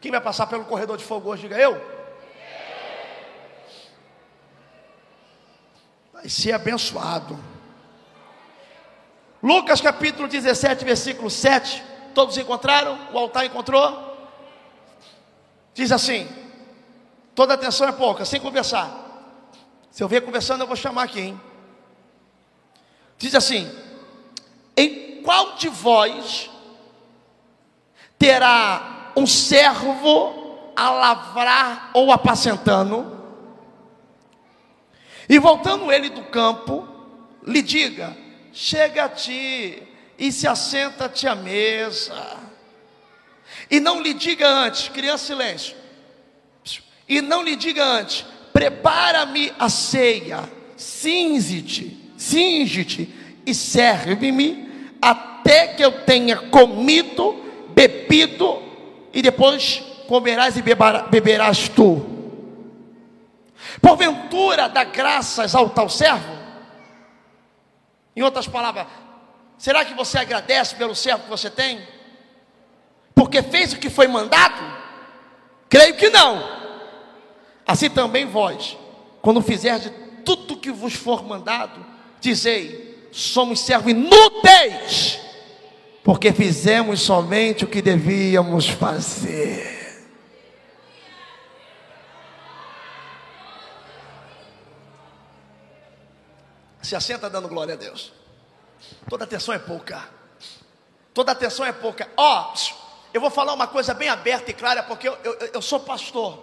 Quem 0.00 0.10
vai 0.10 0.20
passar 0.20 0.46
pelo 0.46 0.64
corredor 0.64 0.96
de 0.96 1.04
fogo 1.04 1.30
hoje, 1.30 1.42
diga 1.42 1.58
eu. 1.58 1.80
Vai 6.12 6.28
ser 6.28 6.52
abençoado. 6.52 7.38
Lucas 9.42 9.80
capítulo 9.80 10.28
17, 10.28 10.84
versículo 10.84 11.30
7. 11.30 11.82
Todos 12.14 12.36
encontraram? 12.36 12.98
O 13.12 13.18
altar 13.18 13.46
encontrou? 13.46 14.16
Diz 15.74 15.92
assim: 15.92 16.28
toda 17.34 17.54
atenção 17.54 17.86
é 17.86 17.92
pouca, 17.92 18.24
sem 18.24 18.40
conversar. 18.40 18.90
Se 19.90 20.02
eu 20.02 20.08
ver 20.08 20.22
conversando, 20.22 20.62
eu 20.62 20.66
vou 20.66 20.76
chamar 20.76 21.04
aqui, 21.04 21.20
hein? 21.20 21.40
Diz 23.18 23.34
assim: 23.34 23.70
Em 24.76 25.22
qual 25.22 25.54
de 25.56 25.68
vós 25.68 26.50
terá 28.18 28.95
um 29.16 29.26
servo 29.26 30.72
a 30.76 30.90
lavrar 30.90 31.90
ou 31.94 32.12
apacentando? 32.12 33.16
E 35.28 35.38
voltando 35.38 35.90
ele 35.90 36.10
do 36.10 36.22
campo, 36.24 36.86
lhe 37.44 37.62
diga: 37.62 38.16
Chega 38.52 39.04
a 39.04 39.08
ti 39.08 39.82
e 40.18 40.30
se 40.30 40.46
assenta-te 40.46 41.26
à 41.26 41.34
mesa. 41.34 42.36
E 43.70 43.80
não 43.80 44.00
lhe 44.00 44.12
diga 44.12 44.48
antes, 44.48 44.88
criança 44.88 45.26
silêncio. 45.26 45.76
E 47.08 47.20
não 47.20 47.42
lhe 47.42 47.56
diga 47.56 47.84
antes, 47.84 48.24
prepara-me 48.52 49.52
a 49.58 49.68
ceia, 49.68 50.50
cinge-te, 50.76 52.12
cinge-te 52.16 53.08
e 53.46 53.54
serve-me 53.54 54.92
até 55.00 55.68
que 55.68 55.84
eu 55.84 56.04
tenha 56.04 56.36
comido, 56.36 57.44
bebido 57.68 58.60
e 59.16 59.22
depois 59.22 59.82
comerás 60.06 60.58
e 60.58 60.62
beberás 60.62 61.70
tu. 61.70 62.04
Porventura 63.80 64.68
dá 64.68 64.84
graças 64.84 65.54
ao 65.54 65.70
tal 65.70 65.88
servo? 65.88 66.36
Em 68.14 68.20
outras 68.20 68.46
palavras, 68.46 68.86
será 69.56 69.86
que 69.86 69.94
você 69.94 70.18
agradece 70.18 70.74
pelo 70.74 70.94
servo 70.94 71.24
que 71.24 71.30
você 71.30 71.48
tem? 71.48 71.80
Porque 73.14 73.42
fez 73.42 73.72
o 73.72 73.78
que 73.78 73.88
foi 73.88 74.06
mandado? 74.06 74.62
Creio 75.70 75.96
que 75.96 76.10
não. 76.10 76.46
Assim 77.66 77.88
também 77.88 78.26
vós, 78.26 78.76
quando 79.22 79.40
fizerdes 79.40 79.90
tudo 80.26 80.52
o 80.52 80.58
que 80.58 80.70
vos 80.70 80.92
for 80.92 81.24
mandado, 81.24 81.84
dizei: 82.20 83.08
somos 83.10 83.60
servos 83.60 83.92
inúteis, 83.92 85.18
porque 86.06 86.32
fizemos 86.32 87.00
somente 87.00 87.64
o 87.64 87.66
que 87.66 87.82
devíamos 87.82 88.68
fazer. 88.68 90.06
Se 96.80 96.94
assenta 96.94 97.28
dando 97.28 97.48
glória 97.48 97.74
a 97.74 97.76
Deus. 97.76 98.12
Toda 99.10 99.24
atenção 99.24 99.52
é 99.52 99.58
pouca. 99.58 100.08
Toda 101.12 101.32
atenção 101.32 101.66
é 101.66 101.72
pouca. 101.72 102.08
Ó, 102.16 102.52
oh, 102.54 102.74
eu 103.12 103.20
vou 103.20 103.28
falar 103.28 103.52
uma 103.52 103.66
coisa 103.66 103.92
bem 103.92 104.08
aberta 104.08 104.52
e 104.52 104.54
clara, 104.54 104.84
porque 104.84 105.08
eu, 105.08 105.18
eu, 105.24 105.50
eu 105.54 105.60
sou 105.60 105.80
pastor 105.80 106.40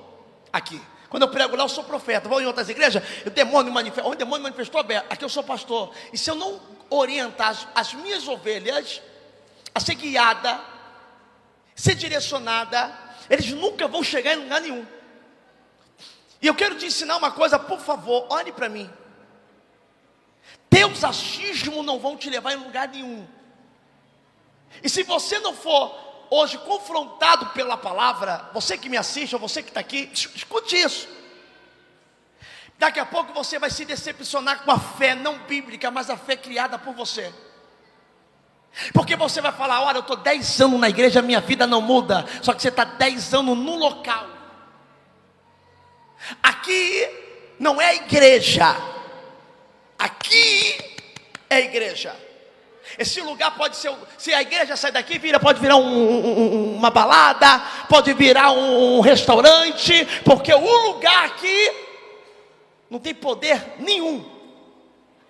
aqui. 0.52 0.82
Quando 1.10 1.24
eu 1.24 1.30
prego 1.30 1.56
lá, 1.56 1.64
eu 1.64 1.70
sou 1.70 1.86
profeta. 1.86 2.28
Vou 2.28 2.42
em 2.42 2.46
outras 2.46 2.68
igrejas, 2.68 3.02
o 3.26 3.30
demônio 3.30 3.72
manifestou. 3.72 4.12
O 4.12 4.16
demônio 4.16 4.44
manifestou 4.44 4.82
aberto. 4.82 5.06
Aqui 5.10 5.24
eu 5.24 5.30
sou 5.30 5.42
pastor. 5.42 5.94
E 6.12 6.18
se 6.18 6.30
eu 6.30 6.36
não 6.36 6.60
orientar 6.90 7.52
as, 7.52 7.68
as 7.74 7.94
minhas 7.94 8.28
ovelhas 8.28 9.02
a 9.74 9.80
ser 9.80 9.96
guiada, 9.96 10.60
ser 11.76 11.96
direcionada, 11.96 12.92
eles 13.30 13.50
nunca 13.52 13.88
vão 13.88 14.04
chegar 14.04 14.34
em 14.34 14.44
lugar 14.44 14.62
nenhum. 14.62 14.86
E 16.42 16.48
eu 16.48 16.56
quero 16.56 16.76
te 16.78 16.86
ensinar 16.86 17.18
uma 17.18 17.32
coisa, 17.32 17.58
por 17.58 17.80
favor, 17.80 18.28
olhe 18.30 18.52
para 18.52 18.70
mim. 18.70 18.92
Teus 20.70 21.04
achismos 21.04 21.86
não 21.86 22.00
vão 22.00 22.18
te 22.18 22.30
levar 22.30 22.54
em 22.54 22.58
lugar 22.58 22.88
nenhum. 22.90 23.28
E 24.84 24.90
se 24.90 25.04
você 25.04 25.40
não 25.40 25.56
for 25.56 25.96
hoje 26.30 26.58
confrontado 26.58 27.48
pela 27.48 27.78
palavra, 27.78 28.50
você 28.54 28.78
que 28.78 28.90
me 28.90 28.98
assiste, 28.98 29.34
ou 29.34 29.40
você 29.40 29.62
que 29.62 29.70
está 29.70 29.80
aqui, 29.80 30.10
escute 30.12 30.76
isso. 30.76 31.08
Daqui 32.78 33.00
a 33.00 33.06
pouco 33.06 33.32
você 33.34 33.60
vai 33.60 33.70
se 33.70 33.86
decepcionar 33.86 34.64
com 34.64 34.72
a 34.72 34.80
fé 34.80 35.16
não 35.16 35.40
bíblica, 35.40 35.92
mas 35.92 36.10
a 36.10 36.18
fé 36.18 36.36
criada 36.36 36.78
por 36.78 36.94
você. 36.94 37.34
Porque 38.94 39.16
você 39.16 39.42
vai 39.42 39.52
falar: 39.52 39.82
olha, 39.82 39.98
eu 39.98 40.02
estou 40.02 40.18
10 40.18 40.62
anos 40.62 40.80
na 40.80 40.90
igreja, 40.90 41.22
minha 41.22 41.42
vida 41.42 41.68
não 41.68 41.82
muda. 41.82 42.26
Só 42.42 42.54
que 42.54 42.62
você 42.62 42.70
está 42.70 42.84
10 42.84 43.34
anos 43.34 43.58
no 43.58 43.76
local. 43.76 44.28
Aqui 46.42 47.10
não 47.60 47.82
é 47.82 47.96
igreja, 47.96 48.76
aqui 49.98 50.78
é 51.50 51.60
igreja. 51.62 52.16
Esse 52.98 53.22
lugar 53.22 53.56
pode 53.56 53.76
ser, 53.78 53.92
se 54.18 54.34
a 54.34 54.42
igreja 54.42 54.76
sair 54.76 54.92
daqui, 54.92 55.18
vira, 55.18 55.40
pode 55.40 55.60
virar 55.60 55.78
um, 55.78 55.84
um, 55.88 56.76
uma 56.76 56.90
balada, 56.90 57.60
pode 57.90 58.14
virar 58.14 58.52
um, 58.52 58.98
um 58.98 59.00
restaurante, 59.00 60.06
porque 60.24 60.54
o 60.54 60.88
lugar 60.88 61.26
aqui 61.26 61.72
não 62.90 63.00
tem 63.00 63.14
poder 63.14 63.76
nenhum, 63.80 64.24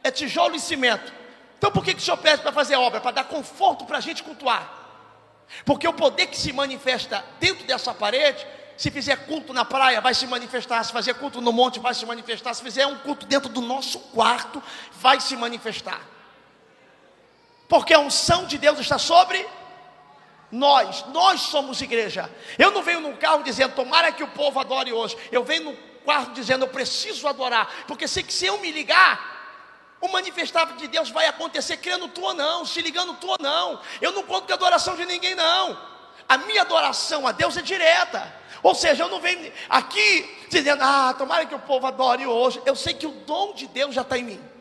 é 0.03 0.11
tijolo 0.11 0.55
e 0.55 0.59
cimento. 0.59 1.22
Então 1.63 1.71
por 1.71 1.81
que, 1.81 1.93
que 1.93 2.01
o 2.01 2.03
senhor 2.03 2.17
pede 2.17 2.41
para 2.41 2.51
fazer 2.51 2.75
obra? 2.75 2.99
Para 2.99 3.11
dar 3.11 3.23
conforto 3.23 3.85
para 3.85 3.97
a 3.97 4.01
gente 4.01 4.21
cultuar. 4.21 4.69
Porque 5.63 5.87
o 5.87 5.93
poder 5.93 6.27
que 6.27 6.37
se 6.37 6.51
manifesta 6.51 7.23
dentro 7.39 7.65
dessa 7.65 7.93
parede, 7.93 8.45
se 8.75 8.91
fizer 8.91 9.15
culto 9.27 9.53
na 9.53 9.63
praia, 9.63 10.01
vai 10.01 10.13
se 10.13 10.27
manifestar. 10.27 10.83
Se 10.83 10.91
fazer 10.91 11.13
culto 11.13 11.39
no 11.39 11.53
monte, 11.53 11.79
vai 11.79 11.93
se 11.93 12.05
manifestar. 12.05 12.53
Se 12.53 12.61
fizer 12.61 12.85
um 12.85 12.97
culto 12.97 13.25
dentro 13.25 13.47
do 13.47 13.61
nosso 13.61 13.97
quarto, 13.97 14.61
vai 14.91 15.21
se 15.21 15.37
manifestar. 15.37 16.01
Porque 17.69 17.93
a 17.93 17.99
unção 17.99 18.45
de 18.45 18.57
Deus 18.57 18.77
está 18.79 18.97
sobre 18.97 19.47
nós, 20.51 21.05
nós 21.13 21.39
somos 21.43 21.81
igreja. 21.81 22.29
Eu 22.59 22.71
não 22.71 22.83
venho 22.83 22.99
num 22.99 23.15
carro 23.15 23.41
dizendo, 23.41 23.73
tomara 23.73 24.11
que 24.11 24.21
o 24.21 24.27
povo 24.27 24.59
adore 24.59 24.91
hoje. 24.91 25.17
Eu 25.31 25.45
venho 25.45 25.71
no 25.71 25.77
quarto 26.03 26.33
dizendo, 26.33 26.65
eu 26.65 26.69
preciso 26.69 27.25
adorar. 27.25 27.85
Porque 27.87 28.05
sei 28.05 28.21
que 28.21 28.33
se 28.33 28.47
eu 28.47 28.57
me 28.57 28.69
ligar, 28.69 29.32
o 30.03 30.11
manifestável 30.11 30.75
de 30.75 30.85
Deus 30.85 31.09
vai 31.09 31.27
acontecer, 31.27 31.77
crendo 31.77 32.09
tu 32.09 32.21
ou 32.21 32.33
não, 32.33 32.65
se 32.65 32.81
ligando 32.81 33.13
tu 33.13 33.25
ou 33.25 33.37
não. 33.39 33.79
Eu 34.01 34.11
não 34.11 34.21
conto 34.23 34.45
com 34.45 34.51
a 34.51 34.55
adoração 34.55 34.97
de 34.97 35.05
ninguém, 35.05 35.33
não. 35.33 35.79
A 36.27 36.37
minha 36.39 36.61
adoração 36.61 37.25
a 37.25 37.31
Deus 37.31 37.55
é 37.55 37.61
direta. 37.61 38.21
Ou 38.61 38.75
seja, 38.75 39.05
eu 39.05 39.09
não 39.09 39.21
venho 39.21 39.49
aqui 39.69 40.45
dizendo, 40.49 40.83
ah, 40.83 41.15
tomara 41.17 41.45
que 41.45 41.55
o 41.55 41.59
povo 41.59 41.87
adore 41.87 42.27
hoje. 42.27 42.61
Eu 42.65 42.75
sei 42.75 42.93
que 42.93 43.07
o 43.07 43.11
dom 43.11 43.53
de 43.53 43.65
Deus 43.65 43.95
já 43.95 44.01
está 44.01 44.17
em 44.17 44.23
mim. 44.23 44.52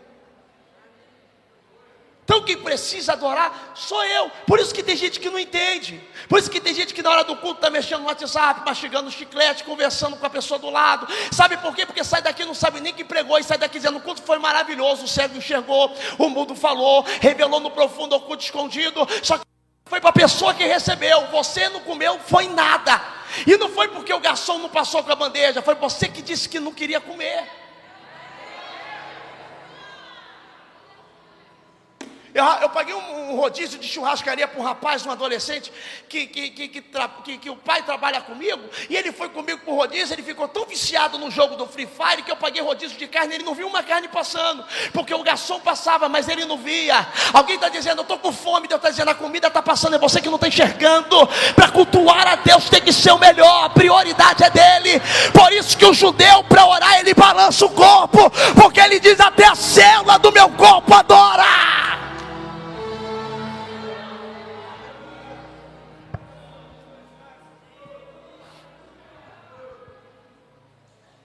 Então 2.32 2.44
quem 2.44 2.56
precisa 2.56 3.12
adorar 3.12 3.72
sou 3.74 4.02
eu. 4.02 4.30
Por 4.46 4.58
isso 4.58 4.74
que 4.74 4.82
tem 4.82 4.96
gente 4.96 5.20
que 5.20 5.28
não 5.28 5.38
entende. 5.38 6.02
Por 6.30 6.38
isso 6.38 6.50
que 6.50 6.62
tem 6.62 6.72
gente 6.72 6.94
que 6.94 7.02
na 7.02 7.10
hora 7.10 7.24
do 7.24 7.36
culto 7.36 7.56
está 7.56 7.68
mexendo 7.68 8.00
no 8.00 8.06
WhatsApp, 8.06 8.62
mastigando 8.64 9.08
o 9.08 9.12
chiclete, 9.12 9.64
conversando 9.64 10.16
com 10.16 10.24
a 10.24 10.30
pessoa 10.30 10.58
do 10.58 10.70
lado. 10.70 11.06
Sabe 11.30 11.58
por 11.58 11.74
quê? 11.74 11.84
Porque 11.84 12.02
sai 12.02 12.22
daqui 12.22 12.42
não 12.46 12.54
sabe 12.54 12.80
nem 12.80 12.94
que 12.94 13.04
pregou 13.04 13.38
e 13.38 13.44
sai 13.44 13.58
daqui 13.58 13.76
dizendo 13.76 13.98
o 13.98 14.00
culto 14.00 14.22
foi 14.22 14.38
maravilhoso, 14.38 15.04
o 15.04 15.08
cego 15.08 15.36
enxergou, 15.36 15.94
o 16.16 16.30
mudo 16.30 16.54
falou, 16.54 17.04
revelou 17.20 17.60
no 17.60 17.70
profundo 17.70 18.16
oculto 18.16 18.42
escondido. 18.42 19.06
Só 19.22 19.36
que 19.36 19.44
foi 19.84 20.00
para 20.00 20.08
a 20.08 20.14
pessoa 20.14 20.54
que 20.54 20.64
recebeu. 20.64 21.26
Você 21.26 21.68
não 21.68 21.80
comeu, 21.80 22.18
foi 22.18 22.48
nada. 22.48 22.98
E 23.46 23.58
não 23.58 23.68
foi 23.68 23.88
porque 23.88 24.14
o 24.14 24.20
garçom 24.20 24.56
não 24.56 24.70
passou 24.70 25.04
com 25.04 25.12
a 25.12 25.16
bandeja, 25.16 25.60
foi 25.60 25.74
você 25.74 26.08
que 26.08 26.22
disse 26.22 26.48
que 26.48 26.58
não 26.58 26.72
queria 26.72 26.98
comer. 26.98 27.61
Eu, 32.34 32.44
eu 32.62 32.68
paguei 32.70 32.94
um, 32.94 33.32
um, 33.32 33.36
rodízio 33.36 33.78
de 33.78 33.86
churrascaria 33.86 34.48
para 34.48 34.58
um 34.58 34.64
rapaz, 34.64 35.04
um 35.04 35.10
adolescente, 35.10 35.70
que, 36.08 36.26
que, 36.26 36.48
que, 36.48 36.68
que, 36.68 36.82
que, 37.24 37.38
que 37.38 37.50
o 37.50 37.56
pai 37.56 37.82
trabalha 37.82 38.22
comigo, 38.22 38.62
e 38.88 38.96
ele 38.96 39.12
foi 39.12 39.28
comigo 39.28 39.60
para 39.62 39.72
o 39.72 39.76
rodízio, 39.76 40.14
ele 40.14 40.22
ficou 40.22 40.48
tão 40.48 40.64
viciado 40.64 41.18
no 41.18 41.30
jogo 41.30 41.56
do 41.56 41.66
Free 41.66 41.86
Fire 41.86 42.22
que 42.22 42.30
eu 42.30 42.36
paguei 42.36 42.62
rodízio 42.62 42.96
de 42.96 43.06
carne, 43.06 43.34
ele 43.34 43.44
não 43.44 43.54
viu 43.54 43.66
uma 43.66 43.82
carne 43.82 44.08
passando, 44.08 44.64
porque 44.94 45.14
o 45.14 45.22
garçom 45.22 45.60
passava, 45.60 46.08
mas 46.08 46.26
ele 46.26 46.46
não 46.46 46.56
via. 46.56 47.06
Alguém 47.34 47.56
está 47.56 47.68
dizendo, 47.68 47.98
eu 47.98 48.02
estou 48.02 48.18
com 48.18 48.32
fome, 48.32 48.66
Deus 48.66 48.78
está 48.78 48.88
dizendo, 48.88 49.10
a 49.10 49.14
comida 49.14 49.48
está 49.48 49.60
passando, 49.60 49.96
é 49.96 49.98
você 49.98 50.18
que 50.18 50.28
não 50.28 50.36
está 50.36 50.48
enxergando. 50.48 51.28
Para 51.54 51.70
cultuar 51.70 52.26
a 52.26 52.36
Deus 52.36 52.70
tem 52.70 52.80
que 52.80 52.94
ser 52.94 53.12
o 53.12 53.18
melhor, 53.18 53.66
a 53.66 53.68
prioridade 53.68 54.42
é 54.42 54.48
dele. 54.48 55.02
Por 55.34 55.52
isso 55.52 55.76
que 55.76 55.84
o 55.84 55.92
judeu, 55.92 56.44
para 56.44 56.66
orar, 56.66 56.98
ele 56.98 57.12
balança 57.12 57.66
o 57.66 57.70
corpo, 57.70 58.30
porque 58.54 58.80
ele 58.80 58.98
diz 58.98 59.20
até 59.20 59.46
a 59.46 59.54
célula 59.54 60.18
do 60.18 60.32
meu 60.32 60.48
corpo 60.50 60.94
adora. 60.94 61.91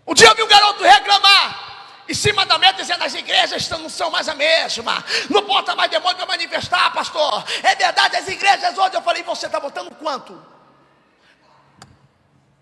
Um 0.07 0.13
dia 0.13 0.27
eu 0.27 0.35
vi 0.35 0.43
um 0.43 0.47
garoto 0.47 0.83
reclamar 0.83 1.67
em 2.07 2.13
cima 2.13 2.45
da 2.45 2.57
meta, 2.57 2.81
dizendo 2.81 3.03
as 3.03 3.13
igrejas 3.13 3.67
não 3.69 3.89
são 3.89 4.09
mais 4.09 4.29
a 4.29 4.35
mesma, 4.35 5.03
não 5.29 5.41
bota 5.41 5.75
mais 5.75 5.91
demônio 5.91 6.15
para 6.15 6.25
manifestar, 6.25 6.93
pastor. 6.93 7.43
É 7.61 7.75
verdade, 7.75 8.15
as 8.15 8.27
igrejas 8.27 8.77
hoje 8.77 8.95
eu 8.95 9.01
falei, 9.01 9.21
você 9.23 9.47
está 9.47 9.59
botando 9.59 9.93
quanto? 9.95 10.31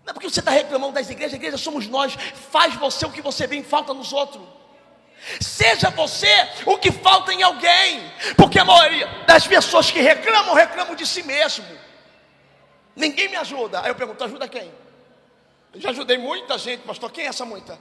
Não 0.04 0.10
é 0.10 0.12
porque 0.12 0.28
você 0.28 0.40
está 0.40 0.50
reclamando 0.50 0.94
das 0.94 1.08
igrejas, 1.08 1.34
a 1.34 1.36
igreja 1.36 1.56
somos 1.56 1.86
nós. 1.86 2.16
Faz 2.50 2.74
você 2.74 3.06
o 3.06 3.10
que 3.10 3.22
você 3.22 3.46
vê 3.46 3.56
em 3.56 3.64
falta 3.64 3.94
nos 3.94 4.12
outros. 4.12 4.42
Seja 5.40 5.90
você 5.90 6.28
o 6.64 6.78
que 6.78 6.92
falta 6.92 7.32
em 7.32 7.42
alguém, 7.42 8.12
porque 8.36 8.58
a 8.58 8.64
maioria 8.64 9.06
das 9.26 9.46
pessoas 9.46 9.90
que 9.90 10.00
reclamam, 10.00 10.54
reclamam 10.54 10.94
de 10.94 11.06
si 11.06 11.22
mesmo. 11.22 11.66
Ninguém 12.94 13.28
me 13.28 13.36
ajuda. 13.36 13.80
Aí 13.80 13.88
eu 13.88 13.94
pergunto: 13.94 14.22
ajuda 14.22 14.46
quem? 14.46 14.72
Eu 15.76 15.82
já 15.82 15.90
ajudei 15.90 16.16
muita 16.16 16.56
gente, 16.56 16.80
pastor. 16.84 17.12
Quem 17.12 17.24
é 17.24 17.28
essa 17.28 17.44
muita? 17.44 17.78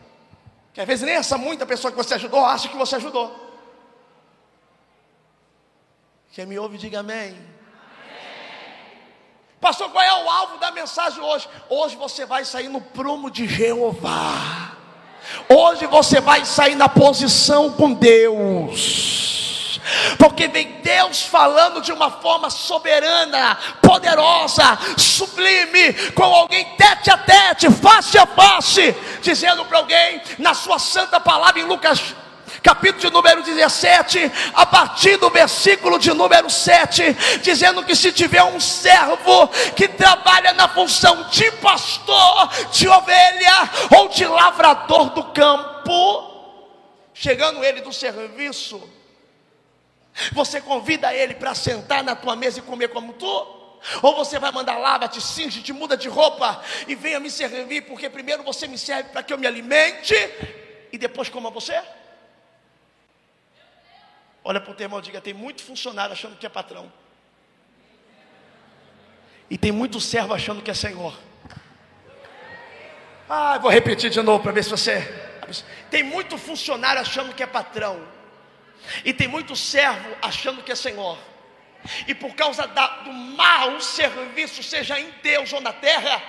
Que 0.74 0.82
às 0.82 0.88
vezes 0.88 1.06
nem 1.06 1.16
essa 1.16 1.38
muita 1.38 1.66
pessoa 1.66 1.92
que 1.92 1.98
você 1.98 2.16
ajudou 2.16 2.44
acha 2.44 2.68
que 2.68 2.76
você 2.76 2.98
ajudou. 2.98 3.34
Quem 6.34 6.46
me 6.46 6.60
ouve, 6.60 6.78
diga 6.78 7.00
amém. 7.00 7.30
amém. 7.30 7.48
Pastor, 9.62 9.90
qual 9.92 10.04
é 10.04 10.26
o 10.26 10.30
alvo 10.30 10.58
da 10.58 10.72
mensagem 10.72 11.24
hoje? 11.24 11.48
Hoje 11.70 11.96
você 11.96 12.26
vai 12.26 12.44
sair 12.44 12.68
no 12.68 12.82
prumo 12.82 13.32
de 13.32 13.48
Jeová. 13.48 14.76
Hoje 15.48 15.88
você 15.88 16.20
vai 16.20 16.44
sair 16.44 16.76
na 16.76 16.90
posição 16.90 17.72
com 17.72 17.94
Deus. 17.94 19.45
Porque 20.18 20.48
vem 20.48 20.80
Deus 20.82 21.24
falando 21.24 21.82
de 21.82 21.92
uma 21.92 22.10
forma 22.10 22.50
soberana, 22.50 23.58
poderosa, 23.82 24.78
sublime, 24.98 25.94
com 26.14 26.24
alguém 26.24 26.66
tete 26.78 27.10
a 27.10 27.18
tete, 27.18 27.72
face 27.72 28.18
a 28.18 28.26
face, 28.26 28.96
dizendo 29.22 29.66
para 29.66 29.80
alguém 29.80 30.22
na 30.40 30.54
sua 30.54 30.80
santa 30.80 31.20
palavra 31.20 31.60
em 31.60 31.66
Lucas 31.66 32.16
capítulo 32.66 33.00
de 33.00 33.12
número 33.12 33.44
17, 33.44 34.32
a 34.56 34.66
partir 34.66 35.18
do 35.18 35.30
versículo 35.30 36.00
de 36.00 36.12
número 36.12 36.50
7, 36.50 37.40
dizendo 37.44 37.84
que 37.84 37.96
se 37.96 38.12
tiver 38.12 38.44
um 38.44 38.60
servo 38.60 39.48
que 39.76 39.88
trabalha 39.88 40.52
na 40.54 40.68
função 40.68 41.30
de 41.30 41.52
pastor, 41.52 42.50
de 42.72 42.88
ovelha 42.88 43.70
ou 44.00 44.08
de 44.08 44.26
lavrador 44.26 45.12
do 45.12 45.26
campo, 45.26 46.32
chegando 47.14 47.64
ele 47.64 47.82
do 47.82 47.94
serviço, 47.94 48.82
você 50.32 50.62
convida 50.62 51.14
ele 51.14 51.36
para 51.36 51.54
sentar 51.54 52.04
na 52.04 52.16
tua 52.16 52.36
mesa 52.36 52.60
e 52.60 52.62
comer 52.62 52.90
como 52.90 53.14
tu? 53.14 53.56
Ou 54.02 54.16
você 54.16 54.40
vai 54.40 54.52
mandar 54.52 54.78
lava, 54.78 55.08
te 55.08 55.22
cinge, 55.22 55.62
te 55.62 55.72
muda 55.72 55.96
de 55.96 56.10
roupa 56.10 56.64
e 56.88 56.96
venha 56.96 57.20
me 57.20 57.30
servir, 57.30 57.82
porque 57.82 58.10
primeiro 58.10 58.44
você 58.44 58.68
me 58.68 58.78
serve 58.78 59.10
para 59.10 59.22
que 59.22 59.32
eu 59.32 59.38
me 59.38 59.46
alimente 59.46 60.16
e 60.92 60.98
depois 60.98 61.30
coma 61.30 61.50
você? 61.50 61.80
Olha 64.44 64.62
para 64.62 64.72
o 64.72 64.76
teu 64.76 64.86
irmão 64.86 65.00
e 65.00 65.02
diga: 65.02 65.22
tem 65.22 65.34
muito 65.34 65.64
funcionário 65.64 66.14
achando 66.14 66.38
que 66.38 66.46
é 66.46 66.50
patrão. 66.50 66.92
E 69.50 69.58
tem 69.58 69.72
muito 69.72 70.00
servo 70.00 70.34
achando 70.34 70.62
que 70.62 70.72
é 70.72 70.74
senhor. 70.74 71.16
Ah, 73.30 73.58
vou 73.58 73.70
repetir 73.70 74.10
de 74.10 74.22
novo 74.22 74.42
para 74.42 74.52
ver 74.52 74.64
se 74.64 74.70
você. 74.70 75.02
Tem 75.92 76.02
muito 76.04 76.38
funcionário 76.38 77.02
achando 77.02 77.34
que 77.34 77.44
é 77.44 77.48
patrão. 77.48 78.15
E 79.04 79.14
tem 79.14 79.28
muito 79.28 79.56
servo 79.56 80.16
achando 80.22 80.64
que 80.64 80.72
é 80.72 80.76
senhor. 80.76 81.18
E 82.08 82.16
por 82.16 82.34
causa 82.36 82.68
da, 82.68 82.88
do 83.04 83.14
mau 83.14 83.80
serviço, 83.80 84.64
seja 84.64 85.00
em 85.00 85.12
Deus 85.22 85.54
ou 85.54 85.62
na 85.62 85.72
terra, 85.72 86.22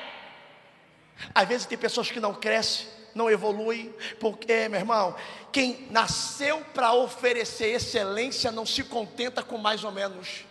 às 1.35 1.49
vezes 1.49 1.67
tem 1.67 1.79
pessoas 1.79 2.11
que 2.11 2.20
não 2.20 2.35
crescem 2.35 2.97
não 3.17 3.31
evolui, 3.31 3.93
porque, 4.20 4.69
meu 4.69 4.79
irmão, 4.79 5.17
quem 5.50 5.88
nasceu 5.91 6.62
para 6.75 6.93
oferecer 6.93 7.69
excelência 7.69 8.53
não 8.53 8.67
se 8.67 8.85
contenta 8.85 9.43
com 9.43 9.56
mais 9.56 9.82
ou 9.82 9.91
menos. 9.91 10.44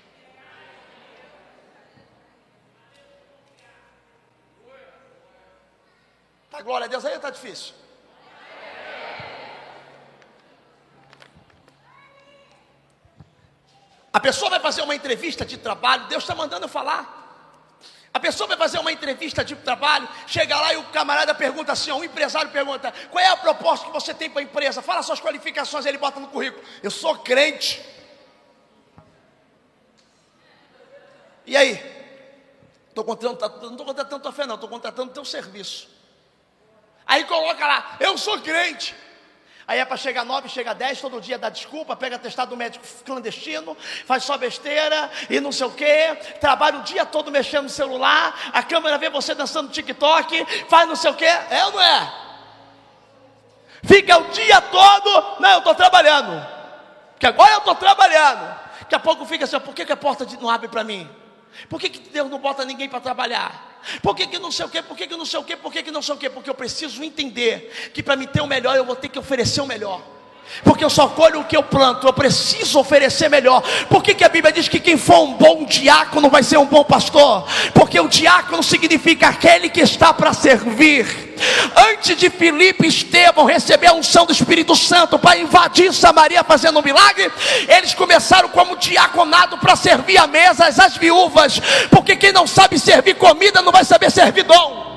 Tá 6.49 6.61
glória 6.61 6.85
a 6.85 6.87
Deus 6.87 7.05
aí 7.05 7.13
ou 7.13 7.19
tá 7.19 7.29
difícil? 7.29 7.75
A 14.15 14.19
pessoa 14.21 14.49
vai 14.49 14.61
fazer 14.61 14.81
uma 14.81 14.95
entrevista 14.95 15.43
de 15.45 15.57
trabalho, 15.57 16.07
Deus 16.07 16.23
está 16.23 16.33
mandando 16.33 16.69
falar. 16.69 17.03
A 18.13 18.17
pessoa 18.17 18.47
vai 18.47 18.55
fazer 18.55 18.79
uma 18.79 18.89
entrevista 18.89 19.43
de 19.43 19.57
trabalho, 19.57 20.07
chega 20.25 20.55
lá 20.55 20.73
e 20.73 20.77
o 20.77 20.85
camarada 20.85 21.35
pergunta 21.35 21.73
assim, 21.73 21.91
ó, 21.91 21.97
um 21.97 22.03
empresário 22.05 22.49
pergunta, 22.49 22.93
qual 23.11 23.21
é 23.21 23.27
a 23.27 23.35
proposta 23.35 23.87
que 23.87 23.91
você 23.91 24.13
tem 24.13 24.29
para 24.29 24.39
a 24.39 24.43
empresa? 24.43 24.81
Fala 24.81 25.03
suas 25.03 25.19
qualificações, 25.19 25.85
ele 25.85 25.97
bota 25.97 26.17
no 26.17 26.29
currículo. 26.29 26.63
Eu 26.81 26.89
sou 26.89 27.17
crente. 27.17 27.85
E 31.45 31.57
aí? 31.57 31.75
Tô 32.93 33.03
contratando, 33.03 33.65
não 33.65 33.71
estou 33.71 33.85
contratando 33.85 34.23
tua 34.23 34.31
fé, 34.31 34.45
não, 34.45 34.55
estou 34.55 34.69
contratando 34.69 35.11
teu 35.11 35.25
serviço. 35.25 35.89
Aí 37.05 37.25
coloca 37.25 37.67
lá, 37.67 37.97
eu 37.99 38.17
sou 38.17 38.39
crente. 38.39 38.95
Aí 39.67 39.79
é 39.79 39.85
para 39.85 39.97
chegar 39.97 40.23
nove, 40.23 40.47
chega 40.47 40.75
dez, 40.75 41.01
todo 41.01 41.19
dia 41.19 41.39
dá 41.39 41.49
desculpa, 41.49 41.95
pega 41.95 42.19
testado 42.19 42.51
do 42.51 42.57
médico 42.57 42.85
clandestino, 43.03 43.75
faz 44.05 44.23
só 44.23 44.37
besteira 44.37 45.09
e 45.27 45.39
não 45.39 45.51
sei 45.51 45.65
o 45.65 45.71
que, 45.71 46.15
trabalha 46.39 46.77
o 46.77 46.83
dia 46.83 47.03
todo 47.03 47.31
mexendo 47.31 47.63
no 47.63 47.69
celular, 47.69 48.51
a 48.53 48.61
câmera 48.61 48.99
vê 48.99 49.09
você 49.09 49.33
dançando 49.33 49.71
TikTok, 49.71 50.45
faz 50.69 50.87
não 50.87 50.95
sei 50.95 51.09
o 51.09 51.15
que, 51.15 51.25
é 51.25 51.65
ou 51.65 51.71
não 51.71 51.81
é? 51.81 52.13
Fica 53.85 54.17
o 54.17 54.29
dia 54.29 54.61
todo, 54.61 55.39
não, 55.39 55.51
eu 55.53 55.57
estou 55.59 55.73
trabalhando, 55.73 56.45
que 57.17 57.25
agora 57.25 57.53
eu 57.53 57.59
estou 57.59 57.75
trabalhando. 57.75 58.65
Daqui 58.81 58.95
a 58.95 58.99
pouco 58.99 59.25
fica 59.25 59.45
assim, 59.45 59.59
por 59.59 59.73
que, 59.73 59.83
que 59.83 59.91
a 59.91 59.97
porta 59.97 60.27
não 60.39 60.49
abre 60.49 60.67
para 60.67 60.83
mim? 60.83 61.09
Por 61.69 61.79
que, 61.79 61.89
que 61.89 62.09
Deus 62.09 62.29
não 62.29 62.37
bota 62.37 62.63
ninguém 62.65 62.87
para 62.87 62.99
trabalhar? 62.99 63.74
Por 64.01 64.15
que, 64.15 64.27
que 64.27 64.39
não 64.39 64.51
sei 64.51 64.65
o 64.65 64.69
que, 64.69 64.81
por 64.81 64.97
que, 64.97 65.07
que 65.07 65.15
não 65.15 65.25
sei 65.25 65.39
o 65.39 65.43
que, 65.43 65.55
por 65.55 65.71
que, 65.71 65.83
que 65.83 65.91
não 65.91 66.01
sei 66.01 66.15
o 66.15 66.17
que? 66.17 66.29
Porque 66.29 66.49
eu 66.49 66.55
preciso 66.55 67.03
entender 67.03 67.91
que 67.93 68.01
para 68.01 68.15
me 68.15 68.27
ter 68.27 68.41
o 68.41 68.47
melhor, 68.47 68.75
eu 68.75 68.85
vou 68.85 68.95
ter 68.95 69.09
que 69.09 69.19
oferecer 69.19 69.61
o 69.61 69.65
melhor. 69.65 70.14
Porque 70.63 70.83
eu 70.83 70.89
só 70.89 71.07
colho 71.07 71.41
o 71.41 71.43
que 71.43 71.57
eu 71.57 71.63
planto, 71.63 72.07
eu 72.07 72.13
preciso 72.13 72.79
oferecer 72.79 73.29
melhor. 73.29 73.61
Por 73.89 74.01
que, 74.01 74.13
que 74.13 74.23
a 74.23 74.29
Bíblia 74.29 74.53
diz 74.53 74.67
que 74.67 74.79
quem 74.79 74.97
for 74.97 75.23
um 75.23 75.33
bom 75.33 75.65
diácono 75.65 76.29
vai 76.29 76.43
ser 76.43 76.57
um 76.57 76.65
bom 76.65 76.83
pastor? 76.83 77.45
Porque 77.73 77.99
o 77.99 78.07
diácono 78.07 78.63
significa 78.63 79.27
aquele 79.27 79.69
que 79.69 79.81
está 79.81 80.13
para 80.13 80.33
servir. 80.33 81.25
Antes 81.91 82.17
de 82.17 82.29
Filipe 82.29 82.85
e 82.85 82.89
Estevão 82.89 83.45
receber 83.45 83.87
a 83.87 83.93
unção 83.93 84.25
do 84.25 84.31
Espírito 84.31 84.75
Santo 84.75 85.19
para 85.19 85.37
invadir 85.37 85.93
Samaria 85.93 86.43
fazendo 86.43 86.79
um 86.79 86.83
milagre, 86.83 87.29
eles 87.67 87.93
começaram 87.93 88.47
como 88.49 88.77
diaconado 88.77 89.57
para 89.57 89.75
servir 89.75 90.17
a 90.17 90.27
mesa 90.27 90.67
às 90.67 90.95
viúvas. 90.95 91.59
Porque 91.89 92.15
quem 92.15 92.31
não 92.31 92.47
sabe 92.47 92.79
servir 92.79 93.15
comida 93.15 93.61
não 93.61 93.71
vai 93.71 93.83
saber 93.83 94.09
servir 94.09 94.43
dom. 94.43 94.94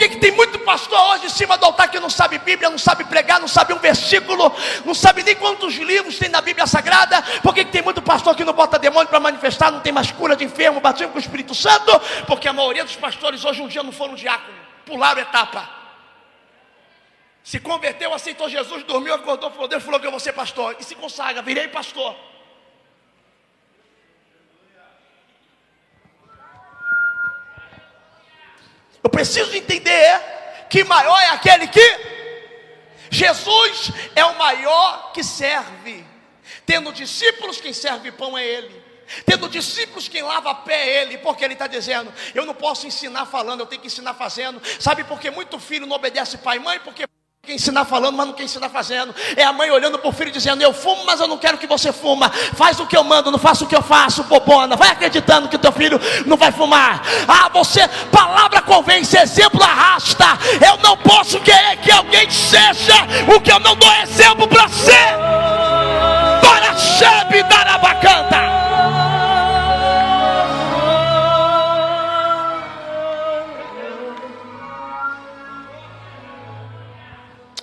Que, 0.00 0.08
que 0.08 0.16
tem 0.16 0.30
muito 0.32 0.58
pastor 0.60 0.98
hoje 1.10 1.26
em 1.26 1.28
cima 1.28 1.58
do 1.58 1.66
altar 1.66 1.90
que 1.90 2.00
não 2.00 2.08
sabe 2.08 2.38
Bíblia, 2.38 2.70
não 2.70 2.78
sabe 2.78 3.04
pregar, 3.04 3.38
não 3.38 3.46
sabe 3.46 3.74
um 3.74 3.78
versículo, 3.78 4.50
não 4.84 4.94
sabe 4.94 5.22
nem 5.22 5.36
quantos 5.36 5.74
livros 5.74 6.18
tem 6.18 6.30
na 6.30 6.40
Bíblia 6.40 6.66
Sagrada? 6.66 7.20
Por 7.42 7.54
que, 7.54 7.66
que 7.66 7.70
tem 7.70 7.82
muito 7.82 8.00
pastor 8.00 8.34
que 8.34 8.42
não 8.42 8.54
bota 8.54 8.78
demônio 8.78 9.08
para 9.08 9.20
manifestar, 9.20 9.70
não 9.70 9.80
tem 9.80 9.92
mais 9.92 10.10
cura 10.10 10.34
de 10.34 10.44
enfermo, 10.44 10.80
batismo 10.80 11.12
com 11.12 11.18
o 11.18 11.20
Espírito 11.20 11.54
Santo? 11.54 11.92
Porque 12.26 12.48
a 12.48 12.52
maioria 12.52 12.82
dos 12.82 12.96
pastores 12.96 13.44
hoje 13.44 13.60
um 13.60 13.68
dia 13.68 13.82
não 13.82 13.92
foram 13.92 14.14
diácono, 14.14 14.56
pularam 14.86 15.20
etapa. 15.20 15.68
Se 17.44 17.60
converteu, 17.60 18.14
aceitou 18.14 18.48
Jesus, 18.48 18.82
dormiu, 18.84 19.12
acordou, 19.12 19.50
falou, 19.50 19.68
Deus 19.68 19.82
falou 19.82 20.00
que 20.00 20.06
eu 20.06 20.10
vou 20.10 20.20
ser 20.20 20.32
pastor. 20.32 20.76
E 20.78 20.84
se 20.84 20.94
consagra, 20.94 21.42
virei 21.42 21.68
pastor. 21.68 22.16
Eu 29.02 29.10
preciso 29.10 29.54
entender 29.56 30.20
que 30.68 30.84
maior 30.84 31.20
é 31.20 31.28
aquele 31.28 31.66
que 31.66 31.80
Jesus 33.10 33.90
é 34.14 34.24
o 34.24 34.38
maior 34.38 35.12
que 35.12 35.24
serve. 35.24 36.04
Tendo 36.64 36.92
discípulos, 36.92 37.60
quem 37.60 37.72
serve 37.72 38.12
pão 38.12 38.38
é 38.38 38.46
Ele. 38.46 38.90
Tendo 39.26 39.48
discípulos, 39.48 40.08
quem 40.08 40.22
lava 40.22 40.54
pé 40.54 40.74
é 40.74 41.02
Ele, 41.02 41.18
porque 41.18 41.44
Ele 41.44 41.54
está 41.54 41.66
dizendo: 41.66 42.12
Eu 42.32 42.46
não 42.46 42.54
posso 42.54 42.86
ensinar 42.86 43.26
falando, 43.26 43.60
eu 43.60 43.66
tenho 43.66 43.80
que 43.80 43.88
ensinar 43.88 44.14
fazendo. 44.14 44.62
Sabe 44.78 45.02
por 45.02 45.18
que 45.18 45.30
muito 45.30 45.58
filho 45.58 45.86
não 45.86 45.96
obedece 45.96 46.38
pai 46.38 46.58
e 46.58 46.60
mãe? 46.60 46.78
Porque 46.78 47.04
quer 47.42 47.54
ensinar 47.54 47.84
falando, 47.84 48.16
mas 48.16 48.26
não 48.26 48.34
quer 48.34 48.44
ensinar 48.44 48.68
fazendo. 48.68 49.14
É 49.36 49.42
a 49.42 49.52
mãe 49.52 49.70
olhando 49.70 49.98
para 49.98 50.08
o 50.08 50.12
filho 50.12 50.30
dizendo: 50.30 50.62
Eu 50.62 50.72
fumo, 50.72 51.04
mas 51.04 51.20
eu 51.20 51.26
não 51.26 51.38
quero 51.38 51.58
que 51.58 51.66
você 51.66 51.92
fuma. 51.92 52.30
Faz 52.54 52.78
o 52.78 52.86
que 52.86 52.96
eu 52.96 53.02
mando, 53.02 53.30
não 53.30 53.38
faça 53.38 53.64
o 53.64 53.66
que 53.66 53.74
eu 53.74 53.82
faço, 53.82 54.24
bobona. 54.24 54.76
Vai 54.76 54.90
acreditando 54.90 55.48
que 55.48 55.58
teu 55.58 55.72
filho 55.72 56.00
não 56.26 56.36
vai 56.36 56.52
fumar. 56.52 57.02
Ah, 57.26 57.48
você, 57.48 57.86
palavra 58.12 58.62
convence, 58.62 59.16
exemplo 59.16 59.62
arrasta. 59.62 60.38
Eu 60.64 60.76
não 60.78 60.96
posso 60.96 61.40
querer 61.40 61.76
que 61.78 61.90
alguém 61.90 62.30
seja 62.30 62.94
o 63.34 63.40
que 63.40 63.50
eu 63.50 63.58
não 63.60 63.74
dou 63.74 63.92
exemplo 64.02 64.46
para 64.46 64.68
ser. 64.68 65.16
Para 66.40 66.76
chebe 66.76 67.42
da 67.44 67.60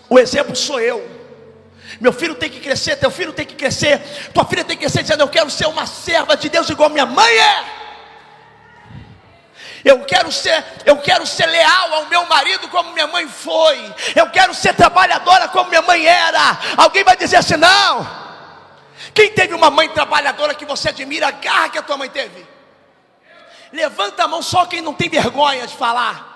O 0.09 0.17
exemplo 0.17 0.55
sou 0.55 0.79
eu. 0.79 1.17
Meu 1.99 2.13
filho 2.13 2.35
tem 2.35 2.49
que 2.49 2.59
crescer, 2.59 2.95
teu 2.97 3.09
filho 3.09 3.33
tem 3.33 3.45
que 3.45 3.55
crescer, 3.55 3.99
tua 4.33 4.45
filha 4.45 4.63
tem 4.63 4.75
que 4.75 4.83
crescer, 4.83 5.01
dizendo: 5.01 5.21
Eu 5.21 5.29
quero 5.29 5.49
ser 5.49 5.67
uma 5.67 5.85
serva 5.85 6.35
de 6.35 6.49
Deus 6.49 6.69
igual 6.69 6.89
minha 6.89 7.05
mãe 7.05 7.37
é. 7.37 7.65
Eu 9.85 10.03
quero 10.03 10.31
ser, 10.31 10.65
eu 10.85 10.97
quero 10.97 11.25
ser 11.25 11.45
leal 11.45 11.93
ao 11.93 12.05
meu 12.07 12.25
marido 12.25 12.67
como 12.67 12.91
minha 12.91 13.07
mãe 13.07 13.27
foi. 13.27 13.93
Eu 14.15 14.29
quero 14.29 14.53
ser 14.53 14.73
trabalhadora 14.73 15.47
como 15.47 15.69
minha 15.69 15.81
mãe 15.81 16.05
era. 16.05 16.59
Alguém 16.75 17.03
vai 17.03 17.15
dizer 17.15 17.37
assim: 17.37 17.55
"Não". 17.55 18.27
Quem 19.13 19.31
teve 19.31 19.53
uma 19.53 19.69
mãe 19.69 19.89
trabalhadora 19.89 20.53
que 20.53 20.65
você 20.65 20.89
admira, 20.89 21.27
agarra 21.27 21.69
que 21.69 21.77
a 21.77 21.81
tua 21.81 21.97
mãe 21.97 22.09
teve. 22.09 22.45
Levanta 23.71 24.23
a 24.23 24.27
mão 24.27 24.41
só 24.41 24.65
quem 24.65 24.81
não 24.81 24.93
tem 24.93 25.09
vergonha 25.09 25.65
de 25.67 25.75
falar. 25.75 26.35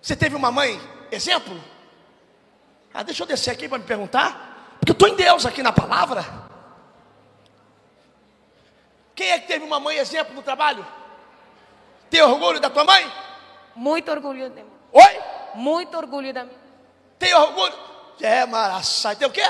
Você 0.00 0.16
teve 0.16 0.34
uma 0.34 0.50
mãe, 0.50 0.80
exemplo? 1.14 1.58
Ah, 2.92 3.02
deixa 3.02 3.22
eu 3.22 3.26
descer 3.26 3.50
aqui 3.50 3.68
para 3.68 3.78
me 3.78 3.84
perguntar, 3.84 4.76
porque 4.78 4.90
eu 4.90 4.94
estou 4.94 5.08
em 5.08 5.14
Deus 5.16 5.46
aqui 5.46 5.62
na 5.62 5.72
palavra. 5.72 6.24
Quem 9.14 9.30
é 9.30 9.38
que 9.38 9.46
teve 9.46 9.64
uma 9.64 9.78
mãe 9.80 9.96
exemplo 9.98 10.34
no 10.34 10.42
trabalho? 10.42 10.86
Tem 12.10 12.22
orgulho 12.22 12.60
da 12.60 12.68
tua 12.70 12.84
mãe? 12.84 13.10
Muito 13.74 14.10
orgulho 14.10 14.50
de 14.50 14.62
mim. 14.62 14.70
Oi? 14.92 15.20
Muito 15.54 15.96
orgulho 15.96 16.32
da 16.32 16.44
minha. 16.44 16.58
Tem 17.18 17.34
orgulho? 17.34 17.74
É, 18.20 18.44
maraçai. 18.46 19.16
Tem 19.16 19.26
o 19.26 19.30
quê? 19.30 19.42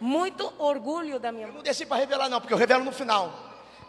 Muito 0.00 0.52
orgulho 0.58 1.18
da 1.20 1.30
minha 1.30 1.44
Eu 1.44 1.48
mãe. 1.48 1.56
não 1.56 1.62
desci 1.62 1.86
para 1.86 1.98
revelar 1.98 2.28
não, 2.28 2.40
porque 2.40 2.52
eu 2.54 2.58
revelo 2.58 2.84
no 2.84 2.92
final. 2.92 3.32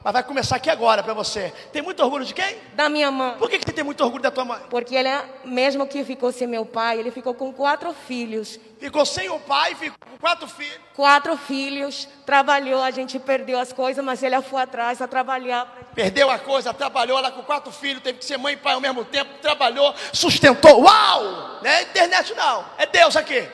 Mas 0.03 0.13
vai 0.13 0.23
começar 0.23 0.55
aqui 0.55 0.67
agora 0.67 1.03
para 1.03 1.13
você. 1.13 1.53
Tem 1.71 1.81
muito 1.81 2.01
orgulho 2.01 2.25
de 2.25 2.33
quem? 2.33 2.57
Da 2.73 2.89
minha 2.89 3.11
mãe. 3.11 3.37
Por 3.37 3.47
que, 3.47 3.59
que 3.59 3.65
você 3.65 3.71
tem 3.71 3.83
muito 3.83 4.03
orgulho 4.03 4.23
da 4.23 4.31
tua 4.31 4.43
mãe? 4.43 4.59
Porque 4.67 4.95
ele, 4.95 5.09
mesmo 5.45 5.85
que 5.85 6.03
ficou 6.03 6.31
sem 6.31 6.47
meu 6.47 6.65
pai, 6.65 6.99
ele 6.99 7.11
ficou 7.11 7.35
com 7.35 7.53
quatro 7.53 7.93
filhos. 7.93 8.59
Ficou 8.79 9.05
sem 9.05 9.29
o 9.29 9.39
pai, 9.39 9.75
ficou 9.75 9.97
com 10.09 10.17
quatro 10.17 10.47
filhos. 10.47 10.79
Quatro 10.95 11.37
filhos, 11.37 12.07
trabalhou, 12.25 12.81
a 12.81 12.89
gente 12.89 13.19
perdeu 13.19 13.59
as 13.59 13.71
coisas, 13.71 14.03
mas 14.03 14.23
ele 14.23 14.41
foi 14.41 14.63
atrás 14.63 14.99
a 15.03 15.07
trabalhar. 15.07 15.71
Perdeu 15.93 16.31
a 16.31 16.39
coisa, 16.39 16.73
trabalhou 16.73 17.19
ela 17.19 17.29
com 17.29 17.43
quatro 17.43 17.71
filhos, 17.71 18.01
teve 18.01 18.17
que 18.17 18.25
ser 18.25 18.37
mãe 18.37 18.53
e 18.53 18.57
pai 18.57 18.73
ao 18.73 18.81
mesmo 18.81 19.05
tempo, 19.05 19.29
trabalhou, 19.39 19.93
sustentou. 20.11 20.81
Uau! 20.81 21.59
Não 21.61 21.69
é 21.69 21.83
internet 21.83 22.33
não, 22.33 22.65
é 22.79 22.87
Deus 22.87 23.15
aqui. 23.15 23.47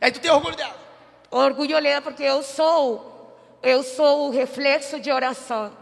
Aí 0.00 0.12
tu 0.12 0.20
tem 0.20 0.30
orgulho 0.30 0.54
dela. 0.54 0.83
Orgulho 1.38 1.80
dela 1.82 2.00
porque 2.00 2.22
eu 2.22 2.42
sou, 2.42 3.36
eu 3.62 3.82
sou 3.82 4.28
o 4.28 4.30
reflexo 4.30 5.00
de 5.00 5.10
oração. 5.10 5.72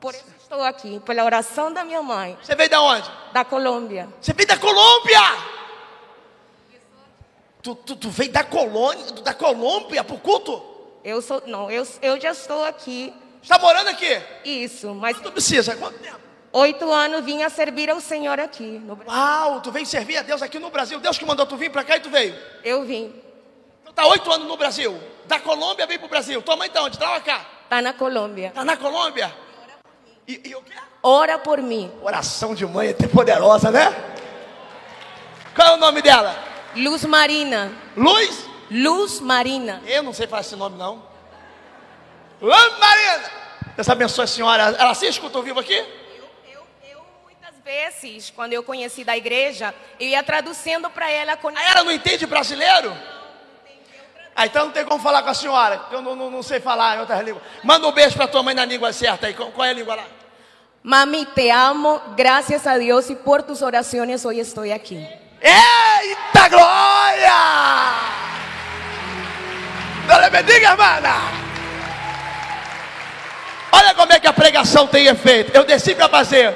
Por 0.00 0.12
isso 0.14 0.24
estou 0.40 0.62
aqui, 0.62 1.00
pela 1.00 1.24
oração 1.24 1.72
da 1.72 1.84
minha 1.84 2.02
mãe, 2.02 2.36
Você 2.42 2.54
veio 2.54 2.68
da 2.70 2.80
onde? 2.82 3.10
da 3.32 3.44
Colômbia. 3.44 4.08
Você 4.20 4.32
veio 4.32 4.48
da 4.48 4.56
Colômbia! 4.58 5.20
Tu, 7.62 7.74
tu, 7.74 7.96
tu 7.96 8.10
veio 8.10 8.30
da 8.30 8.44
Colônia, 8.44 9.04
da 9.22 9.34
Colômbia 9.34 10.04
pro 10.04 10.18
culto? 10.18 10.62
Eu 11.02 11.20
sou, 11.22 11.42
não, 11.46 11.70
eu, 11.70 11.86
eu 12.02 12.20
já 12.20 12.30
estou 12.32 12.64
aqui. 12.64 13.12
Está 13.42 13.58
morando 13.58 13.88
aqui? 13.88 14.20
Isso, 14.44 14.94
mas 14.94 15.20
Tu 15.20 15.30
precisa, 15.32 15.74
quanto 15.76 15.98
tempo? 15.98 16.18
oito 16.52 16.90
anos 16.90 17.24
vim 17.24 17.42
a 17.42 17.50
servir 17.50 17.90
ao 17.90 18.00
Senhor 18.00 18.38
aqui. 18.40 18.62
No 18.84 18.96
Brasil. 18.96 19.12
Uau, 19.12 19.60
tu 19.60 19.70
veio 19.70 19.84
servir 19.86 20.16
a 20.16 20.22
Deus 20.22 20.42
aqui 20.42 20.58
no 20.58 20.70
Brasil. 20.70 20.98
Deus 21.00 21.18
que 21.18 21.24
mandou 21.24 21.44
tu 21.46 21.56
vir 21.56 21.70
para 21.70 21.84
cá 21.84 21.96
e 21.96 22.00
tu 22.00 22.08
veio. 22.10 22.34
Eu 22.64 22.84
vim. 22.84 23.12
Então 23.96 24.04
tá 24.04 24.10
oito 24.10 24.30
anos 24.30 24.46
no 24.46 24.58
Brasil. 24.58 25.00
Da 25.24 25.40
Colômbia 25.40 25.86
veio 25.86 25.98
pro 25.98 26.06
Brasil. 26.06 26.42
Tua 26.42 26.54
mãe 26.54 26.68
tá 26.68 26.82
onde? 26.82 26.98
Tá 26.98 27.08
lá 27.08 27.18
cá. 27.18 27.46
Tá 27.66 27.80
na 27.80 27.94
Colômbia. 27.94 28.52
Tá 28.54 28.62
na 28.62 28.76
Colômbia. 28.76 29.34
E, 30.28 30.50
e 30.50 30.54
o 30.54 30.60
quê? 30.60 30.74
Ora 31.02 31.38
por 31.38 31.62
mim. 31.62 31.90
Oração 32.02 32.54
de 32.54 32.66
mãe 32.66 32.88
é 32.88 32.92
ter 32.92 33.08
poderosa, 33.08 33.70
né? 33.70 33.90
Qual 35.54 35.68
é 35.68 35.72
o 35.72 35.76
nome 35.78 36.02
dela? 36.02 36.36
Luz 36.76 37.06
Marina. 37.06 37.72
Luz? 37.96 38.46
Luz 38.70 39.18
Marina. 39.18 39.80
Eu 39.86 40.02
não 40.02 40.12
sei 40.12 40.26
falar 40.26 40.42
esse 40.42 40.56
nome 40.56 40.76
não. 40.76 41.02
Luz 42.38 42.78
Marina. 42.78 43.30
Deus 43.76 43.88
abençoe 43.88 44.24
a 44.24 44.26
senhora. 44.26 44.62
Ela 44.78 44.90
assiste 44.90 45.18
culto 45.18 45.38
ao 45.38 45.42
vivo 45.42 45.58
aqui? 45.58 45.74
Eu, 46.52 46.66
eu, 46.86 47.00
muitas 47.24 47.54
vezes, 47.64 48.28
quando 48.28 48.52
eu 48.52 48.62
conheci 48.62 49.04
da 49.04 49.16
igreja, 49.16 49.74
eu 49.98 50.06
ia 50.06 50.22
traduzindo 50.22 50.90
para 50.90 51.10
ela. 51.10 51.34
Con... 51.38 51.50
Ah, 51.56 51.70
ela 51.70 51.82
não 51.82 51.92
entende 51.92 52.26
brasileiro? 52.26 52.94
Ah, 54.36 54.44
então 54.44 54.66
não 54.66 54.72
tem 54.72 54.84
como 54.84 55.02
falar 55.02 55.22
com 55.22 55.30
a 55.30 55.34
senhora. 55.34 55.78
que 55.88 55.94
Eu 55.94 56.02
não, 56.02 56.14
não, 56.14 56.30
não 56.30 56.42
sei 56.42 56.60
falar 56.60 56.96
em 56.96 57.00
outras 57.00 57.24
línguas. 57.24 57.42
Manda 57.64 57.88
um 57.88 57.92
beijo 57.92 58.14
para 58.16 58.28
tua 58.28 58.42
mãe 58.42 58.54
na 58.54 58.66
língua 58.66 58.92
certa 58.92 59.26
aí. 59.26 59.32
Qual 59.32 59.64
é 59.64 59.70
a 59.70 59.72
língua 59.72 59.94
lá? 59.94 60.04
Mami, 60.82 61.24
te 61.24 61.50
amo. 61.50 62.02
Gracias 62.14 62.66
a 62.66 62.76
Dios 62.76 63.08
y 63.08 63.16
por 63.16 63.42
tus 63.44 63.62
oraciones 63.62 64.26
hoy 64.26 64.40
estoy 64.40 64.72
aquí. 64.72 64.98
Eita 65.40 66.48
glória! 66.50 67.32
Deus 70.06 70.20
lhe 70.20 70.30
bendiga, 70.30 70.70
hermana. 70.70 71.14
Olha 73.72 73.94
como 73.94 74.12
é 74.12 74.20
que 74.20 74.26
a 74.26 74.32
pregação 74.34 74.86
tem 74.86 75.06
efeito. 75.06 75.50
Eu 75.56 75.64
desci 75.64 75.94
para 75.94 76.10
fazer 76.10 76.54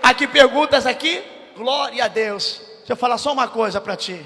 aqui 0.00 0.28
perguntas 0.28 0.86
aqui. 0.86 1.22
Glória 1.56 2.04
a 2.04 2.08
Deus. 2.08 2.62
Deixa 2.78 2.92
eu 2.92 2.96
falar 2.96 3.18
só 3.18 3.32
uma 3.32 3.48
coisa 3.48 3.80
para 3.80 3.96
ti. 3.96 4.24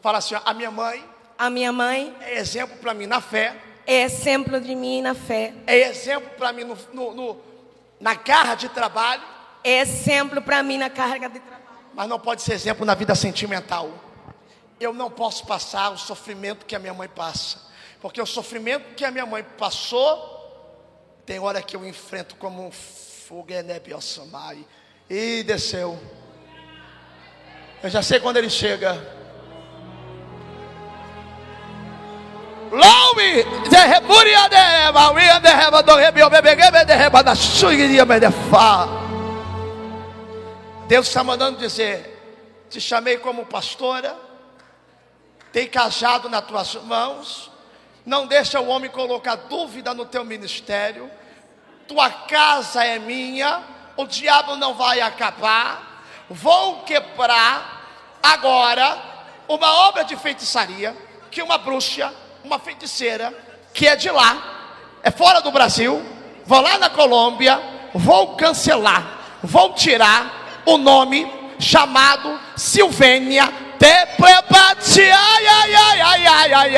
Fala 0.00 0.18
assim, 0.18 0.36
ó, 0.36 0.40
a 0.44 0.54
minha 0.54 0.70
mãe 0.70 1.15
A 1.38 1.50
minha 1.50 1.72
mãe 1.72 2.14
é 2.20 2.38
exemplo 2.38 2.76
para 2.78 2.94
mim 2.94 3.06
na 3.06 3.20
fé, 3.20 3.54
é 3.86 4.02
exemplo 4.02 4.60
de 4.60 4.74
mim 4.74 5.02
na 5.02 5.14
fé. 5.14 5.52
é 5.66 5.76
exemplo 5.88 6.30
para 6.36 6.52
mim 6.52 6.64
no, 6.64 6.76
no- 6.92 7.14
no- 7.14 7.40
na 8.00 8.14
garra 8.14 8.54
de 8.54 8.68
trabalho, 8.68 9.22
É 9.64 9.80
exemplo 9.80 10.40
para 10.40 10.62
mim 10.62 10.78
na 10.78 10.88
carga 10.88 11.28
de 11.28 11.40
trabalho. 11.40 11.66
mas 11.94 12.08
não 12.08 12.18
pode 12.18 12.40
ser 12.42 12.54
exemplo 12.54 12.84
na 12.86 12.94
vida 12.94 13.14
sentimental. 13.14 13.90
Eu 14.78 14.92
não 14.92 15.10
posso 15.10 15.46
passar 15.46 15.90
o 15.90 15.96
sofrimento 15.98 16.64
que 16.66 16.74
a 16.76 16.78
minha 16.78 16.92
mãe 16.94 17.08
passa, 17.08 17.58
porque 18.00 18.20
o 18.20 18.26
sofrimento 18.26 18.94
que 18.94 19.04
a 19.04 19.10
minha 19.10 19.24
mãe 19.26 19.42
passou, 19.42 20.34
tem 21.24 21.38
hora 21.38 21.60
que 21.62 21.74
eu 21.74 21.84
enfrento 21.86 22.36
como 22.36 22.66
um 22.66 22.70
foguenebiossamai. 22.70 24.64
E 25.08 25.42
desceu. 25.44 25.98
Eu 27.82 27.90
já 27.90 28.02
sei 28.02 28.20
quando 28.20 28.36
ele 28.36 28.50
chega. 28.50 29.15
Suiria, 37.34 38.04
bedefa. 38.04 38.88
Deus 40.86 41.08
está 41.08 41.22
mandando 41.24 41.58
dizer: 41.58 42.66
Te 42.70 42.80
chamei 42.80 43.18
como 43.18 43.46
pastora, 43.46 44.16
tem 45.52 45.66
cajado 45.66 46.28
nas 46.28 46.44
tuas 46.44 46.74
mãos, 46.76 47.50
não 48.04 48.26
deixa 48.26 48.60
o 48.60 48.68
homem 48.68 48.90
colocar 48.90 49.36
dúvida 49.36 49.94
no 49.94 50.04
teu 50.04 50.24
ministério, 50.24 51.10
tua 51.88 52.10
casa 52.10 52.84
é 52.84 52.98
minha, 52.98 53.62
o 53.96 54.06
diabo 54.06 54.56
não 54.56 54.74
vai 54.74 55.00
acabar, 55.00 56.04
vou 56.28 56.82
quebrar 56.82 57.76
agora 58.22 58.98
uma 59.48 59.88
obra 59.88 60.04
de 60.04 60.16
feitiçaria 60.16 60.96
que 61.30 61.42
uma 61.42 61.58
bruxa, 61.58 62.12
uma 62.46 62.58
feiticeira, 62.60 63.34
que 63.74 63.88
é 63.88 63.96
de 63.96 64.08
lá, 64.08 65.00
é 65.02 65.10
fora 65.10 65.40
do 65.40 65.50
Brasil, 65.50 66.00
vou 66.46 66.60
lá 66.60 66.78
na 66.78 66.88
Colômbia, 66.88 67.60
vou 67.92 68.36
cancelar, 68.36 69.38
vou 69.42 69.72
tirar 69.74 70.62
o 70.64 70.78
nome 70.78 71.28
chamado 71.58 72.38
Silvênia 72.54 73.52
Teplepati, 73.80 75.02
ai, 75.02 75.46
ai, 75.46 75.74
ai, 75.74 76.00
ai, 76.00 76.26
ai, 76.26 76.54
ai, 76.54 76.76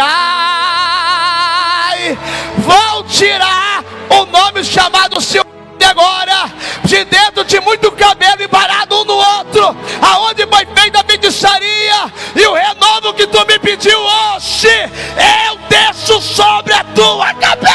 ai, 2.00 2.18
vou 2.56 3.04
tirar 3.04 3.84
o 4.08 4.24
nome 4.24 4.64
chamado 4.64 5.20
Silvênia 5.20 5.90
agora, 5.90 6.50
de 6.88 7.04
dentro 7.04 7.44
de 7.44 7.60
muito 7.60 7.92
cabelo 7.92 8.42
embarado 8.42 9.02
um 9.02 9.04
no 9.04 9.12
outro, 9.12 9.76
aonde 10.00 10.46
foi 10.46 10.66
feita 10.74 11.00
a 11.00 11.04
feitiçaria, 11.04 12.12
e 12.34 12.46
o 12.46 12.54
renovo 12.54 13.12
que 13.12 13.26
tu 13.26 13.46
me 13.46 13.58
pediu 13.58 14.00
hoje, 14.00 14.90
eu 15.46 15.58
desço 15.68 16.18
sobre 16.22 16.72
a 16.72 16.82
tua 16.94 17.34
cabeça. 17.34 17.68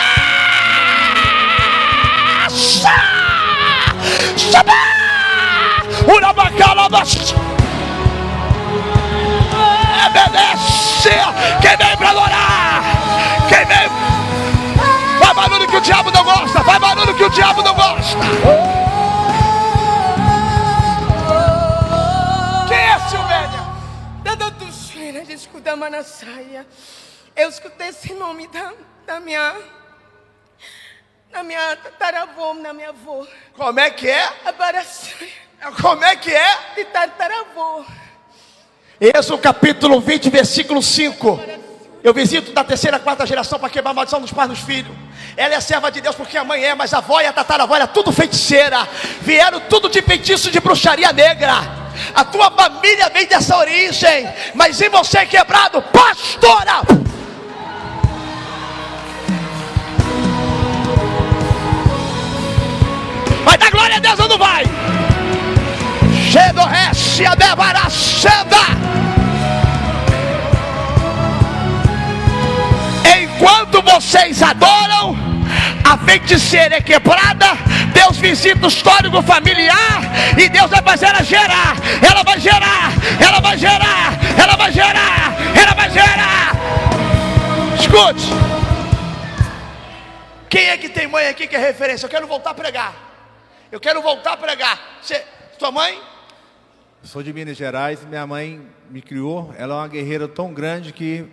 Obedece. 10.08 11.12
Quem 11.62 11.78
vem 11.78 11.98
para 11.98 12.10
adorar? 12.10 12.84
Quem 13.48 13.64
vem? 13.66 13.90
Faz 15.20 15.36
barulho 15.36 15.68
que 15.68 15.78
o 15.78 15.82
diabo 15.82 16.12
não 16.12 16.24
gosta. 16.24 16.64
Faz 16.64 16.80
barulho 16.80 17.14
que 17.14 17.24
o 17.24 17.30
diabo 17.30 17.62
não 17.62 17.76
gosta. 17.76 18.83
Escutar 25.64 25.76
Manassaia. 25.78 26.68
Eu 27.36 27.48
escutei 27.48 27.88
esse 27.88 28.14
nome 28.14 28.48
da, 28.48 28.74
da 29.06 29.20
minha. 29.22 29.56
Da 31.32 31.42
minha 31.42 31.76
tataravô, 31.78 32.54
da 32.56 32.74
minha 32.74 32.90
avó. 32.90 33.26
Como 33.56 33.80
é 33.80 33.90
que 33.90 34.10
é? 34.10 34.24
A 34.46 34.52
Barassaia. 34.52 35.32
Como 35.82 36.04
é 36.04 36.16
que 36.18 36.32
é? 36.32 36.58
De 36.76 36.86
tataravô. 36.86 37.86
Êxodo 39.00 39.42
capítulo 39.42 40.02
20, 40.02 40.30
versículo 40.30 40.84
5. 40.84 41.40
Eu 42.04 42.14
visito 42.14 42.52
da 42.52 42.64
terceira, 42.64 43.00
quarta 43.00 43.26
geração 43.26 43.58
para 43.58 43.70
quebrar 43.70 43.92
a 43.92 43.94
maldição 43.94 44.20
dos 44.20 44.34
pais 44.34 44.50
dos 44.50 44.60
filhos. 44.60 44.96
Ela 45.36 45.56
é 45.56 45.62
serva 45.62 45.92
de 45.92 46.00
Deus 46.00 46.16
porque 46.16 46.38
a 46.38 46.44
mãe 46.44 46.64
é, 46.64 46.76
mas 46.76 46.94
a 46.94 47.00
avó 47.00 47.20
e 47.20 47.26
a 47.26 47.34
tataravó 47.34 47.76
era 47.76 47.88
tudo 47.88 48.12
feiticeira. 48.12 48.88
Vieram 49.22 49.60
tudo 49.62 49.90
de 49.90 50.02
feitiço 50.02 50.52
de 50.52 50.60
bruxaria 50.60 51.12
negra. 51.12 51.84
A 52.14 52.24
tua 52.24 52.52
família 52.52 53.10
vem 53.10 53.26
dessa 53.26 53.58
origem, 53.58 54.28
mas 54.54 54.80
em 54.82 54.90
você 54.90 55.20
é 55.20 55.26
quebrado, 55.26 55.82
pastora. 55.82 56.82
Vai 63.44 63.58
dar 63.58 63.72
glória 63.72 63.98
a 63.98 64.00
Deus 64.00 64.20
ou 64.20 64.28
não 64.30 64.38
vai? 64.38 64.64
Chedo 66.32 66.62
restia 66.64 67.36
devaraceda. 67.36 68.58
Enquanto 73.22 73.82
vocês 73.82 74.42
adoram, 74.42 75.23
a 75.84 75.98
feiticeira 75.98 76.76
é 76.76 76.82
quebrada, 76.82 77.46
Deus 77.94 78.18
visita 78.18 78.66
o 78.66 78.68
histórico 78.68 79.22
familiar 79.22 80.02
e 80.38 80.50
Deus 80.50 80.70
vai 80.70 80.82
fazer 80.82 81.08
ela 81.08 81.24
gerar, 81.24 81.76
ela 82.02 82.24
vai 82.24 82.40
gerar, 82.40 82.92
ela 83.20 83.40
vai 83.40 83.58
gerar, 83.58 84.20
ela 84.40 84.56
vai 84.56 84.72
gerar, 84.72 85.36
ela 85.56 85.74
vai 85.74 85.90
gerar. 85.90 86.52
Escute. 87.80 88.28
Quem 90.50 90.70
é 90.70 90.78
que 90.78 90.88
tem 90.88 91.08
mãe 91.08 91.28
aqui 91.28 91.48
que 91.48 91.56
é 91.56 91.60
referência? 91.60 92.06
Eu 92.06 92.10
quero 92.10 92.28
voltar 92.28 92.52
a 92.52 92.54
pregar. 92.54 92.94
Eu 93.72 93.80
quero 93.80 94.02
voltar 94.02 94.34
a 94.34 94.38
pregar. 94.38 94.80
Você, 95.02 95.24
tua 95.58 95.72
mãe? 95.72 96.00
Sou 97.02 97.24
de 97.24 97.34
Minas 97.34 97.58
Gerais, 97.58 98.06
minha 98.06 98.26
mãe 98.26 98.62
me 98.90 99.02
criou. 99.02 99.54
Ela 99.58 99.74
é 99.74 99.78
uma 99.80 99.88
guerreira 99.88 100.28
tão 100.28 100.54
grande 100.54 100.94
que 100.94 101.26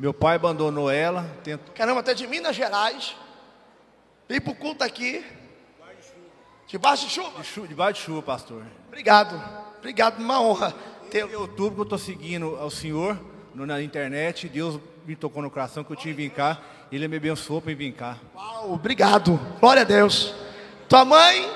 meu 0.00 0.12
pai 0.14 0.36
abandonou 0.36 0.90
ela. 0.90 1.30
Tentou... 1.44 1.72
Caramba, 1.74 2.00
até 2.00 2.14
de 2.14 2.26
Minas 2.26 2.56
Gerais. 2.56 3.14
Vem 4.32 4.40
pro 4.40 4.54
culto 4.54 4.82
aqui. 4.82 5.22
Debaixo 6.66 7.06
de 7.06 7.12
chuva? 7.12 7.42
De 7.42 7.46
chuva 7.46 7.68
debaixo 7.68 8.00
de 8.00 8.06
chuva, 8.06 8.22
pastor. 8.22 8.62
Obrigado. 8.88 9.38
Obrigado, 9.76 10.20
uma 10.20 10.40
honra. 10.40 10.74
Ter... 11.10 11.28
Em 11.28 11.34
outubro 11.34 11.74
que 11.74 11.80
eu 11.80 11.82
estou 11.82 11.98
seguindo 11.98 12.56
ao 12.56 12.70
Senhor 12.70 13.20
na 13.54 13.82
internet. 13.82 14.48
Deus 14.48 14.80
me 15.06 15.14
tocou 15.14 15.42
no 15.42 15.50
coração 15.50 15.84
que 15.84 15.92
eu 15.92 15.96
tinha 15.96 16.14
que 16.14 16.30
cá. 16.30 16.58
Ele 16.90 17.06
me 17.08 17.18
abençoou 17.18 17.60
para 17.60 17.74
vir 17.74 17.92
cá. 17.92 18.16
Uau, 18.34 18.72
obrigado. 18.72 19.38
Glória 19.60 19.82
a 19.82 19.84
Deus. 19.84 20.34
Tua 20.88 21.04
mãe, 21.04 21.52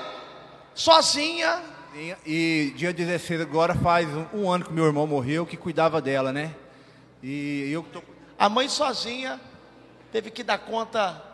sozinha. 0.75 1.63
E, 1.95 2.15
e 2.27 2.73
dia 2.75 2.93
16 2.93 3.41
agora 3.41 3.73
faz 3.73 4.07
um, 4.07 4.43
um, 4.43 4.51
ano 4.51 4.65
que 4.65 4.71
meu 4.71 4.85
irmão 4.85 5.07
morreu, 5.07 5.47
que 5.47 5.57
cuidava 5.57 5.99
dela, 5.99 6.31
né? 6.31 6.53
E 7.23 7.71
eu 7.71 7.81
estou 7.81 8.03
a 8.37 8.47
mãe 8.47 8.69
sozinha 8.69 9.41
teve 10.11 10.29
que 10.29 10.43
dar 10.43 10.59
conta 10.59 11.26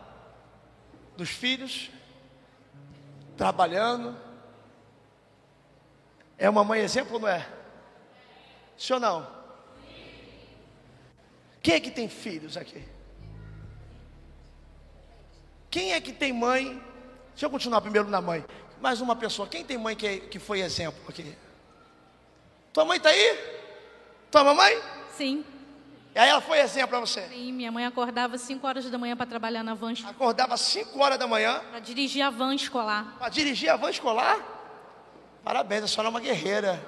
dos 1.15 1.29
filhos, 1.29 1.89
trabalhando. 3.37 4.15
É 6.37 6.49
uma 6.49 6.63
mãe 6.63 6.81
exemplo 6.81 7.15
ou 7.15 7.19
não 7.19 7.27
é? 7.27 7.47
Sim 8.77 8.93
ou 8.93 8.99
não? 8.99 9.27
Quem 11.61 11.75
é 11.75 11.79
que 11.79 11.91
tem 11.91 12.09
filhos 12.09 12.57
aqui? 12.57 12.83
Quem 15.71 15.93
é 15.93 16.01
que 16.01 16.11
tem 16.11 16.33
mãe? 16.33 16.81
Deixa 17.29 17.45
eu 17.45 17.49
continuar 17.49 17.81
primeiro 17.81 18.09
na 18.09 18.21
mãe. 18.21 18.45
Mais 18.81 18.99
uma 19.01 19.15
pessoa. 19.15 19.47
Quem 19.47 19.63
tem 19.63 19.77
mãe 19.77 19.95
que, 19.95 20.19
que 20.19 20.39
foi 20.39 20.59
exemplo 20.59 21.01
aqui? 21.07 21.35
Tua 22.73 22.83
mãe 22.85 22.97
está 22.97 23.09
aí? 23.09 23.37
Tua 24.29 24.43
mamãe? 24.43 24.81
Sim. 25.15 25.45
E 26.15 26.19
aí 26.19 26.29
ela 26.29 26.41
foi 26.41 26.59
exemplo 26.59 26.89
para 26.89 26.99
você? 26.99 27.27
Sim, 27.27 27.51
minha 27.51 27.71
mãe 27.71 27.85
acordava 27.85 28.37
5 28.37 28.65
horas 28.67 28.89
da 28.89 28.97
manhã 28.99 29.15
para 29.17 29.25
trabalhar 29.25 29.63
na 29.63 29.73
van. 29.73 29.93
Acordava 30.05 30.55
5 30.55 30.99
horas 30.99 31.17
da 31.17 31.25
manhã? 31.25 31.59
Para 31.71 31.79
dirigir 31.79 32.21
a 32.21 32.29
van 32.29 32.53
escolar. 32.53 33.15
Para 33.17 33.29
dirigir 33.29 33.69
a 33.69 33.75
van 33.75 33.89
escolar? 33.89 34.37
Parabéns, 35.43 35.83
a 35.83 35.87
senhora 35.87 36.09
é 36.09 36.11
uma 36.11 36.19
guerreira. 36.19 36.79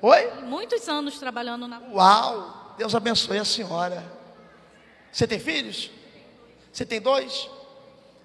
Oi? 0.00 0.30
Muitos 0.42 0.88
anos 0.88 1.18
trabalhando 1.18 1.68
na 1.68 1.78
Uau! 1.78 2.74
Deus 2.78 2.94
abençoe 2.94 3.38
a 3.38 3.44
senhora. 3.44 4.02
Você 5.12 5.26
tem 5.26 5.38
filhos? 5.38 5.90
Você 6.72 6.86
tem 6.86 7.00
dois? 7.00 7.50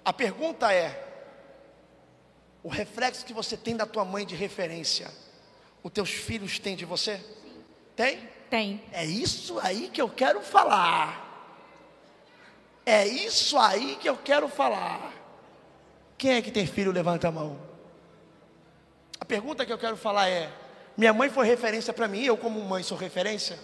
A 0.02 0.12
pergunta 0.12 0.72
é: 0.72 1.04
o 2.62 2.68
reflexo 2.70 3.26
que 3.26 3.34
você 3.34 3.58
tem 3.58 3.76
da 3.76 3.84
tua 3.84 4.06
mãe 4.06 4.24
de 4.24 4.34
referência, 4.34 5.10
os 5.82 5.92
teus 5.92 6.08
filhos 6.08 6.58
têm 6.58 6.74
de 6.74 6.86
você? 6.86 7.18
Sim. 7.18 7.62
Tem? 7.94 8.35
Tem. 8.56 8.82
É 8.90 9.04
isso 9.04 9.58
aí 9.58 9.90
que 9.90 10.00
eu 10.00 10.08
quero 10.08 10.40
falar. 10.40 11.22
É 12.86 13.06
isso 13.06 13.58
aí 13.58 13.96
que 13.96 14.08
eu 14.08 14.16
quero 14.16 14.48
falar. 14.48 15.12
Quem 16.16 16.36
é 16.36 16.40
que 16.40 16.50
tem 16.50 16.66
filho? 16.66 16.90
Levanta 16.90 17.28
a 17.28 17.30
mão. 17.30 17.60
A 19.20 19.26
pergunta 19.26 19.66
que 19.66 19.70
eu 19.70 19.76
quero 19.76 19.94
falar 19.94 20.30
é: 20.30 20.50
minha 20.96 21.12
mãe 21.12 21.28
foi 21.28 21.46
referência 21.46 21.92
para 21.92 22.08
mim, 22.08 22.22
eu 22.22 22.38
como 22.38 22.58
mãe 22.62 22.82
sou 22.82 22.96
referência? 22.96 23.58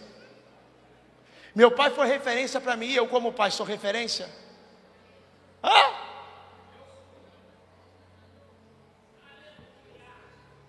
Meu 1.54 1.70
pai 1.70 1.88
foi 1.88 2.06
referência 2.06 2.60
para 2.60 2.76
mim, 2.76 2.92
eu 2.92 3.08
como 3.08 3.32
pai 3.32 3.50
sou 3.50 3.64
referência? 3.64 4.28
Hã? 5.64 5.94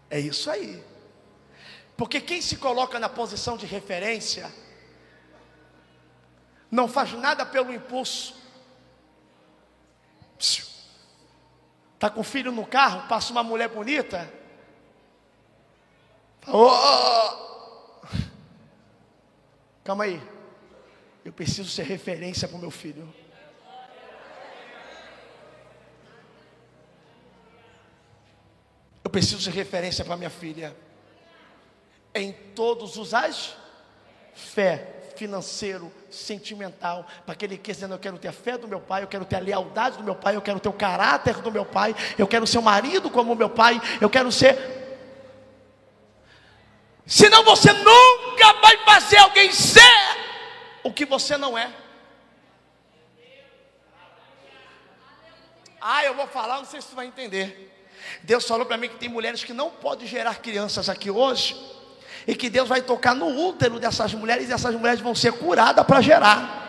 É 0.10 0.18
isso 0.18 0.50
aí. 0.50 0.93
Porque 1.96 2.20
quem 2.20 2.42
se 2.42 2.58
coloca 2.58 3.00
na 3.00 3.08
posição 3.08 3.56
de 3.56 3.66
referência 3.66 4.52
não 6.70 6.88
faz 6.88 7.14
nada 7.14 7.46
pelo 7.46 7.72
impulso. 7.72 8.36
Está 11.94 12.10
com 12.10 12.22
o 12.22 12.24
filho 12.24 12.52
no 12.52 12.66
carro, 12.66 13.08
passa 13.08 13.32
uma 13.32 13.44
mulher 13.44 13.70
bonita. 13.70 14.32
Oh! 16.48 18.02
Calma 19.84 20.06
aí. 20.06 20.22
Eu 21.24 21.32
preciso 21.32 21.70
ser 21.70 21.84
referência 21.84 22.48
para 22.48 22.58
o 22.58 22.60
meu 22.60 22.72
filho. 22.72 23.14
Eu 29.04 29.10
preciso 29.12 29.42
ser 29.42 29.52
referência 29.52 30.04
para 30.04 30.18
minha 30.18 30.30
filha 30.30 30.76
em 32.14 32.32
todos 32.56 32.98
os 32.98 33.14
as 33.14 33.56
fé 34.34 34.90
financeiro, 35.16 35.92
sentimental, 36.10 37.06
para 37.26 37.36
que 37.36 37.48
dizendo 37.48 37.94
eu 37.94 38.00
quero 38.00 38.18
ter 38.18 38.30
a 38.30 38.34
fé 38.34 38.58
do 38.58 38.68
meu 38.68 38.80
pai, 38.80 39.04
eu 39.04 39.08
quero 39.08 39.26
ter 39.26 39.36
a 39.36 39.40
lealdade 39.40 39.98
do 39.98 40.04
meu 40.04 40.16
pai, 40.16 40.36
eu 40.36 40.42
quero 40.42 40.60
ter 40.60 40.70
o 40.70 40.74
caráter 40.74 41.36
do 41.42 41.52
meu 41.52 41.66
pai, 41.66 41.96
eu 42.18 42.28
quero 42.28 42.48
ser 42.48 42.58
um 42.58 42.64
marido 42.64 43.10
como 43.10 43.34
o 43.34 43.36
meu 43.36 43.50
pai, 43.50 43.80
eu 44.02 44.10
quero 44.10 44.32
ser 44.32 44.84
Senão 47.06 47.44
você 47.44 47.72
nunca 47.74 48.54
vai 48.62 48.78
fazer 48.86 49.18
alguém 49.18 49.52
ser 49.52 49.82
o 50.84 50.92
que 50.92 51.06
você 51.06 51.38
não 51.38 51.58
é. 51.58 51.72
Ah, 55.82 56.04
eu 56.06 56.16
vou 56.16 56.28
falar, 56.28 56.60
não 56.60 56.66
sei 56.66 56.82
se 56.82 56.88
você 56.88 56.96
vai 56.96 57.06
entender. 57.06 57.70
Deus 58.22 58.48
falou 58.48 58.66
para 58.66 58.78
mim 58.78 58.88
que 58.88 58.96
tem 58.96 59.10
mulheres 59.10 59.44
que 59.44 59.52
não 59.52 59.70
podem 59.70 60.08
gerar 60.08 60.36
crianças 60.36 60.88
aqui 60.88 61.12
hoje, 61.12 61.56
e 62.28 62.36
que 62.36 62.50
Deus 62.50 62.70
vai 62.70 62.82
tocar 62.82 63.16
no 63.16 63.28
útero 63.28 63.80
dessas 63.80 64.14
mulheres 64.14 64.50
e 64.50 64.54
essas 64.54 64.76
mulheres 64.76 65.00
vão 65.00 65.14
ser 65.16 65.34
curadas 65.34 65.86
para 65.86 66.02
gerar. 66.02 66.64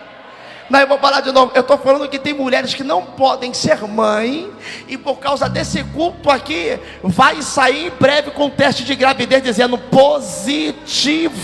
Não, 0.69 0.81
eu 0.81 0.89
vou 0.89 0.99
falar 0.99 1.21
de 1.21 1.31
novo. 1.31 1.53
Eu 1.55 1.61
estou 1.61 1.77
falando 1.79 2.09
que 2.09 2.19
tem 2.19 2.33
mulheres 2.33 2.73
que 2.73 2.83
não 2.83 3.05
podem 3.05 3.53
ser 3.53 3.83
mãe, 3.83 4.51
e 4.89 4.97
por 4.97 5.19
causa 5.19 5.49
desse 5.49 5.85
culto 5.85 6.31
aqui, 6.31 6.79
vai 7.03 7.43
sair 7.43 7.89
em 7.89 7.91
breve 7.91 8.31
com 8.31 8.49
teste 8.49 8.83
de 8.85 8.95
gravidez 8.95 9.43
dizendo 9.43 9.77
positivo. 9.77 11.35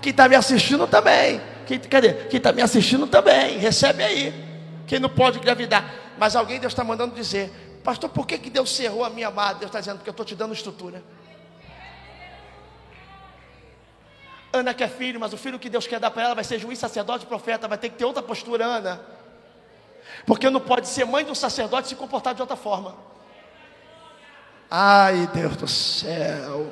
Quem 0.00 0.10
está 0.10 0.28
me 0.28 0.36
assistindo 0.36 0.86
também. 0.86 1.40
Quem, 1.66 1.78
cadê? 1.78 2.12
Quem 2.12 2.38
está 2.38 2.52
me 2.52 2.62
assistindo 2.62 3.06
também. 3.06 3.58
Recebe 3.58 4.02
aí. 4.02 4.34
Quem 4.86 4.98
não 4.98 5.08
pode 5.08 5.38
engravidar. 5.38 5.84
Mas 6.18 6.36
alguém 6.36 6.60
Deus 6.60 6.72
está 6.72 6.84
mandando 6.84 7.14
dizer: 7.14 7.50
Pastor, 7.88 8.10
por 8.10 8.26
que, 8.26 8.36
que 8.36 8.50
Deus 8.50 8.76
cerrou 8.76 9.02
a 9.02 9.08
minha 9.08 9.28
amada? 9.28 9.60
Deus 9.60 9.70
está 9.70 9.80
dizendo, 9.80 9.96
porque 9.96 10.10
eu 10.10 10.12
estou 10.12 10.26
te 10.26 10.36
dando 10.36 10.52
estrutura. 10.52 11.02
Ana 14.52 14.74
quer 14.74 14.90
filho, 14.90 15.18
mas 15.18 15.32
o 15.32 15.38
filho 15.38 15.58
que 15.58 15.70
Deus 15.70 15.86
quer 15.86 15.98
dar 15.98 16.10
para 16.10 16.24
ela 16.24 16.34
vai 16.34 16.44
ser 16.44 16.58
juiz, 16.58 16.78
sacerdote, 16.78 17.24
profeta, 17.24 17.66
vai 17.66 17.78
ter 17.78 17.88
que 17.88 17.96
ter 17.96 18.04
outra 18.04 18.22
postura, 18.22 18.66
Ana. 18.66 19.00
Porque 20.26 20.50
não 20.50 20.60
pode 20.60 20.86
ser 20.86 21.06
mãe 21.06 21.24
de 21.24 21.30
um 21.30 21.34
sacerdote 21.34 21.86
e 21.86 21.88
se 21.88 21.96
comportar 21.96 22.34
de 22.34 22.42
outra 22.42 22.56
forma. 22.58 22.94
Ai, 24.70 25.26
Deus 25.32 25.56
do 25.56 25.66
céu. 25.66 26.70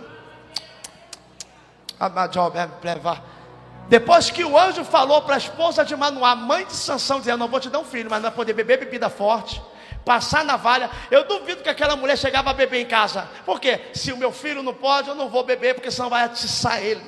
Depois 3.89 4.31
que 4.31 4.45
o 4.45 4.59
anjo 4.59 4.85
falou 4.85 5.23
para 5.23 5.37
a 5.37 5.39
esposa 5.39 5.83
de 5.83 5.97
Manoá, 5.97 6.37
mãe 6.37 6.67
de 6.67 6.75
Sansão, 6.75 7.21
dizendo: 7.21 7.39
Não 7.39 7.49
vou 7.49 7.59
te 7.59 7.71
dar 7.71 7.79
um 7.79 7.85
filho, 7.87 8.11
mas 8.11 8.21
não 8.21 8.29
vai 8.29 8.37
poder 8.37 8.53
beber 8.53 8.81
bebida 8.81 9.09
forte 9.09 9.63
passar 10.07 10.45
navalha. 10.45 10.89
Eu 11.11 11.25
duvido 11.25 11.65
que 11.65 11.69
aquela 11.69 11.97
mulher 11.97 12.17
chegava 12.17 12.51
a 12.51 12.55
beber 12.55 12.81
em 12.81 12.87
casa. 12.87 13.29
Por 13.45 13.61
quê? 13.61 13.91
Se 13.93 14.13
o 14.13 14.17
meu 14.17 14.31
filho 14.31 14.63
não 14.63 14.73
pode, 14.73 15.09
eu 15.09 15.17
não 15.17 15.29
vou 15.29 15.43
beber, 15.43 15.75
porque 15.75 15.91
senão 15.91 16.09
vai 16.09 16.23
atiçar 16.23 16.81
ele. 16.81 17.05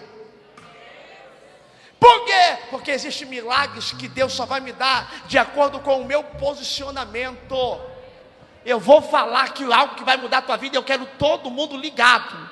Por 2.00 2.24
quê? 2.24 2.58
Porque 2.70 2.90
existem 2.90 3.28
milagres 3.28 3.92
que 3.92 4.08
Deus 4.08 4.32
só 4.32 4.44
vai 4.44 4.58
me 4.60 4.72
dar 4.72 5.26
de 5.26 5.38
acordo 5.38 5.78
com 5.78 6.00
o 6.00 6.04
meu 6.04 6.24
posicionamento. 6.24 7.80
Eu 8.66 8.80
vou 8.80 9.00
falar 9.00 9.52
que 9.52 9.62
algo 9.72 9.94
que 9.94 10.04
vai 10.04 10.16
mudar 10.16 10.38
a 10.38 10.42
tua 10.42 10.56
vida, 10.56 10.76
eu 10.76 10.82
quero 10.82 11.06
todo 11.18 11.50
mundo 11.50 11.76
ligado 11.76 12.50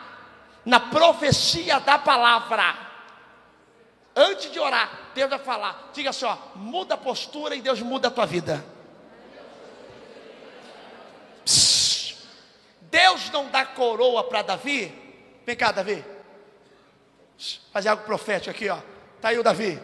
na 0.65 0.79
profecia 0.79 1.81
da 1.81 1.99
palavra. 1.99 2.87
Antes 4.15 4.51
de 4.51 4.61
orar, 4.61 4.91
Deus 5.13 5.29
vai 5.29 5.39
falar. 5.41 5.91
Diga 5.93 6.11
assim: 6.11 6.25
ó, 6.25 6.37
muda 6.55 6.95
a 6.95 6.99
postura 6.99 7.57
e 7.57 7.61
Deus 7.61 7.83
muda 7.83 8.09
a 8.09 8.11
tua 8.13 8.27
vida. 8.27 8.76
Deus 12.91 13.31
não 13.31 13.49
dá 13.49 13.65
coroa 13.65 14.25
para 14.25 14.43
Davi. 14.43 14.93
Vem 15.45 15.57
cá, 15.57 15.73
Davi. 15.73 16.05
Fazer 17.73 17.89
algo 17.89 18.05
profético 18.05 18.51
aqui, 18.51 18.69
ó. 18.69 18.79
Tá 19.21 19.29
aí 19.29 19.39
o 19.39 19.43
Davi, 19.43 19.81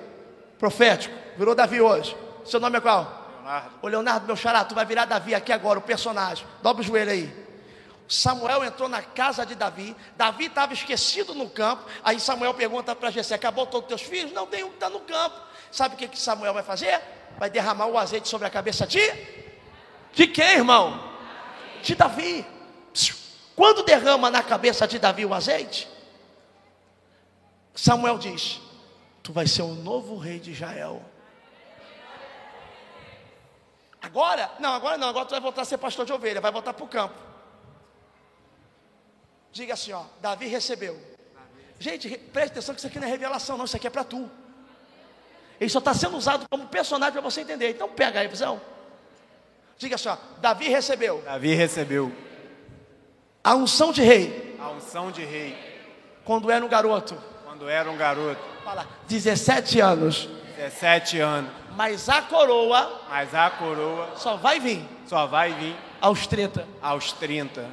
profético. 0.59 1.15
Virou 1.37 1.55
Davi 1.55 1.81
hoje. 1.81 2.17
Seu 2.45 2.59
nome 2.59 2.79
é 2.79 2.81
qual? 2.81 3.23
Leonardo. 3.43 3.71
Ô 3.83 3.89
Leonardo, 3.89 4.27
meu 4.27 4.37
xará, 4.37 4.65
tu 4.65 4.75
vai 4.75 4.85
virar 4.85 5.05
Davi 5.05 5.35
aqui 5.35 5.53
agora, 5.53 5.79
o 5.79 5.83
personagem. 5.83 6.47
Dobra 6.63 6.83
o 6.83 6.85
joelho 6.85 7.11
aí. 7.11 7.43
Samuel 8.09 8.65
entrou 8.65 8.89
na 8.89 9.03
casa 9.03 9.45
de 9.45 9.55
Davi. 9.55 9.97
Davi 10.17 10.47
estava 10.47 10.73
esquecido 10.73 11.35
no 11.35 11.49
campo. 11.49 11.85
Aí 12.05 12.21
Samuel 12.21 12.55
pergunta 12.55 12.95
para 12.95 13.11
Jessé: 13.11 13.35
Acabou 13.35 13.67
todos 13.67 13.85
os 13.85 13.89
teus 13.89 14.03
filhos? 14.03 14.33
Não, 14.33 14.47
tem 14.47 14.63
um 14.63 14.69
que 14.69 14.75
está 14.75 14.91
no 14.91 15.01
campo. 15.01 15.41
Sabe 15.71 15.95
o 15.95 15.99
que, 15.99 16.09
que 16.09 16.19
Samuel 16.19 16.53
vai 16.53 16.63
fazer? 16.63 17.01
Vai 17.39 17.49
derramar 17.49 17.87
o 17.87 17.99
azeite 17.99 18.29
sobre 18.29 18.47
a 18.47 18.51
cabeça 18.51 18.87
de? 18.87 19.01
De 20.13 20.27
quem, 20.27 20.57
irmão? 20.57 21.11
De 21.83 21.95
Davi. 21.95 22.47
Quando 23.55 23.83
derrama 23.83 24.31
na 24.31 24.43
cabeça 24.43 24.87
de 24.89 24.99
Davi 24.99 25.25
o 25.25 25.35
azeite, 25.35 25.89
Samuel 27.75 28.19
diz: 28.19 28.61
Tu 29.23 29.33
vai 29.33 29.47
ser 29.47 29.63
o 29.63 29.75
novo 29.75 30.17
rei 30.17 30.39
de 30.39 30.53
Israel. 30.53 31.03
Agora, 34.01 34.51
não, 34.59 34.75
agora 34.75 34.99
não, 34.99 35.09
agora 35.09 35.27
tu 35.27 35.31
vai 35.31 35.41
voltar 35.41 35.63
a 35.63 35.65
ser 35.65 35.79
pastor 35.79 36.05
de 36.05 36.13
ovelha, 36.13 36.41
vai 36.41 36.51
voltar 36.51 36.73
para 36.73 36.85
o 36.85 36.89
campo. 36.89 37.15
Diga 39.53 39.75
assim, 39.75 39.93
ó, 39.93 40.05
Davi 40.21 40.47
recebeu. 40.49 41.01
Gente, 41.79 42.09
preste 42.19 42.53
atenção 42.53 42.75
que 42.75 42.81
isso 42.81 42.89
aqui 42.89 42.99
não 42.99 43.07
é 43.07 43.11
revelação, 43.11 43.57
não, 43.57 43.65
isso 43.65 43.77
aqui 43.77 43.87
é 43.87 43.91
para 43.91 44.03
tu. 44.03 44.29
Ele 45.61 45.71
só 45.71 45.79
está 45.79 45.95
sendo 45.95 46.17
usado 46.17 46.47
como 46.51 46.67
personagem 46.67 47.13
para 47.13 47.21
você 47.21 47.43
entender. 47.43 47.71
Então 47.71 47.89
pega 47.89 48.19
a 48.19 48.23
revisão. 48.23 48.61
Diga 49.79 49.95
assim, 49.95 50.09
ó, 50.09 50.17
Davi 50.41 50.69
recebeu 50.69 51.23
Davi 51.23 51.55
recebeu 51.55 52.13
a 53.45 53.55
unção 53.55 53.93
de 53.93 54.03
rei 54.03 54.57
a 54.61 54.71
unção 54.71 55.11
de 55.11 55.25
rei 55.25 55.57
quando 56.25 56.51
era 56.51 56.65
um 56.65 56.69
garoto. 56.69 57.17
quando 57.45 57.69
era 57.69 57.91
um 57.91 57.97
garoto, 57.97 58.41
Fala, 58.65 58.87
17 59.09 59.81
anos. 59.81 60.29
17 60.57 61.19
anos. 61.19 61.51
Mas 61.75 62.09
a 62.09 62.23
coroa 62.23 63.03
Mas 63.11 63.35
a 63.35 63.51
coroa 63.51 64.13
só 64.17 64.37
vai 64.37 64.61
vir 64.61 64.85
só 65.07 65.27
vai 65.27 65.53
vir 65.53 65.77
aos 66.01 66.27
30. 66.27 66.67
aos 66.81 67.13
30. 67.13 67.67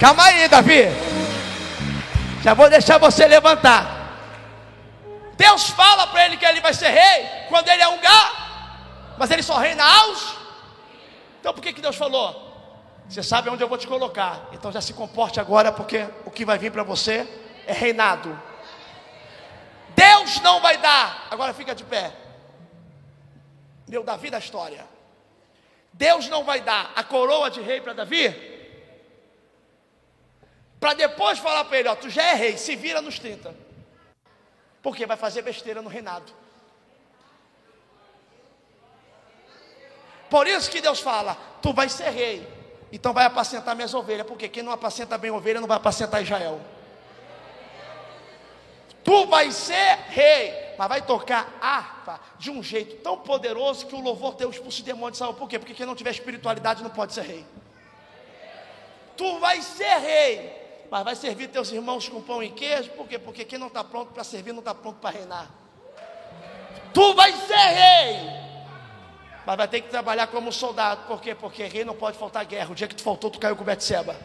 Calma 0.00 0.24
aí, 0.24 0.48
Davi. 0.48 0.84
Já 2.42 2.52
vou 2.54 2.68
deixar 2.68 2.98
você 2.98 3.26
levantar. 3.26 4.18
Deus 5.36 5.68
fala 5.70 6.06
para 6.08 6.26
ele 6.26 6.36
que 6.36 6.44
ele 6.44 6.60
vai 6.60 6.74
ser 6.74 6.88
rei 6.88 7.26
quando 7.48 7.68
ele 7.68 7.82
é 7.82 7.88
um 7.88 7.98
gá, 8.00 8.32
mas 9.18 9.30
ele 9.30 9.42
só 9.42 9.56
reina 9.58 9.84
aos. 9.84 10.43
Então 11.44 11.52
por 11.52 11.60
que, 11.60 11.74
que 11.74 11.82
Deus 11.82 11.96
falou? 11.96 12.56
Você 13.06 13.22
sabe 13.22 13.50
onde 13.50 13.62
eu 13.62 13.68
vou 13.68 13.76
te 13.76 13.86
colocar, 13.86 14.48
então 14.50 14.72
já 14.72 14.80
se 14.80 14.94
comporte 14.94 15.38
agora, 15.38 15.70
porque 15.70 16.08
o 16.24 16.30
que 16.30 16.42
vai 16.42 16.56
vir 16.56 16.72
para 16.72 16.82
você 16.82 17.28
é 17.66 17.72
reinado. 17.74 18.34
Deus 19.94 20.40
não 20.40 20.62
vai 20.62 20.78
dar, 20.78 21.28
agora 21.30 21.52
fica 21.52 21.74
de 21.74 21.84
pé. 21.84 22.14
Meu 23.86 24.02
Davi 24.02 24.30
da 24.30 24.38
história. 24.38 24.86
Deus 25.92 26.30
não 26.30 26.44
vai 26.44 26.62
dar 26.62 26.94
a 26.96 27.04
coroa 27.04 27.50
de 27.50 27.60
rei 27.60 27.78
para 27.78 27.92
Davi, 27.92 28.34
para 30.80 30.94
depois 30.94 31.38
falar 31.38 31.66
para 31.66 31.78
ele: 31.78 31.90
Ó, 31.90 31.94
tu 31.94 32.08
já 32.08 32.22
é 32.22 32.34
rei, 32.36 32.56
se 32.56 32.74
vira 32.74 33.02
nos 33.02 33.18
30, 33.18 33.54
porque 34.80 35.04
vai 35.04 35.18
fazer 35.18 35.42
besteira 35.42 35.82
no 35.82 35.90
reinado. 35.90 36.32
Por 40.30 40.46
isso 40.46 40.70
que 40.70 40.80
Deus 40.80 41.00
fala: 41.00 41.36
Tu 41.60 41.72
vai 41.72 41.88
ser 41.88 42.10
rei, 42.10 42.46
então 42.92 43.12
vai 43.12 43.24
apacentar 43.24 43.74
minhas 43.74 43.94
ovelhas, 43.94 44.26
porque 44.26 44.48
quem 44.48 44.62
não 44.62 44.72
apacenta 44.72 45.18
bem 45.18 45.30
ovelha 45.30 45.60
não 45.60 45.68
vai 45.68 45.76
apacentar 45.76 46.22
Israel. 46.22 46.60
Tu 49.04 49.26
vai 49.26 49.52
ser 49.52 49.98
rei, 50.08 50.74
mas 50.78 50.88
vai 50.88 51.02
tocar 51.02 51.58
harpa 51.60 52.18
de 52.38 52.50
um 52.50 52.62
jeito 52.62 53.02
tão 53.02 53.18
poderoso 53.18 53.86
que 53.86 53.94
o 53.94 54.00
louvor 54.00 54.34
teu 54.34 54.48
expulsa 54.48 54.80
o 54.80 54.84
demônio. 54.84 55.14
Sabe 55.14 55.34
por 55.34 55.46
quê? 55.46 55.58
Porque 55.58 55.74
quem 55.74 55.84
não 55.84 55.94
tiver 55.94 56.10
espiritualidade 56.10 56.82
não 56.82 56.88
pode 56.88 57.12
ser 57.12 57.22
rei. 57.22 57.44
Tu 59.14 59.38
vai 59.38 59.60
ser 59.60 59.98
rei, 59.98 60.86
mas 60.90 61.04
vai 61.04 61.14
servir 61.14 61.48
teus 61.48 61.70
irmãos 61.70 62.08
com 62.08 62.22
pão 62.22 62.42
e 62.42 62.50
queijo, 62.50 62.90
por 62.92 63.06
quê? 63.06 63.18
Porque 63.18 63.44
quem 63.44 63.58
não 63.58 63.66
está 63.66 63.84
pronto 63.84 64.12
para 64.12 64.24
servir 64.24 64.52
não 64.52 64.60
está 64.60 64.74
pronto 64.74 64.98
para 65.00 65.10
reinar. 65.10 65.50
Tu 66.94 67.14
vai 67.14 67.32
ser 67.32 67.54
rei, 67.54 68.43
mas 69.46 69.56
vai 69.56 69.68
ter 69.68 69.80
que 69.80 69.88
trabalhar 69.88 70.26
como 70.28 70.52
soldado, 70.52 71.06
por 71.06 71.20
quê? 71.20 71.34
Porque 71.34 71.64
rei 71.64 71.84
não 71.84 71.94
pode 71.94 72.16
faltar 72.16 72.44
guerra. 72.44 72.72
O 72.72 72.74
dia 72.74 72.88
que 72.88 72.94
tu 72.94 73.02
faltou, 73.02 73.30
tu 73.30 73.38
caiu 73.38 73.56
com 73.56 73.64
Betseba. 73.64 74.16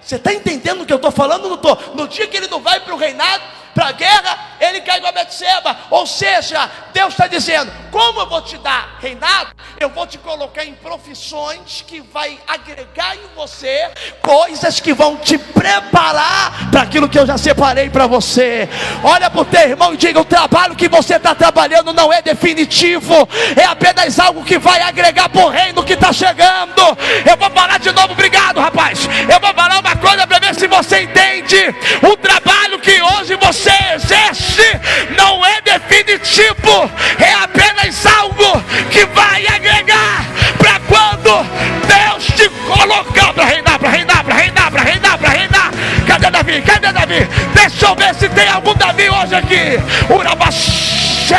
Você 0.00 0.16
está 0.16 0.32
entendendo 0.32 0.82
o 0.82 0.86
que 0.86 0.92
eu 0.92 0.96
estou 0.96 1.10
falando? 1.10 1.48
Não. 1.48 1.94
No 1.94 2.08
dia 2.08 2.26
que 2.26 2.36
ele 2.36 2.46
não 2.46 2.60
vai 2.60 2.78
para 2.80 2.94
o 2.94 2.96
reinado, 2.96 3.42
para 3.76 3.88
a 3.88 3.92
guerra, 3.92 4.38
ele 4.58 4.80
cai 4.80 5.02
com 5.02 5.06
a 5.06 5.12
Betseba. 5.12 5.76
Ou 5.90 6.06
seja, 6.06 6.70
Deus 6.94 7.12
está 7.12 7.26
dizendo: 7.26 7.70
como 7.90 8.20
eu 8.20 8.26
vou 8.26 8.40
te 8.40 8.56
dar 8.56 8.96
reinado, 9.00 9.50
eu 9.78 9.90
vou 9.90 10.06
te 10.06 10.16
colocar 10.16 10.64
em 10.64 10.72
profissões 10.72 11.84
que 11.86 12.00
vai 12.00 12.38
agregar 12.48 13.14
em 13.16 13.36
você 13.36 13.90
coisas 14.22 14.80
que 14.80 14.94
vão 14.94 15.18
te 15.18 15.36
preparar 15.36 16.70
para 16.70 16.82
aquilo 16.82 17.06
que 17.06 17.18
eu 17.18 17.26
já 17.26 17.36
separei 17.36 17.90
para 17.90 18.06
você. 18.06 18.66
Olha 19.04 19.28
para 19.28 19.42
o 19.42 19.44
teu 19.44 19.60
irmão 19.60 19.92
e 19.92 19.98
diga: 19.98 20.20
o 20.20 20.24
trabalho 20.24 20.74
que 20.74 20.88
você 20.88 21.16
está 21.16 21.34
trabalhando 21.34 21.92
não 21.92 22.10
é 22.10 22.22
definitivo, 22.22 23.28
é 23.54 23.64
apenas 23.64 24.18
algo 24.18 24.42
que 24.42 24.58
vai 24.58 24.80
agregar 24.80 25.28
para 25.28 25.44
o 25.44 25.50
reino 25.50 25.84
que 25.84 25.92
está 25.92 26.14
chegando. 26.14 26.80
Eu 27.28 27.36
vou 27.36 27.50
falar 27.50 27.78
de 27.78 27.92
novo, 27.92 28.12
obrigado, 28.12 28.58
rapaz. 28.58 29.06
Eu 29.30 29.38
vou 29.38 29.52
falar 29.52 29.80
uma 29.80 29.96
coisa 29.96 30.26
para 30.26 30.38
ver 30.38 30.54
se 30.54 30.66
você 30.66 31.02
entende. 31.02 31.74
O 32.10 32.16
trabalho 32.16 32.78
que 32.78 33.02
hoje 33.02 33.36
você 33.36 33.65
exerce 33.66 34.80
não 35.16 35.44
é 35.44 35.60
definitivo, 35.60 36.90
é 37.18 37.32
apenas 37.34 38.06
algo 38.06 38.62
que 38.90 39.04
vai 39.06 39.46
agregar 39.46 40.24
para 40.58 40.80
quando 40.80 41.46
Deus 41.86 42.24
te 42.36 42.48
colocar 42.48 43.32
para 43.32 43.44
reinar, 43.44 43.78
para 43.78 43.90
reinar, 43.90 44.24
para 44.24 44.34
reinar, 44.34 44.70
para 44.70 44.82
reinar, 44.82 45.18
para 45.18 45.28
reinar. 45.30 45.70
Cadê 46.06 46.30
Davi? 46.30 46.62
Cadê 46.62 46.92
Davi? 46.92 47.28
Deixa 47.54 47.86
eu 47.86 47.94
ver 47.94 48.14
se 48.14 48.28
tem 48.30 48.48
algum 48.48 48.74
Davi 48.74 49.10
hoje 49.10 49.34
aqui. 49.34 49.78
Urabaxi, 50.12 51.34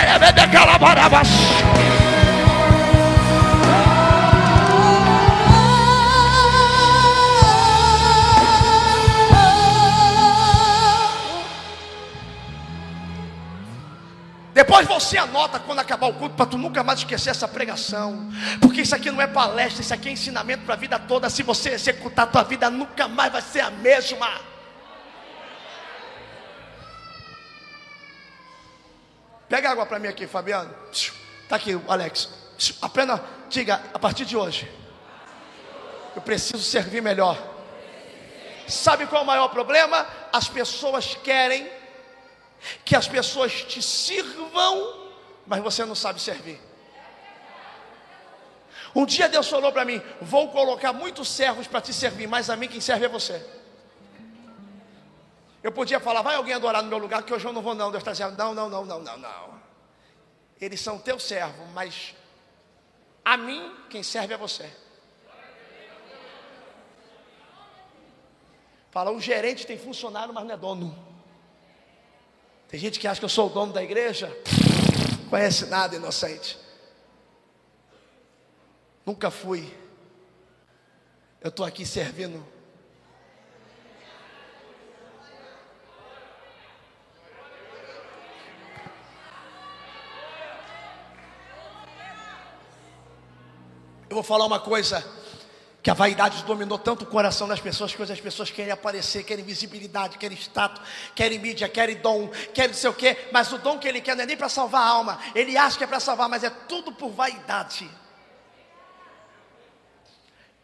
calabarabaxi. 0.52 2.17
Depois 14.68 14.86
você 14.86 15.18
anota 15.18 15.62
quando 15.62 15.80
acabar 15.80 16.08
o 16.08 16.14
culto 16.14 16.36
para 16.36 16.46
tu 16.46 16.58
nunca 16.58 16.84
mais 16.84 17.00
esquecer 17.00 17.30
essa 17.30 17.48
pregação. 17.48 18.30
Porque 18.60 18.82
isso 18.82 18.94
aqui 18.94 19.10
não 19.10 19.22
é 19.22 19.26
palestra, 19.26 19.82
isso 19.82 19.94
aqui 19.94 20.10
é 20.10 20.12
ensinamento 20.12 20.66
para 20.66 20.74
a 20.74 20.78
vida 20.78 21.00
toda. 21.00 21.30
Se 21.30 21.42
você 21.42 21.70
executar 21.70 22.28
a 22.28 22.30
tua 22.30 22.44
vida, 22.44 22.70
nunca 22.70 23.08
mais 23.08 23.32
vai 23.32 23.42
ser 23.42 23.62
a 23.62 23.72
mesma. 23.72 24.42
Pega 29.48 29.72
água 29.72 29.86
para 29.86 30.00
mim 30.00 30.10
aqui, 30.10 30.28
Fabiano. 30.28 30.76
Tá 31.48 31.56
aqui, 31.56 31.80
Alex. 31.88 32.30
Apenas 32.82 33.22
diga, 33.50 33.82
a 33.94 33.98
partir 33.98 34.26
de 34.26 34.36
hoje, 34.36 34.70
eu 36.14 36.22
preciso 36.22 36.62
servir 36.62 37.02
melhor. 37.02 37.42
Sabe 38.68 39.06
qual 39.06 39.22
é 39.22 39.24
o 39.24 39.28
maior 39.28 39.48
problema? 39.48 40.06
As 40.34 40.50
pessoas 40.50 41.16
querem 41.24 41.77
que 42.84 42.96
as 42.96 43.08
pessoas 43.08 43.52
te 43.64 43.82
sirvam, 43.82 45.10
mas 45.46 45.62
você 45.62 45.86
não 45.86 45.96
sabe 45.96 46.20
servir. 46.20 46.60
Um 48.96 49.06
dia 49.06 49.30
Deus 49.30 49.48
falou 49.48 49.72
para 49.72 49.86
mim: 49.86 50.02
Vou 50.22 50.50
colocar 50.50 50.94
muitos 50.94 51.28
servos 51.30 51.68
para 51.68 51.82
te 51.82 51.94
servir, 51.94 52.28
mas 52.28 52.50
a 52.50 52.56
mim 52.56 52.68
quem 52.68 52.82
serve 52.82 53.06
é 53.06 53.10
você. 53.10 53.46
Eu 55.62 55.72
podia 55.72 56.00
falar, 56.00 56.22
vai 56.22 56.36
alguém 56.36 56.54
adorar 56.54 56.82
no 56.82 56.90
meu 56.90 56.98
lugar, 56.98 57.24
que 57.24 57.34
hoje 57.34 57.46
eu 57.46 57.52
não 57.52 57.62
vou, 57.62 57.76
não. 57.76 57.92
Deus 57.92 58.02
está 58.02 58.12
dizendo, 58.12 58.38
não, 58.38 58.54
não, 58.54 58.70
não, 58.70 58.86
não, 58.86 59.00
não, 59.02 59.18
não. 59.18 59.62
Eles 60.62 60.80
são 60.80 60.98
teu 60.98 61.20
servo, 61.20 61.66
mas 61.74 62.16
a 63.24 63.36
mim, 63.36 63.76
quem 63.90 64.02
serve 64.02 64.34
é 64.34 64.38
você. 64.38 64.72
Fala, 68.90 69.12
o 69.12 69.20
gerente 69.20 69.68
tem 69.68 69.78
funcionário, 69.78 70.34
mas 70.34 70.46
não 70.46 70.54
é 70.54 70.58
dono. 70.58 71.07
Tem 72.68 72.80
gente 72.80 73.00
que 73.00 73.08
acha 73.08 73.20
que 73.20 73.26
eu 73.26 73.30
sou 73.30 73.48
o 73.48 73.50
dono 73.50 73.72
da 73.72 73.84
igreja, 73.84 74.36
conhece 75.30 75.66
nada, 75.68 75.96
inocente. 75.96 76.58
Nunca 79.06 79.32
fui. 79.32 79.74
Eu 81.40 81.50
estou 81.50 81.66
aqui 81.66 81.86
servindo 81.86 82.46
Eu 94.10 94.16
vou 94.16 94.24
falar 94.24 94.46
uma 94.46 94.60
coisa 94.60 95.06
que 95.88 95.92
a 95.92 95.94
vaidade 95.94 96.44
dominou 96.44 96.78
tanto 96.78 97.04
o 97.04 97.08
coração 97.08 97.48
das 97.48 97.62
pessoas 97.62 97.96
que 97.96 98.02
hoje 98.02 98.12
as 98.12 98.20
pessoas 98.20 98.52
querem 98.52 98.74
aparecer, 98.74 99.24
querem 99.24 99.46
visibilidade, 99.46 100.18
querem 100.18 100.38
status, 100.38 100.82
querem 101.16 101.40
mídia, 101.40 101.70
querem 101.70 101.96
dom, 101.96 102.28
querem 102.54 102.72
não 102.72 102.78
sei 102.78 102.90
o 102.90 102.94
quê, 102.94 103.30
mas 103.32 103.54
o 103.54 103.58
dom 103.58 103.80
que 103.80 103.88
ele 103.88 104.02
quer 104.02 104.14
não 104.14 104.24
é 104.24 104.26
nem 104.26 104.36
para 104.36 104.50
salvar 104.50 104.82
a 104.82 104.86
alma, 104.86 105.18
ele 105.34 105.56
acha 105.56 105.78
que 105.78 105.86
é 105.86 105.88
para 105.88 106.02
salvar, 106.02 106.28
mas 106.28 106.44
é 106.44 106.50
tudo 106.50 106.92
por 106.92 107.12
vaidade. 107.12 107.90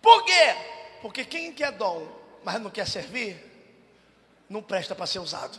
Por 0.01 0.25
quê? 0.25 0.57
Porque 1.01 1.23
quem 1.23 1.53
quer 1.53 1.71
dom, 1.71 2.05
mas 2.43 2.59
não 2.59 2.69
quer 2.69 2.85
servir, 2.85 3.41
não 4.49 4.61
presta 4.61 4.93
para 4.93 5.05
ser 5.05 5.19
usado. 5.19 5.57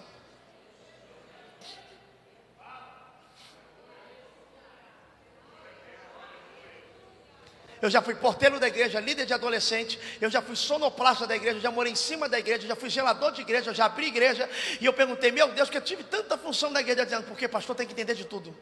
Eu 7.84 7.90
já 7.90 8.00
fui 8.00 8.14
porteiro 8.14 8.58
da 8.58 8.66
igreja, 8.66 8.98
líder 8.98 9.26
de 9.26 9.34
adolescente, 9.34 10.00
eu 10.18 10.30
já 10.30 10.40
fui 10.40 10.56
sonoplasta 10.56 11.26
da 11.26 11.36
igreja, 11.36 11.60
já 11.60 11.70
morei 11.70 11.92
em 11.92 11.96
cima 11.96 12.26
da 12.26 12.38
igreja, 12.38 12.66
já 12.66 12.74
fui 12.74 12.88
gelador 12.88 13.30
de 13.30 13.42
igreja, 13.42 13.74
já 13.74 13.84
abri 13.84 14.06
igreja, 14.06 14.48
e 14.80 14.86
eu 14.86 14.92
perguntei, 14.94 15.30
meu 15.30 15.48
Deus, 15.48 15.68
que 15.68 15.76
eu 15.76 15.82
tive 15.82 16.02
tanta 16.02 16.38
função 16.38 16.72
da 16.72 16.80
igreja, 16.80 17.04
dizendo, 17.04 17.24
porque 17.24 17.46
pastor 17.46 17.76
tem 17.76 17.86
que 17.86 17.92
entender 17.92 18.14
de 18.14 18.24
tudo. 18.24 18.56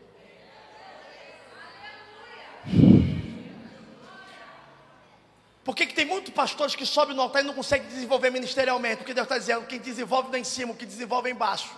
Por 5.62 5.76
que, 5.76 5.86
que 5.86 5.94
tem 5.94 6.04
muitos 6.04 6.34
pastores 6.34 6.74
que 6.74 6.84
sobem 6.84 7.14
no 7.14 7.22
altar 7.22 7.44
e 7.44 7.46
não 7.46 7.54
conseguem 7.54 7.86
desenvolver 7.86 8.30
ministerialmente? 8.30 8.96
Porque 8.96 9.14
Deus 9.14 9.26
está 9.26 9.38
dizendo, 9.38 9.66
quem 9.66 9.78
desenvolve 9.78 10.30
não 10.30 10.34
é 10.34 10.40
em 10.40 10.44
cima, 10.44 10.72
o 10.72 10.76
que 10.76 10.84
desenvolve 10.84 11.28
é 11.28 11.32
embaixo. 11.32 11.70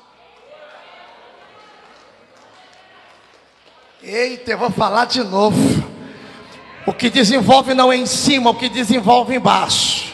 Eita, 4.03 4.53
eu 4.53 4.59
vou 4.59 4.71
falar 4.71 5.05
de 5.05 5.23
novo. 5.23 5.94
O 6.87 6.93
que 6.93 7.09
desenvolve 7.09 7.75
não 7.75 7.93
é 7.93 7.97
em 7.97 8.07
cima, 8.07 8.51
o 8.51 8.55
que 8.55 8.69
desenvolve 8.69 9.35
embaixo. 9.35 10.13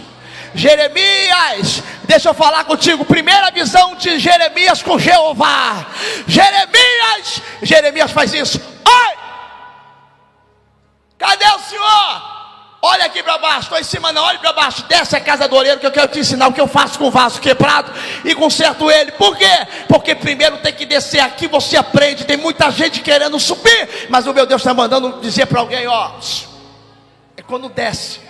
Jeremias, 0.54 1.82
deixa 2.04 2.28
eu 2.28 2.34
falar 2.34 2.64
contigo. 2.64 3.04
Primeira 3.04 3.50
visão 3.50 3.94
de 3.96 4.18
Jeremias 4.18 4.82
com 4.82 4.98
Jeová. 4.98 5.86
Jeremias, 6.26 7.42
Jeremias 7.62 8.10
faz 8.10 8.34
isso. 8.34 8.60
Oi! 8.84 9.16
Cadê 11.18 11.44
o 11.44 11.58
Senhor? 11.60 12.30
Olha 12.82 13.04
aqui 13.04 13.22
para 13.22 13.36
baixo, 13.36 13.64
estou 13.64 13.78
em 13.78 13.84
cima, 13.84 14.10
não, 14.10 14.24
olhe 14.24 14.38
para 14.38 14.54
baixo. 14.54 14.84
Desce 14.84 15.14
a 15.14 15.20
casa 15.20 15.46
do 15.46 15.54
oleiro 15.54 15.78
que 15.78 15.86
eu 15.86 15.90
quero 15.90 16.08
te 16.08 16.18
ensinar 16.18 16.48
o 16.48 16.52
que 16.52 16.60
eu 16.60 16.66
faço 16.66 16.98
com 16.98 17.08
o 17.08 17.10
vaso 17.10 17.38
quebrado 17.38 17.92
e 18.24 18.34
conserto 18.34 18.90
ele. 18.90 19.12
Por 19.12 19.36
quê? 19.36 19.66
Porque 19.86 20.14
primeiro 20.14 20.56
tem 20.58 20.72
que 20.72 20.86
descer 20.86 21.20
aqui, 21.20 21.46
você 21.46 21.76
aprende. 21.76 22.24
Tem 22.24 22.38
muita 22.38 22.70
gente 22.70 23.02
querendo 23.02 23.38
subir, 23.38 24.06
mas 24.08 24.26
o 24.26 24.32
meu 24.32 24.46
Deus 24.46 24.62
está 24.62 24.72
mandando 24.72 25.20
dizer 25.20 25.44
para 25.44 25.60
alguém: 25.60 25.86
ó, 25.86 26.12
quando 27.50 27.68
desce. 27.68 28.20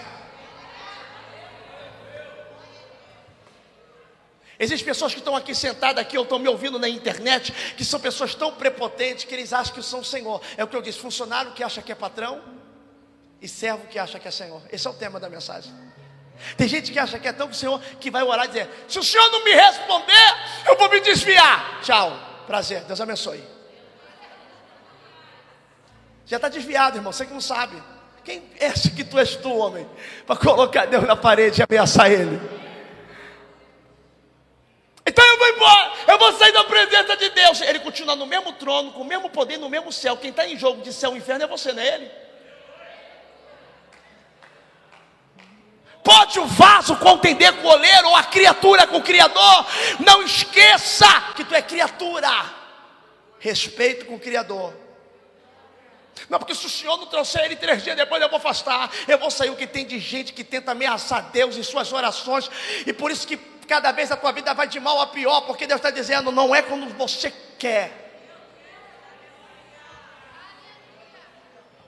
Existem 4.58 4.84
pessoas 4.84 5.12
que 5.12 5.18
estão 5.18 5.36
aqui 5.36 5.54
sentadas 5.54 6.02
aqui 6.02 6.16
ou 6.16 6.24
estão 6.24 6.38
me 6.38 6.48
ouvindo 6.48 6.78
na 6.78 6.88
internet, 6.88 7.52
que 7.76 7.84
são 7.84 8.00
pessoas 8.00 8.34
tão 8.34 8.52
prepotentes 8.52 9.24
que 9.24 9.34
eles 9.34 9.52
acham 9.52 9.74
que 9.74 9.82
são 9.82 10.02
Senhor. 10.02 10.40
É 10.56 10.64
o 10.64 10.68
que 10.68 10.74
eu 10.74 10.80
disse: 10.82 10.98
funcionário 10.98 11.52
que 11.52 11.62
acha 11.62 11.82
que 11.82 11.92
é 11.92 11.94
patrão 11.94 12.42
e 13.42 13.46
servo 13.46 13.86
que 13.88 13.98
acha 13.98 14.18
que 14.18 14.26
é 14.26 14.30
Senhor. 14.30 14.62
Esse 14.72 14.86
é 14.86 14.90
o 14.90 14.94
tema 14.94 15.20
da 15.20 15.28
mensagem. 15.28 15.72
Tem 16.56 16.66
gente 16.66 16.90
que 16.90 16.98
acha 16.98 17.18
que 17.18 17.28
é 17.28 17.32
tão 17.32 17.52
Senhor 17.52 17.78
que 18.00 18.10
vai 18.10 18.22
orar 18.22 18.46
e 18.46 18.48
dizer: 18.48 18.70
se 18.88 18.98
o 18.98 19.02
Senhor 19.02 19.30
não 19.30 19.44
me 19.44 19.52
responder, 19.52 20.36
eu 20.66 20.78
vou 20.78 20.88
me 20.90 21.00
desviar. 21.00 21.80
Tchau, 21.82 22.18
prazer, 22.46 22.84
Deus 22.84 23.00
abençoe. 23.00 23.42
Já 26.24 26.36
está 26.36 26.48
desviado, 26.48 26.96
irmão, 26.96 27.12
você 27.12 27.26
que 27.26 27.34
não 27.34 27.40
sabe. 27.40 27.82
Quem 28.30 28.42
é 28.60 28.70
que 28.70 29.02
tu 29.02 29.18
és 29.18 29.34
tu, 29.34 29.52
homem, 29.56 29.84
para 30.24 30.36
colocar 30.36 30.86
Deus 30.86 31.04
na 31.04 31.16
parede 31.16 31.60
e 31.60 31.64
ameaçar 31.68 32.08
Ele? 32.12 32.40
Então 35.04 35.24
eu 35.24 35.36
vou 35.36 35.48
embora, 35.48 35.92
eu 36.06 36.18
vou 36.18 36.32
sair 36.34 36.52
da 36.52 36.62
presença 36.62 37.16
de 37.16 37.28
Deus. 37.30 37.60
Ele 37.62 37.80
continua 37.80 38.14
no 38.14 38.26
mesmo 38.26 38.52
trono, 38.52 38.92
com 38.92 39.00
o 39.00 39.04
mesmo 39.04 39.28
poder, 39.30 39.58
no 39.58 39.68
mesmo 39.68 39.90
céu. 39.90 40.16
Quem 40.16 40.30
está 40.30 40.46
em 40.46 40.56
jogo 40.56 40.80
de 40.80 40.92
céu 40.92 41.12
e 41.14 41.18
inferno 41.18 41.42
é 41.42 41.48
você, 41.48 41.72
não 41.72 41.82
é 41.82 41.94
Ele? 41.94 42.10
Pode 46.04 46.38
o 46.38 46.46
vaso 46.46 46.94
contender 46.96 47.52
com 47.54 47.66
o 47.66 47.70
oleiro 47.72 48.10
ou 48.10 48.14
a 48.14 48.22
criatura 48.22 48.86
com 48.86 48.98
o 48.98 49.02
Criador? 49.02 49.66
Não 49.98 50.22
esqueça 50.22 51.32
que 51.34 51.44
tu 51.44 51.52
é 51.52 51.62
criatura. 51.62 52.30
Respeito 53.40 54.06
com 54.06 54.14
o 54.14 54.20
Criador. 54.20 54.72
Não, 56.28 56.38
porque 56.38 56.54
se 56.54 56.66
o 56.66 56.70
Senhor 56.70 56.96
não 56.96 57.06
trouxer 57.06 57.44
ele 57.44 57.56
três 57.56 57.82
dias 57.82 57.96
depois, 57.96 58.20
eu 58.20 58.28
vou 58.28 58.38
afastar. 58.38 58.90
Eu 59.08 59.18
vou 59.18 59.30
sair 59.30 59.50
o 59.50 59.56
que 59.56 59.66
tem 59.66 59.86
de 59.86 59.98
gente 59.98 60.32
que 60.32 60.44
tenta 60.44 60.72
ameaçar 60.72 61.30
Deus 61.30 61.56
em 61.56 61.62
suas 61.62 61.92
orações. 61.92 62.50
E 62.86 62.92
por 62.92 63.10
isso 63.10 63.26
que 63.26 63.36
cada 63.36 63.92
vez 63.92 64.10
a 64.10 64.16
tua 64.16 64.32
vida 64.32 64.52
vai 64.52 64.66
de 64.66 64.80
mal 64.80 65.00
a 65.00 65.06
pior, 65.06 65.42
porque 65.42 65.66
Deus 65.66 65.78
está 65.78 65.90
dizendo, 65.90 66.32
não 66.32 66.54
é 66.54 66.62
quando 66.62 66.88
você 66.94 67.32
quer. 67.58 68.08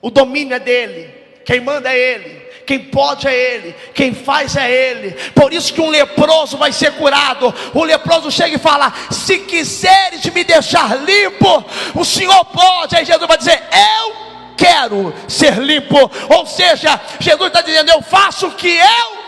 O 0.01 0.09
domínio 0.09 0.55
é 0.55 0.59
dele, 0.59 1.13
quem 1.45 1.61
manda 1.61 1.93
é 1.93 1.97
ele. 1.97 2.43
Quem 2.65 2.79
pode 2.79 3.27
é 3.27 3.33
Ele, 3.33 3.75
quem 3.93 4.13
faz 4.13 4.55
é 4.55 4.71
Ele. 4.71 5.11
Por 5.31 5.53
isso 5.53 5.73
que 5.73 5.81
um 5.81 5.89
leproso 5.89 6.57
vai 6.57 6.71
ser 6.71 6.93
curado. 6.93 7.53
O 7.73 7.83
leproso 7.83 8.31
chega 8.31 8.55
e 8.55 8.59
fala: 8.59 8.93
Se 9.11 9.39
quiseres 9.39 10.25
me 10.25 10.43
deixar 10.43 10.97
limpo, 10.97 11.65
o 11.93 12.05
Senhor 12.05 12.45
pode. 12.45 12.95
Aí 12.95 13.05
Jesus 13.05 13.27
vai 13.27 13.37
dizer: 13.37 13.61
Eu 13.71 14.22
quero 14.57 15.13
ser 15.27 15.57
limpo. 15.59 15.97
Ou 16.35 16.45
seja, 16.45 16.99
Jesus 17.19 17.47
está 17.47 17.61
dizendo: 17.61 17.91
Eu 17.91 18.01
faço 18.01 18.47
o 18.47 18.55
que 18.55 18.75
eu. 18.77 19.23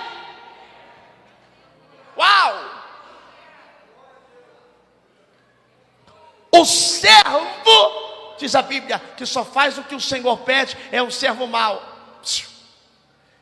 Uau! 2.17 2.75
O 6.51 6.63
servo, 6.63 8.35
diz 8.37 8.55
a 8.55 8.61
Bíblia, 8.61 9.01
que 9.17 9.25
só 9.25 9.43
faz 9.43 9.77
o 9.77 9.83
que 9.83 9.95
o 9.95 9.99
Senhor 9.99 10.37
pede, 10.39 10.77
é 10.91 11.03
um 11.03 11.11
servo 11.11 11.45
mau. 11.47 11.81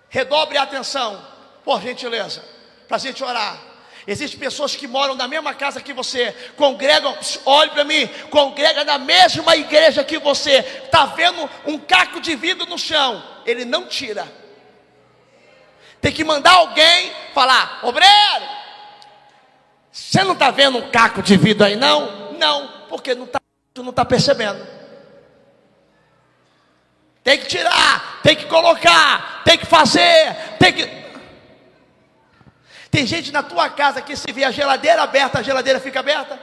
Redobre 0.09 0.57
a 0.57 0.63
atenção, 0.63 1.19
por 1.63 1.81
gentileza, 1.81 2.43
para 2.87 2.97
a 2.97 2.99
gente 2.99 3.23
orar. 3.23 3.72
Existem 4.05 4.39
pessoas 4.39 4.75
que 4.75 4.87
moram 4.87 5.15
na 5.15 5.27
mesma 5.27 5.53
casa 5.53 5.81
que 5.81 5.93
você, 5.93 6.35
congregam, 6.57 7.17
olhe 7.45 7.71
para 7.71 7.83
mim, 7.83 8.07
congrega 8.29 8.83
na 8.83 8.97
mesma 8.97 9.55
igreja 9.55 10.03
que 10.03 10.19
você, 10.19 10.57
está 10.83 11.05
vendo 11.05 11.49
um 11.65 11.77
caco 11.79 12.19
de 12.19 12.35
vidro 12.35 12.65
no 12.65 12.77
chão, 12.77 13.23
ele 13.45 13.63
não 13.63 13.87
tira. 13.87 14.27
Tem 16.01 16.11
que 16.11 16.23
mandar 16.23 16.55
alguém 16.55 17.13
falar, 17.33 17.79
obreiro, 17.83 18.63
você 19.89 20.23
não 20.23 20.33
está 20.33 20.51
vendo 20.51 20.79
um 20.79 20.89
caco 20.89 21.21
de 21.21 21.37
vidro 21.37 21.65
aí 21.65 21.77
não? 21.77 22.33
Não, 22.33 22.67
porque 22.89 23.15
não 23.15 23.23
está 23.25 23.39
não 23.75 23.89
está 23.89 24.05
percebendo. 24.05 24.67
Tem 27.23 27.39
que 27.39 27.47
tirar, 27.47 28.19
tem 28.21 28.35
que 28.35 28.45
colocar, 28.45 29.41
tem 29.45 29.57
que 29.57 29.65
fazer, 29.65 30.35
tem 30.59 30.73
que 30.73 31.02
tem 32.93 33.07
gente 33.07 33.31
na 33.31 33.41
tua 33.41 33.71
casa 33.71 34.03
que 34.03 34.15
se 34.15 34.31
vê 34.31 34.43
a 34.43 34.51
geladeira 34.51 35.01
aberta, 35.01 35.39
a 35.39 35.41
geladeira 35.41 35.79
fica 35.79 35.99
aberta. 35.99 36.39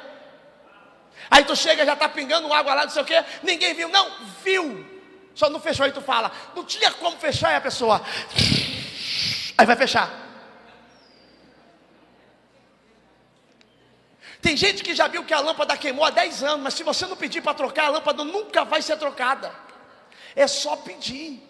Aí 1.31 1.45
tu 1.45 1.55
chega, 1.55 1.87
já 1.87 1.93
está 1.93 2.09
pingando 2.09 2.53
água 2.53 2.75
lá, 2.75 2.83
não 2.83 2.91
sei 2.91 3.03
o 3.03 3.05
quê. 3.05 3.25
Ninguém 3.41 3.73
viu, 3.73 3.89
não, 3.89 4.11
viu. 4.43 4.85
Só 5.33 5.49
não 5.49 5.61
fechou, 5.61 5.87
aí 5.87 5.93
tu 5.93 6.03
fala, 6.03 6.33
não 6.57 6.65
tinha 6.65 6.91
como 6.91 7.17
fechar, 7.19 7.53
e 7.53 7.55
a 7.55 7.61
pessoa. 7.61 8.03
Aí 9.57 9.65
vai 9.65 9.77
fechar. 9.77 10.11
Tem 14.43 14.57
gente 14.57 14.83
que 14.83 14.93
já 14.93 15.07
viu 15.07 15.23
que 15.23 15.33
a 15.33 15.39
lâmpada 15.39 15.77
queimou 15.77 16.05
há 16.05 16.11
10 16.11 16.43
anos, 16.43 16.63
mas 16.65 16.75
se 16.75 16.83
você 16.83 17.07
não 17.07 17.17
pedir 17.17 17.43
para 17.43 17.55
trocar, 17.55 17.85
a 17.85 17.91
lâmpada 17.91 18.25
nunca 18.25 18.65
vai 18.65 18.83
ser 18.83 18.97
trocada. 18.97 19.55
É 20.35 20.49
só 20.49 20.75
pedir. 20.75 21.41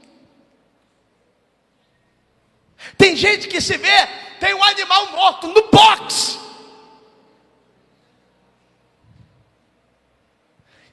Tem 2.99 3.17
gente 3.17 3.49
que 3.49 3.63
se 3.63 3.79
vê, 3.79 4.30
tem 4.41 4.55
um 4.55 4.65
animal 4.65 5.07
morto 5.09 5.47
no 5.49 5.69
box. 5.69 6.41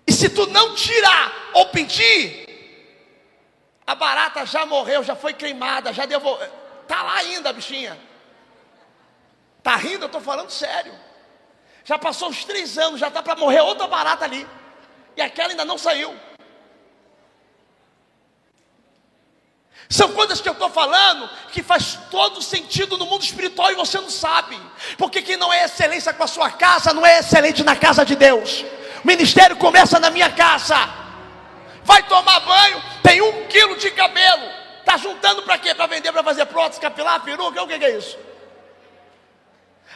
E 0.05 0.11
se 0.11 0.29
tu 0.29 0.45
não 0.47 0.75
tirar 0.75 1.51
ou 1.53 1.67
pedir, 1.69 2.45
a 3.85 3.95
barata 3.95 4.45
já 4.45 4.65
morreu, 4.65 5.01
já 5.01 5.15
foi 5.15 5.33
queimada, 5.33 5.93
já 5.93 6.05
devolveu. 6.05 6.51
Tá 6.87 7.01
lá 7.01 7.15
ainda, 7.15 7.51
bichinha. 7.53 7.97
Tá 9.63 9.75
rindo? 9.77 10.03
Eu 10.03 10.07
estou 10.07 10.21
falando 10.21 10.49
sério. 10.49 10.93
Já 11.83 11.97
passou 11.97 12.29
uns 12.29 12.43
três 12.43 12.77
anos, 12.77 12.99
já 12.99 13.09
tá 13.09 13.23
para 13.23 13.35
morrer 13.37 13.61
outra 13.61 13.87
barata 13.87 14.25
ali. 14.25 14.45
E 15.15 15.21
aquela 15.21 15.49
ainda 15.49 15.65
não 15.65 15.77
saiu. 15.77 16.13
São 19.89 20.11
coisas 20.11 20.41
que 20.41 20.49
eu 20.49 20.53
estou 20.53 20.69
falando 20.69 21.29
que 21.51 21.63
faz 21.63 21.97
todo 22.11 22.41
sentido 22.41 22.97
no 22.97 23.05
mundo 23.05 23.23
espiritual 23.23 23.71
e 23.71 23.75
você 23.75 23.99
não 23.99 24.09
sabe. 24.09 24.59
Porque 24.97 25.21
quem 25.21 25.37
não 25.37 25.51
é 25.51 25.63
excelência 25.63 26.13
com 26.13 26.23
a 26.23 26.27
sua 26.27 26.49
casa 26.49 26.93
não 26.93 27.05
é 27.05 27.19
excelente 27.19 27.63
na 27.63 27.75
casa 27.75 28.03
de 28.03 28.15
Deus. 28.15 28.65
O 29.03 29.07
ministério 29.07 29.55
começa 29.55 29.99
na 29.99 30.09
minha 30.09 30.29
casa. 30.29 30.75
Vai 31.83 32.03
tomar 32.03 32.41
banho, 32.41 32.83
tem 33.01 33.21
um 33.21 33.47
quilo 33.47 33.77
de 33.77 33.89
cabelo. 33.91 34.43
Está 34.79 34.97
juntando 34.97 35.43
para 35.43 35.57
quê? 35.57 35.73
Para 35.73 35.87
vender, 35.87 36.11
para 36.11 36.23
fazer 36.23 36.45
prótese, 36.47 36.81
capilar, 36.81 37.21
peruca? 37.21 37.63
O 37.63 37.67
que, 37.67 37.73
é 37.73 37.97
isso? 37.97 38.17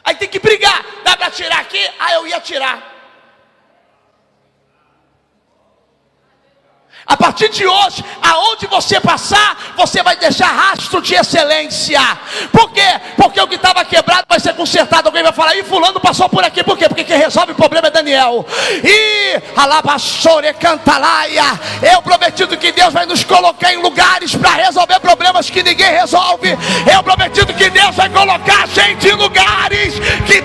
Aí 0.03 0.15
tem 0.15 0.29
que 0.29 0.39
brigar. 0.39 0.85
Dá 1.03 1.17
para 1.17 1.29
tirar 1.31 1.59
aqui? 1.59 1.85
Ah, 1.99 2.13
eu 2.13 2.27
ia 2.27 2.39
tirar. 2.39 3.00
A 7.05 7.17
partir 7.17 7.49
de 7.49 7.65
hoje, 7.65 8.03
aonde 8.21 8.67
você 8.67 8.99
passar, 8.99 9.73
você 9.75 10.03
vai 10.03 10.15
deixar 10.15 10.47
rastro 10.47 11.01
de 11.01 11.15
excelência. 11.15 11.99
Por 12.51 12.71
quê? 12.71 12.99
Porque 13.17 13.41
o 13.41 13.47
que 13.47 13.55
estava 13.55 13.83
quebrado 13.83 14.25
vai 14.29 14.39
ser 14.39 14.53
consertado. 14.53 15.07
Alguém 15.07 15.23
vai 15.23 15.33
falar, 15.33 15.55
e 15.55 15.63
fulano 15.63 15.99
passou 15.99 16.29
por 16.29 16.43
aqui, 16.43 16.63
por 16.63 16.77
quê? 16.77 16.87
Porque 16.87 17.03
quem 17.03 17.17
resolve 17.17 17.51
o 17.53 17.55
problema 17.55 17.87
é 17.87 17.91
Daniel. 17.91 18.45
E 18.83 19.41
alabassore 19.55 20.53
cantalaia. 20.53 21.59
Eu 21.81 22.01
prometido 22.01 22.55
que 22.57 22.71
Deus 22.71 22.93
vai 22.93 23.05
nos 23.05 23.23
colocar 23.23 23.73
em 23.73 23.77
lugares 23.77 24.35
para 24.35 24.51
resolver 24.51 24.99
problemas 24.99 25.49
que 25.49 25.63
ninguém 25.63 25.91
resolve. 25.91 26.57
Eu 26.91 27.03
prometido 27.03 27.53
que 27.53 27.69
Deus 27.69 27.95
vai 27.95 28.09
colocar 28.09 28.63
a 28.63 28.67
gente 28.67 29.07
em 29.07 29.13
lugares 29.13 29.95
que 30.25 30.41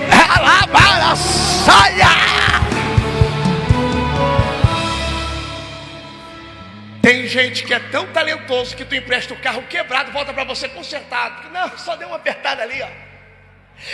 saia. 1.65 2.56
Tem 7.07 7.25
gente 7.25 7.63
que 7.63 7.73
é 7.73 7.79
tão 7.79 8.05
talentoso 8.07 8.75
que 8.75 8.83
tu 8.83 8.93
empresta 8.93 9.33
o 9.33 9.39
carro 9.39 9.63
quebrado, 9.63 10.11
volta 10.11 10.33
para 10.33 10.43
você 10.43 10.67
consertado. 10.67 11.49
Não, 11.51 11.77
só 11.77 11.95
deu 11.95 12.09
uma 12.09 12.17
apertada 12.17 12.61
ali, 12.61 12.81
ó. 12.81 12.89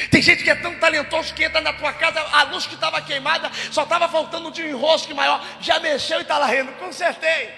Tem 0.09 0.19
gente 0.19 0.43
que 0.43 0.49
é 0.49 0.55
tão 0.55 0.73
talentoso 0.79 1.31
que 1.31 1.43
entra 1.43 1.61
na 1.61 1.73
tua 1.73 1.93
casa, 1.93 2.19
a 2.19 2.41
luz 2.45 2.65
que 2.65 2.73
estava 2.73 2.99
queimada, 3.03 3.51
só 3.69 3.83
estava 3.83 4.09
faltando 4.09 4.49
de 4.49 4.63
um 4.63 4.67
enrosque 4.67 5.13
maior, 5.13 5.45
já 5.61 5.79
mexeu 5.79 6.17
e 6.17 6.21
está 6.23 6.39
lá 6.39 6.47
rindo, 6.47 6.71
consertei. 6.79 7.51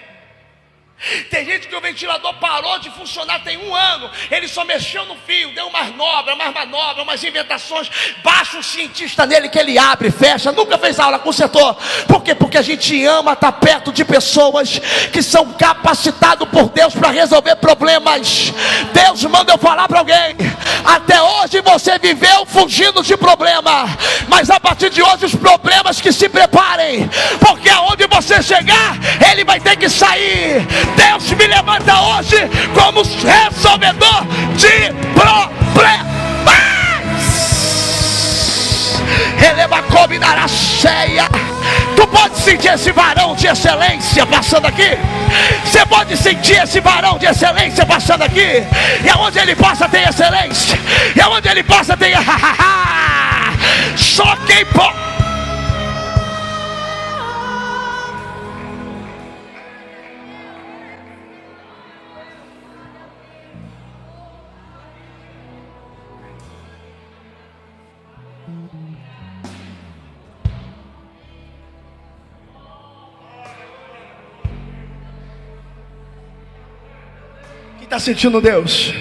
Tem 1.30 1.44
gente 1.44 1.68
que 1.68 1.76
o 1.76 1.80
ventilador 1.80 2.34
parou 2.34 2.78
de 2.78 2.90
funcionar 2.90 3.40
tem 3.40 3.58
um 3.58 3.74
ano, 3.74 4.10
ele 4.30 4.48
só 4.48 4.64
mexeu 4.64 5.04
no 5.04 5.14
fio, 5.26 5.52
deu 5.54 5.66
umas 5.66 5.94
novas, 5.94 6.34
umas 6.34 6.54
manobras, 6.54 7.02
umas 7.02 7.22
inventações. 7.22 7.90
Baixa 8.24 8.56
um 8.56 8.62
cientista 8.62 9.26
nele 9.26 9.48
que 9.48 9.58
ele 9.58 9.78
abre, 9.78 10.10
fecha, 10.10 10.50
nunca 10.52 10.78
fez 10.78 10.98
aula, 10.98 11.18
consertou. 11.18 11.76
Por 12.08 12.22
quê? 12.22 12.34
Porque 12.34 12.56
a 12.56 12.62
gente 12.62 13.04
ama 13.04 13.34
estar 13.34 13.52
perto 13.52 13.92
de 13.92 14.04
pessoas 14.04 14.78
que 15.12 15.22
são 15.22 15.52
capacitados 15.52 16.48
por 16.48 16.70
Deus 16.70 16.94
para 16.94 17.10
resolver 17.10 17.56
problemas. 17.56 18.52
Deus 18.92 19.22
manda 19.24 19.52
eu 19.52 19.58
falar 19.58 19.86
para 19.86 19.98
alguém. 19.98 20.34
Até 20.84 21.20
hoje 21.20 21.60
você 21.60 21.98
viveu 21.98 22.46
fugindo 22.46 23.02
de 23.02 23.16
problema, 23.16 23.86
mas 24.28 24.48
a 24.50 24.58
partir 24.58 24.88
de 24.88 25.02
hoje 25.02 25.26
os 25.26 25.34
problemas 25.34 26.00
que 26.00 26.10
se 26.10 26.28
preparem, 26.28 27.08
porque 27.38 27.68
aonde 27.68 28.06
você 28.06 28.42
chegar, 28.42 28.96
ele 29.30 29.44
vai 29.44 29.60
ter 29.60 29.76
que 29.76 29.88
sair 29.88 30.66
Deus 30.96 31.30
me 31.32 31.46
levanta 31.46 32.00
hoje 32.00 32.48
como 32.74 33.02
resolvedor 33.02 34.26
de 34.56 34.92
problemas. 35.14 36.16
Eleva 39.42 39.82
combinará 39.82 40.46
cheia. 40.48 41.28
Tu 41.94 42.06
pode 42.08 42.38
sentir 42.38 42.68
esse 42.68 42.92
varão 42.92 43.34
de 43.34 43.46
excelência 43.46 44.26
passando 44.26 44.66
aqui. 44.66 44.98
Você 45.64 45.84
pode 45.86 46.16
sentir 46.16 46.62
esse 46.62 46.80
varão 46.80 47.18
de 47.18 47.26
excelência 47.26 47.84
passando 47.84 48.22
aqui. 48.22 48.64
E 49.04 49.08
aonde 49.08 49.38
ele 49.38 49.56
passa 49.56 49.88
tem 49.88 50.04
excelência. 50.04 50.78
E 51.14 51.20
aonde 51.20 51.48
ele 51.48 51.62
passa 51.62 51.96
tem. 51.96 52.12
Só 53.96 54.36
quem 54.46 54.64
pode. 54.66 55.15
Está 77.96 77.98
sentindo 77.98 78.40
Deus? 78.42 78.92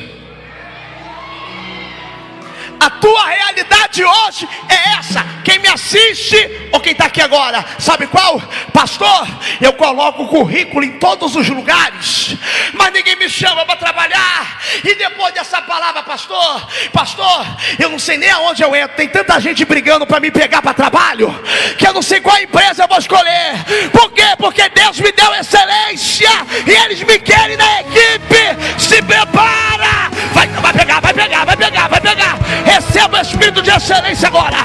A 2.80 2.90
tua 2.90 3.26
realidade 3.28 4.04
hoje 4.04 4.48
é 4.70 5.00
essa. 5.00 5.26
Quem 5.44 5.60
me 5.60 5.68
assiste 5.68 6.70
ou 6.72 6.80
quem 6.80 6.92
está 6.92 7.06
aqui 7.06 7.22
agora, 7.22 7.64
sabe 7.80 8.08
qual? 8.08 8.42
Pastor, 8.74 9.28
eu 9.62 9.74
coloco 9.74 10.24
o 10.24 10.28
currículo 10.28 10.84
em 10.84 10.94
todos 10.94 11.36
os 11.36 11.48
lugares, 11.50 12.36
mas 12.74 12.92
ninguém 12.92 13.16
me 13.16 13.30
chama 13.30 13.66
para 13.66 13.76
trabalhar. 13.76 14.60
E 14.84 14.96
depois 14.96 15.34
dessa 15.34 15.62
palavra, 15.62 16.04
pastor, 16.04 16.68
pastor, 16.92 17.46
eu 17.80 17.90
não 17.90 18.00
sei 18.00 18.18
nem 18.18 18.30
aonde 18.30 18.64
eu 18.64 18.76
entro. 18.76 18.98
Tem 18.98 19.08
tanta 19.08 19.40
gente 19.40 19.64
brigando 19.66 20.06
para 20.06 20.20
me 20.20 20.32
pegar 20.32 20.62
para 20.62 20.74
trabalho, 20.74 21.34
que 21.78 21.88
eu 21.88 21.94
não 21.94 22.02
sei 22.02 22.20
qual 22.20 22.38
empresa 22.38 22.84
eu 22.84 22.88
vou 22.88 22.98
escolher. 22.98 23.64
Por 23.92 24.12
quê? 24.12 24.36
Porque 24.38 24.68
Deus 24.70 25.00
me 25.00 25.12
deu 25.12 25.34
excelência 25.36 26.30
e 26.66 26.72
eles 26.72 27.02
me 27.04 27.20
querem 27.20 27.58
na 27.58 27.82
equipe. 27.82 28.80
Se 28.80 29.02
prepara, 29.02 30.10
vai, 30.34 30.48
vai 30.48 30.74
pegar, 30.74 31.00
vai 31.00 31.14
pegar, 31.14 31.46
vai 31.46 31.58
pegar, 31.58 31.88
vai 31.88 32.02
pegar. 32.02 32.38
Receba 32.66 33.20
o 33.20 33.22
espírito 33.22 33.62
de 33.62 33.70
excelência 33.70 34.28
agora. 34.28 34.58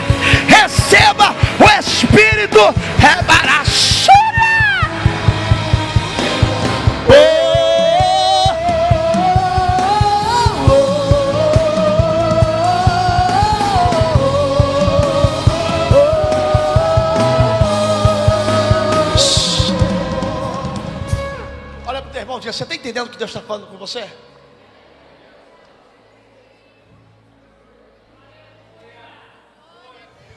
Receba 0.48 1.34
o 1.60 1.78
espírito 1.78 2.58
rebaraçura. 2.98 4.10
Olha 21.86 22.02
para 22.02 22.12
o 22.12 22.18
irmão, 22.18 22.40
você 22.40 22.48
está 22.48 22.74
entendendo 22.74 23.06
o 23.06 23.10
que 23.10 23.18
Deus 23.18 23.30
está 23.30 23.40
falando 23.40 23.66
com 23.66 23.76
você? 23.76 24.08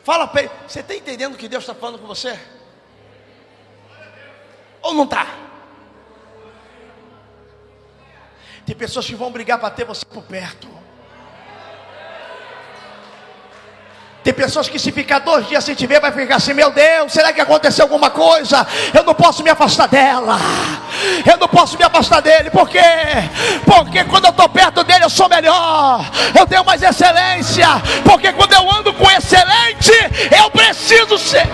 Fala 0.04 0.28
para 0.28 0.44
ele, 0.44 0.52
você 0.68 0.82
está 0.82 0.94
entendendo 0.94 1.34
o 1.34 1.38
que 1.38 1.48
Deus 1.48 1.64
está 1.64 1.74
falando 1.74 2.00
com 2.00 2.06
você? 2.06 2.38
Ou 4.82 4.94
não 4.94 5.06
está? 5.06 5.26
Tem 8.66 8.76
pessoas 8.76 9.06
que 9.06 9.16
vão 9.16 9.32
brigar 9.32 9.60
para 9.60 9.72
ter 9.72 9.86
você 9.86 10.06
por 10.06 10.24
perto. 10.24 10.83
Tem 14.24 14.34
pessoas 14.34 14.70
que 14.70 14.80
se 14.80 14.92
ficar 14.92 15.20
dois 15.20 15.48
dias 15.50 15.64
sem 15.64 15.76
te 15.76 15.86
ver, 15.86 16.00
vai 16.00 16.12
ficar 16.12 16.38
assim, 16.38 16.54
meu 16.54 16.72
Deus, 16.72 17.12
será 17.12 17.34
que 17.34 17.42
aconteceu 17.42 17.84
alguma 17.84 18.10
coisa? 18.10 18.66
Eu 18.94 19.04
não 19.04 19.14
posso 19.14 19.44
me 19.44 19.50
afastar 19.50 19.88
dela. 19.88 20.40
Eu 21.30 21.38
não 21.38 21.48
posso 21.48 21.78
me 21.78 21.84
afastar 21.84 22.22
dele. 22.22 22.50
Por 22.50 22.70
quê? 22.70 22.80
Porque 23.66 24.04
quando 24.06 24.26
eu 24.26 24.32
estou 24.32 24.48
perto 24.48 24.84
dele, 24.84 25.04
eu 25.04 25.10
sou 25.10 25.28
melhor. 25.28 26.06
Eu 26.38 26.48
tenho 26.48 26.64
mais 26.64 26.82
excelência. 26.82 27.68
Porque 28.06 28.32
quando 28.32 28.54
eu 28.54 28.72
ando 28.72 28.94
com 28.94 29.12
excelente, 29.12 29.92
eu 30.42 30.50
preciso 30.52 31.18
ser. 31.18 31.48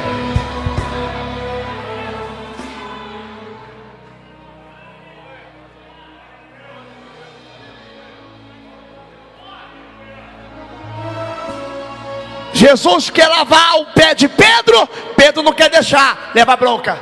Jesus 12.69 13.09
quer 13.09 13.27
lavar 13.27 13.79
o 13.79 13.93
pé 13.93 14.13
de 14.13 14.27
Pedro, 14.29 14.87
Pedro 15.15 15.41
não 15.41 15.53
quer 15.53 15.69
deixar, 15.69 16.31
leva 16.35 16.55
bronca. 16.55 16.99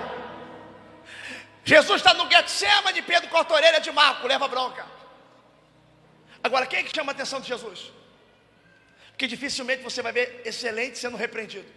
Jesus 1.65 1.97
está 1.97 2.13
no 2.13 2.29
Getsemane, 2.31 3.01
Pedro 3.01 3.29
corta 3.29 3.53
a 3.53 3.57
orelha 3.57 3.81
de 3.81 3.91
Marco, 3.91 4.27
leva 4.27 4.47
bronca. 4.47 4.85
Agora, 6.41 6.65
quem 6.65 6.79
é 6.79 6.83
que 6.83 6.95
chama 6.95 7.11
a 7.11 7.15
atenção 7.15 7.41
de 7.41 7.47
Jesus? 7.49 7.91
Porque 9.09 9.27
dificilmente 9.27 9.83
você 9.83 10.01
vai 10.01 10.13
ver 10.13 10.41
excelente 10.45 10.97
sendo 10.97 11.17
repreendido. 11.17 11.67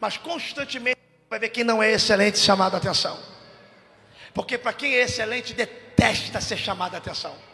Mas 0.00 0.16
constantemente 0.16 1.00
vai 1.28 1.38
ver 1.38 1.50
quem 1.50 1.64
não 1.64 1.82
é 1.82 1.90
excelente 1.92 2.38
chamado 2.38 2.74
a 2.74 2.78
atenção. 2.78 3.18
Porque 4.32 4.56
para 4.56 4.72
quem 4.72 4.94
é 4.94 5.02
excelente, 5.02 5.52
detesta 5.52 6.40
ser 6.40 6.56
chamado 6.56 6.94
a 6.94 6.98
atenção. 6.98 7.47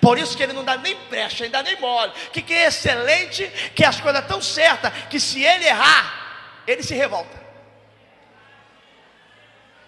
Por 0.00 0.18
isso 0.18 0.36
que 0.36 0.42
ele 0.42 0.52
não 0.52 0.64
dá 0.64 0.76
nem 0.76 0.94
brecha, 1.08 1.44
ainda 1.44 1.62
nem 1.62 1.78
mole. 1.80 2.12
Que 2.32 2.42
quem 2.42 2.56
é 2.56 2.66
excelente, 2.66 3.46
que 3.74 3.84
as 3.84 4.00
coisas 4.00 4.26
tão 4.26 4.40
certas, 4.40 4.92
que 5.10 5.20
se 5.20 5.42
ele 5.42 5.64
errar, 5.66 6.62
ele 6.66 6.82
se 6.82 6.94
revolta. 6.94 7.44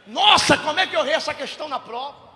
Nossa, 0.06 0.56
como 0.58 0.78
é 0.78 0.86
que 0.86 0.96
eu 0.96 1.00
errei 1.00 1.14
essa 1.14 1.34
questão 1.34 1.68
na 1.68 1.80
prova? 1.80 2.26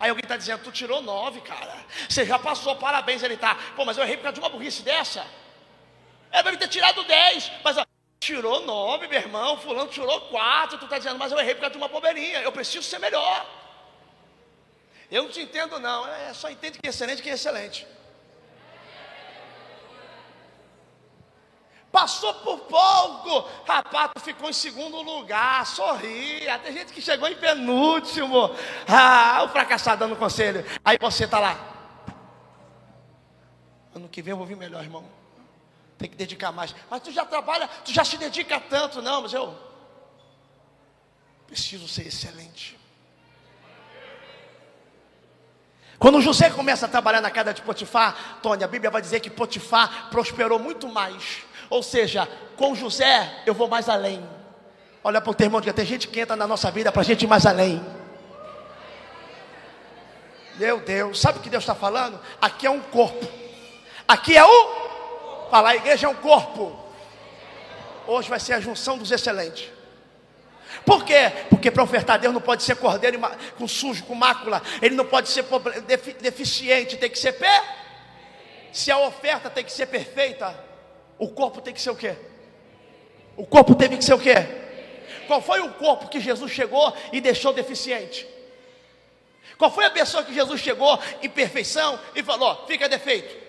Aí 0.00 0.08
alguém 0.08 0.24
está 0.24 0.36
dizendo, 0.36 0.64
tu 0.64 0.72
tirou 0.72 1.00
nove, 1.00 1.40
cara. 1.42 1.72
Você 2.08 2.24
já 2.26 2.38
passou, 2.38 2.74
parabéns. 2.74 3.22
Ele 3.22 3.34
está, 3.34 3.54
pô, 3.76 3.84
mas 3.84 3.96
eu 3.96 4.02
errei 4.02 4.16
por 4.16 4.24
causa 4.24 4.34
de 4.34 4.40
uma 4.40 4.48
burrice 4.48 4.82
dessa. 4.82 5.24
É, 6.32 6.42
deve 6.42 6.56
ter 6.56 6.66
tirado 6.66 7.04
dez. 7.04 7.52
Mas 7.62 7.78
ó, 7.78 7.84
tirou 8.18 8.66
nove, 8.66 9.06
meu 9.06 9.20
irmão. 9.20 9.56
Fulano 9.58 9.88
tirou 9.90 10.22
quatro. 10.22 10.78
Tu 10.78 10.86
está 10.86 10.98
dizendo, 10.98 11.18
mas 11.18 11.30
eu 11.30 11.38
errei 11.38 11.54
por 11.54 11.60
causa 11.60 11.72
de 11.72 11.78
uma 11.78 11.86
bobeirinha. 11.86 12.40
Eu 12.40 12.50
preciso 12.50 12.82
ser 12.82 12.98
melhor. 12.98 13.46
Eu 15.12 15.24
não 15.24 15.30
te 15.30 15.42
entendo, 15.42 15.78
não. 15.78 16.08
É, 16.08 16.32
só 16.32 16.50
entende 16.50 16.78
que 16.78 16.86
é 16.86 16.90
excelente, 16.90 17.22
que 17.22 17.28
é 17.28 17.34
excelente. 17.34 17.86
Passou 21.92 22.32
por 22.36 22.60
pouco, 22.60 23.46
rapaz, 23.66 24.10
ficou 24.24 24.48
em 24.48 24.54
segundo 24.54 25.02
lugar, 25.02 25.66
sorria. 25.66 26.58
Tem 26.60 26.72
gente 26.72 26.94
que 26.94 27.02
chegou 27.02 27.28
em 27.28 27.36
penúltimo. 27.36 28.56
Ah, 28.88 29.42
o 29.44 29.50
fracassado 29.50 29.98
dando 29.98 30.16
conselho. 30.16 30.64
Aí 30.82 30.96
você 30.98 31.24
está 31.24 31.38
lá. 31.38 31.60
Ano 33.94 34.08
que 34.08 34.22
vem 34.22 34.30
eu 34.30 34.38
vou 34.38 34.46
vir 34.46 34.56
melhor, 34.56 34.82
irmão. 34.82 35.04
Tem 35.98 36.08
que 36.08 36.16
dedicar 36.16 36.52
mais. 36.52 36.74
Mas 36.88 37.02
tu 37.02 37.12
já 37.12 37.26
trabalha, 37.26 37.68
tu 37.84 37.92
já 37.92 38.02
se 38.02 38.16
dedica 38.16 38.58
tanto, 38.58 39.02
não, 39.02 39.20
mas 39.20 39.34
eu 39.34 39.54
preciso 41.46 41.86
ser 41.86 42.06
excelente. 42.06 42.80
Quando 46.02 46.20
José 46.20 46.50
começa 46.50 46.84
a 46.84 46.88
trabalhar 46.88 47.22
na 47.22 47.30
casa 47.30 47.54
de 47.54 47.62
Potifar, 47.62 48.40
Tony, 48.42 48.62
a 48.62 48.68
Bíblia 48.68 48.90
vai 48.90 49.00
dizer 49.00 49.20
que 49.20 49.30
Potifar 49.30 50.10
prosperou 50.10 50.58
muito 50.58 50.86
mais 50.86 51.42
ou 51.72 51.82
seja, 51.82 52.28
com 52.54 52.74
José 52.74 53.44
eu 53.46 53.54
vou 53.54 53.66
mais 53.66 53.88
além. 53.88 54.22
Olha 55.02 55.22
para 55.22 55.30
o 55.30 55.34
teu 55.34 55.46
irmão, 55.46 55.62
tem 55.62 55.86
gente 55.86 56.06
que 56.06 56.20
entra 56.20 56.36
na 56.36 56.46
nossa 56.46 56.70
vida 56.70 56.92
para 56.92 57.00
a 57.00 57.04
gente 57.04 57.22
ir 57.22 57.26
mais 57.26 57.46
além. 57.46 57.82
Meu 60.56 60.80
Deus, 60.80 61.18
sabe 61.18 61.38
o 61.38 61.40
que 61.40 61.48
Deus 61.48 61.62
está 61.62 61.74
falando? 61.74 62.20
Aqui 62.42 62.66
é 62.66 62.70
um 62.70 62.78
corpo. 62.78 63.26
Aqui 64.06 64.36
é 64.36 64.44
o. 64.44 65.48
Falar, 65.50 65.70
a 65.70 65.76
igreja 65.76 66.06
é 66.06 66.10
um 66.10 66.14
corpo. 66.14 66.78
Hoje 68.06 68.28
vai 68.28 68.38
ser 68.38 68.52
a 68.52 68.60
junção 68.60 68.98
dos 68.98 69.10
excelentes. 69.10 69.70
Por 70.84 71.04
quê? 71.04 71.30
Porque 71.48 71.70
para 71.70 71.82
ofertar 71.82 72.16
a 72.16 72.18
Deus 72.18 72.34
não 72.34 72.40
pode 72.40 72.62
ser 72.62 72.76
cordeiro 72.76 73.20
com 73.56 73.68
sujo, 73.68 74.04
com 74.04 74.14
mácula. 74.14 74.62
Ele 74.80 74.94
não 74.94 75.04
pode 75.04 75.28
ser 75.28 75.44
deficiente, 76.20 76.96
tem 76.96 77.10
que 77.10 77.18
ser 77.18 77.32
pé. 77.32 77.62
Se 78.72 78.90
a 78.90 78.98
oferta 78.98 79.50
tem 79.50 79.64
que 79.64 79.72
ser 79.72 79.86
perfeita, 79.86 80.54
o 81.18 81.28
corpo 81.28 81.60
tem 81.60 81.72
que 81.74 81.80
ser 81.80 81.90
o 81.90 81.96
quê? 81.96 82.16
O 83.36 83.46
corpo 83.46 83.74
teve 83.74 83.96
que 83.96 84.04
ser 84.04 84.14
o 84.14 84.18
quê? 84.18 84.34
Qual 85.26 85.40
foi 85.40 85.60
o 85.60 85.72
corpo 85.74 86.08
que 86.08 86.20
Jesus 86.20 86.50
chegou 86.50 86.94
e 87.12 87.20
deixou 87.20 87.52
deficiente? 87.52 88.26
Qual 89.56 89.70
foi 89.70 89.84
a 89.84 89.90
pessoa 89.90 90.24
que 90.24 90.34
Jesus 90.34 90.60
chegou 90.60 90.98
em 91.22 91.28
perfeição 91.28 91.98
e 92.14 92.22
falou: 92.22 92.66
fica 92.66 92.88
defeito? 92.88 93.42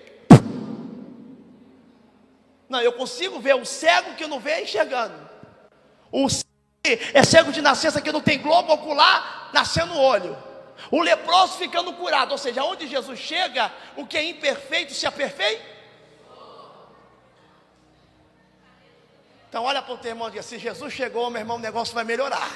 Não, 2.70 2.82
eu 2.82 2.94
consigo 2.94 3.40
ver 3.40 3.56
o 3.56 3.66
cego 3.66 4.14
que 4.16 4.28
não 4.28 4.40
vê 4.40 4.62
enxergando. 4.62 5.16
O 6.12 6.28
é 6.86 7.24
cego 7.24 7.50
de 7.50 7.62
nascença 7.62 8.02
que 8.02 8.12
não 8.12 8.20
tem 8.20 8.42
globo 8.42 8.74
ocular 8.74 9.50
nascendo 9.54 9.94
o 9.94 10.02
olho. 10.02 10.38
O 10.92 11.02
leproso 11.02 11.58
ficando 11.58 11.94
curado. 11.94 12.34
Ou 12.34 12.38
seja, 12.38 12.64
onde 12.64 12.88
Jesus 12.88 13.20
chega, 13.20 13.72
o 13.96 14.06
que 14.06 14.18
é 14.18 14.24
imperfeito 14.26 14.94
se 14.94 15.08
aperfeita. 15.08 15.64
Então 19.48 19.64
olha 19.64 19.82
para 19.82 19.94
o 19.94 19.98
teu 19.98 20.12
irmão 20.12 20.28
e 20.28 20.32
diga, 20.32 20.44
se 20.44 20.60
Jesus 20.60 20.92
chegou, 20.92 21.30
meu 21.30 21.40
irmão, 21.40 21.56
o 21.56 21.60
negócio 21.60 21.96
vai 21.96 22.04
melhorar. 22.04 22.52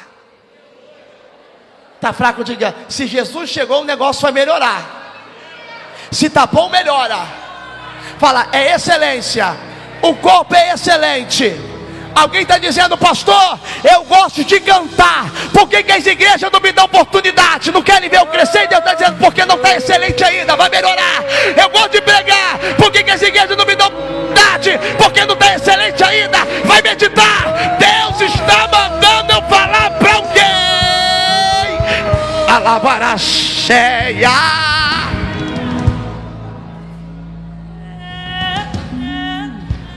Está 1.96 2.12
fraco, 2.12 2.44
diga, 2.44 2.76
se 2.90 3.08
Jesus 3.08 3.50
chegou, 3.50 3.82
o 3.82 3.86
negócio 3.86 4.24
vai 4.24 4.32
melhorar. 4.34 5.16
Se 6.12 6.26
está 6.26 6.46
bom, 6.46 6.70
melhora. 6.70 7.20
Fala, 8.20 8.50
é 8.52 8.74
excelência. 8.74 9.46
O 10.02 10.16
corpo 10.18 10.54
é 10.54 10.74
excelente. 10.74 11.77
Alguém 12.18 12.41
está 12.41 12.57
dizendo, 12.57 12.97
pastor, 12.97 13.59
eu 13.84 14.03
gosto 14.05 14.43
de 14.43 14.59
cantar. 14.59 15.30
Por 15.53 15.70
que, 15.70 15.84
que 15.84 15.91
as 15.91 16.03
igrejas 16.03 16.51
não 16.51 16.59
me 16.59 16.72
dão 16.72 16.86
oportunidade? 16.86 17.72
Não 17.72 17.84
querem 17.84 18.09
ver 18.09 18.18
eu 18.18 18.26
crescer? 18.26 18.68
Deus 18.68 18.80
está 18.80 18.95
dizendo, 18.95 19.20
porque 19.20 19.45
não 19.45 19.55
está 19.55 19.76
excelente 19.76 20.24
ainda, 20.24 20.55
vai 20.55 20.68
melhorar. 20.68 21.24
Eu 21.55 21.70
gosto 21.70 21.91
de 21.91 22.01
pregar. 22.01 22.57
Por 22.76 22.91
que, 22.91 23.03
que 23.03 23.11
as 23.11 23.22
igrejas 23.22 23.55
não 23.55 23.63
me 23.63 23.76
dão 23.76 23.88
oportunidade? 23.89 24.80
Porque 24.97 25.26
não 25.26 25.36
está 25.36 25.53
excelente 25.53 26.03
ainda. 26.03 26.39
Vai 26.65 26.82
meditar. 26.82 27.78
Deus 27.78 28.34
está 28.34 28.68
mandando 28.68 29.34
eu 29.34 29.41
falar 29.43 29.91
para 29.91 30.13
alguém. 30.15 30.43
A 32.49 33.18
cheia. 33.18 34.32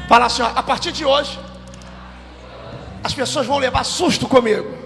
Fala 0.06 0.26
assim, 0.26 0.42
ó, 0.42 0.50
a 0.54 0.62
partir 0.62 0.92
de 0.92 1.02
hoje 1.02 1.39
as 3.02 3.14
pessoas 3.14 3.46
vão 3.46 3.58
levar 3.58 3.84
susto 3.84 4.28
comigo. 4.28 4.76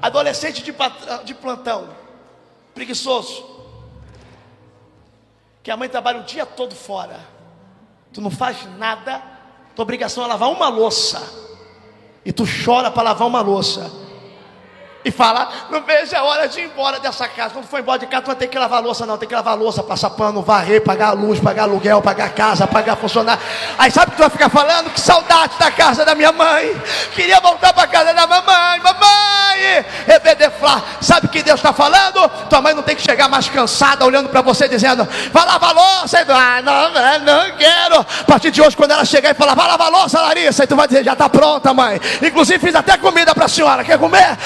Adolescente 0.00 0.62
de, 0.62 0.74
de 1.24 1.34
plantão, 1.34 1.88
preguiçoso, 2.74 3.44
que 5.62 5.70
a 5.70 5.76
mãe 5.76 5.88
trabalha 5.88 6.20
o 6.20 6.24
dia 6.24 6.46
todo 6.46 6.74
fora, 6.74 7.18
tu 8.12 8.20
não 8.20 8.30
faz 8.30 8.66
nada, 8.78 9.22
tua 9.74 9.82
obrigação 9.82 10.24
é 10.24 10.28
lavar 10.28 10.50
uma 10.50 10.68
louça, 10.68 11.20
e 12.24 12.32
tu 12.32 12.44
chora 12.64 12.90
para 12.90 13.02
lavar 13.02 13.26
uma 13.26 13.40
louça 13.40 14.05
e 15.06 15.10
fala: 15.12 15.48
Não 15.70 15.82
vejo 15.82 16.16
a 16.16 16.22
hora 16.24 16.48
de 16.48 16.58
ir 16.60 16.64
embora 16.64 16.98
dessa 16.98 17.28
casa. 17.28 17.54
Quando 17.54 17.66
for 17.66 17.78
embora 17.78 17.96
de 17.96 18.06
casa, 18.06 18.22
tu 18.22 18.26
vai 18.26 18.34
ter 18.34 18.48
que 18.48 18.58
lavar 18.58 18.82
louça, 18.82 19.06
não. 19.06 19.16
Tem 19.16 19.28
que 19.28 19.34
lavar 19.34 19.56
louça, 19.56 19.80
passar 19.80 20.10
pano, 20.10 20.42
varrer, 20.42 20.82
pagar 20.82 21.12
luz, 21.12 21.38
pagar 21.38 21.62
aluguel, 21.62 22.02
pagar 22.02 22.30
casa, 22.30 22.66
pagar 22.66 22.96
funcionário. 22.96 23.40
Aí 23.78 23.88
sabe 23.88 24.08
o 24.08 24.10
que 24.10 24.16
tu 24.16 24.20
vai 24.20 24.30
ficar 24.30 24.48
falando? 24.48 24.90
Que 24.90 25.00
saudade 25.00 25.56
da 25.60 25.70
casa 25.70 26.04
da 26.04 26.12
minha 26.16 26.32
mãe. 26.32 26.74
Queria 27.14 27.38
voltar 27.38 27.72
para 27.72 27.86
casa 27.86 28.12
da 28.12 28.26
mamãe. 28.26 28.80
Mamãe, 28.80 29.86
rebedeflar. 30.08 30.82
Sabe 31.00 31.26
o 31.26 31.30
que 31.30 31.40
Deus 31.40 31.60
está 31.60 31.72
falando? 31.72 32.28
Tua 32.50 32.60
mãe 32.60 32.74
não 32.74 32.82
tem 32.82 32.96
que 32.96 33.02
chegar 33.02 33.28
mais 33.28 33.48
cansada, 33.48 34.04
olhando 34.04 34.28
para 34.28 34.42
você, 34.42 34.68
dizendo: 34.68 35.06
Vai 35.32 35.46
lavar 35.46 35.72
louça. 35.72 36.20
E, 36.20 36.32
ah, 36.32 36.60
não, 36.62 36.90
não 37.20 37.56
quero. 37.56 38.00
A 38.00 38.24
partir 38.24 38.50
de 38.50 38.60
hoje, 38.60 38.76
quando 38.76 38.90
ela 38.90 39.04
chegar 39.04 39.30
e 39.30 39.34
falar: 39.34 39.54
Vai 39.54 39.68
lavar 39.68 39.88
louça, 39.88 40.20
Larissa. 40.20 40.64
Aí 40.64 40.66
tu 40.66 40.74
vai 40.74 40.88
dizer: 40.88 41.04
Já 41.04 41.12
está 41.12 41.28
pronta, 41.28 41.72
mãe. 41.72 42.00
Inclusive, 42.20 42.58
fiz 42.58 42.74
até 42.74 42.96
comida 42.96 43.32
para 43.32 43.44
a 43.44 43.48
senhora. 43.48 43.84
Quer 43.84 43.98
comer? 44.00 44.36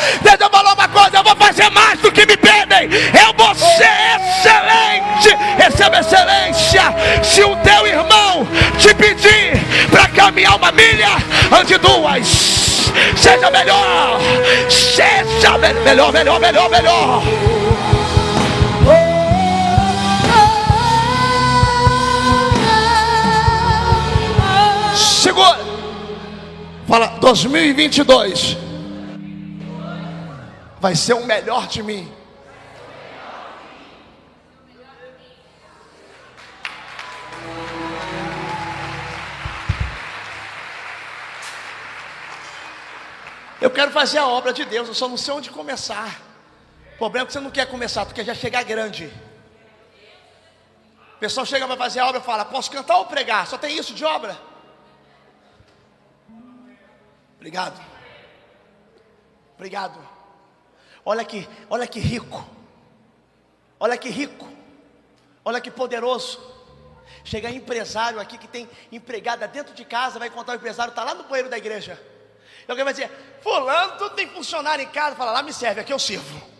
Falou 0.50 0.74
uma 0.74 0.88
coisa: 0.88 1.18
eu 1.18 1.24
vou 1.24 1.36
fazer 1.36 1.70
mais 1.70 1.98
do 2.00 2.10
que 2.10 2.26
me 2.26 2.36
pedem. 2.36 2.88
Eu 3.14 3.32
vou 3.36 3.54
ser 3.54 4.18
excelente. 4.18 5.36
Receba 5.56 6.00
excelência. 6.00 6.82
Se 7.22 7.42
o 7.42 7.56
teu 7.56 7.86
irmão 7.86 8.46
te 8.78 8.94
pedir 8.94 9.52
para 9.90 10.08
caminhar 10.08 10.56
uma 10.56 10.72
milha, 10.72 11.16
ande 11.52 11.78
duas. 11.78 12.26
Seja 13.16 13.50
melhor. 13.50 14.20
Seja 14.68 15.58
me 15.58 15.72
melhor, 15.84 16.12
melhor, 16.12 16.40
melhor, 16.40 16.68
melhor. 16.70 17.22
Segura. 24.94 25.58
Fala 26.88 27.06
2022 27.20 28.69
vai 30.80 30.96
ser 30.96 31.12
o 31.12 31.24
melhor 31.24 31.68
de 31.68 31.82
mim. 31.82 32.10
Eu 43.60 43.70
quero 43.70 43.90
fazer 43.90 44.16
a 44.16 44.26
obra 44.26 44.54
de 44.54 44.64
Deus, 44.64 44.88
eu 44.88 44.94
só 44.94 45.06
não 45.06 45.18
sei 45.18 45.34
onde 45.34 45.50
começar. 45.50 46.18
O 46.94 46.96
problema 46.96 47.24
é 47.24 47.26
que 47.26 47.32
você 47.34 47.40
não 47.40 47.50
quer 47.50 47.66
começar, 47.66 48.06
quer 48.06 48.24
já 48.24 48.34
chegar 48.34 48.64
grande. 48.64 49.12
O 51.16 51.18
pessoal 51.20 51.44
chega 51.44 51.66
para 51.66 51.76
fazer 51.76 52.00
a 52.00 52.06
obra 52.06 52.22
e 52.22 52.24
fala: 52.24 52.46
Posso 52.46 52.70
cantar 52.70 52.96
ou 52.96 53.04
pregar? 53.04 53.46
Só 53.46 53.58
tem 53.58 53.76
isso 53.76 53.92
de 53.92 54.02
obra? 54.02 54.40
Obrigado. 57.36 57.78
Obrigado. 59.56 60.09
Olha 61.04 61.24
que, 61.24 61.48
olha 61.68 61.86
que 61.86 61.98
rico. 61.98 62.44
Olha 63.78 63.96
que 63.96 64.08
rico. 64.08 64.48
Olha 65.44 65.60
que 65.60 65.70
poderoso. 65.70 66.38
Chega 67.24 67.50
empresário 67.50 68.20
aqui 68.20 68.38
que 68.38 68.48
tem 68.48 68.68
empregada 68.90 69.46
dentro 69.48 69.74
de 69.74 69.84
casa, 69.84 70.18
vai 70.18 70.30
contar 70.30 70.52
o 70.52 70.56
empresário, 70.56 70.90
está 70.90 71.04
lá 71.04 71.14
no 71.14 71.24
banheiro 71.24 71.48
da 71.48 71.58
igreja. 71.58 72.00
E 72.66 72.70
alguém 72.70 72.84
vai 72.84 72.94
dizer, 72.94 73.10
fulano, 73.42 73.98
tudo 73.98 74.14
tem 74.14 74.28
funcionário 74.28 74.82
em 74.84 74.88
casa, 74.88 75.16
fala, 75.16 75.32
lá 75.32 75.42
me 75.42 75.52
serve, 75.52 75.80
aqui 75.80 75.92
eu 75.92 75.98
sirvo. 75.98 76.50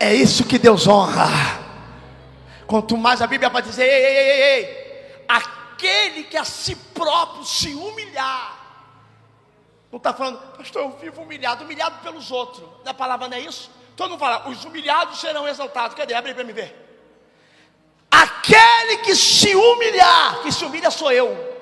É 0.00 0.12
isso 0.12 0.44
que 0.44 0.58
Deus 0.58 0.88
honra. 0.88 1.61
Quanto 2.66 2.96
mais 2.96 3.20
a 3.20 3.26
Bíblia 3.26 3.50
vai 3.50 3.62
dizer, 3.62 3.84
ei, 3.84 4.04
ei, 4.04 4.16
ei, 4.16 4.42
ei, 4.42 5.24
aquele 5.28 6.24
que 6.24 6.36
a 6.36 6.44
si 6.44 6.74
próprio 6.74 7.44
se 7.44 7.74
humilhar. 7.74 8.60
Não 9.90 9.98
está 9.98 10.14
falando, 10.14 10.38
pastor, 10.56 10.82
eu 10.82 10.90
vivo 10.92 11.22
humilhado, 11.22 11.64
humilhado 11.64 11.98
pelos 12.02 12.30
outros. 12.30 12.66
Na 12.84 12.94
palavra 12.94 13.28
não 13.28 13.36
é 13.36 13.40
isso? 13.40 13.70
Todo 13.94 14.10
mundo 14.10 14.20
fala, 14.20 14.48
os 14.48 14.64
humilhados 14.64 15.20
serão 15.20 15.46
exaltados. 15.46 15.94
Cadê? 15.94 16.14
Abre 16.14 16.32
para 16.32 16.44
me 16.44 16.52
ver. 16.52 16.74
Aquele 18.10 18.98
que 18.98 19.14
se 19.14 19.54
humilhar, 19.54 20.42
que 20.42 20.52
se 20.52 20.64
humilha 20.64 20.90
sou 20.90 21.12
eu. 21.12 21.52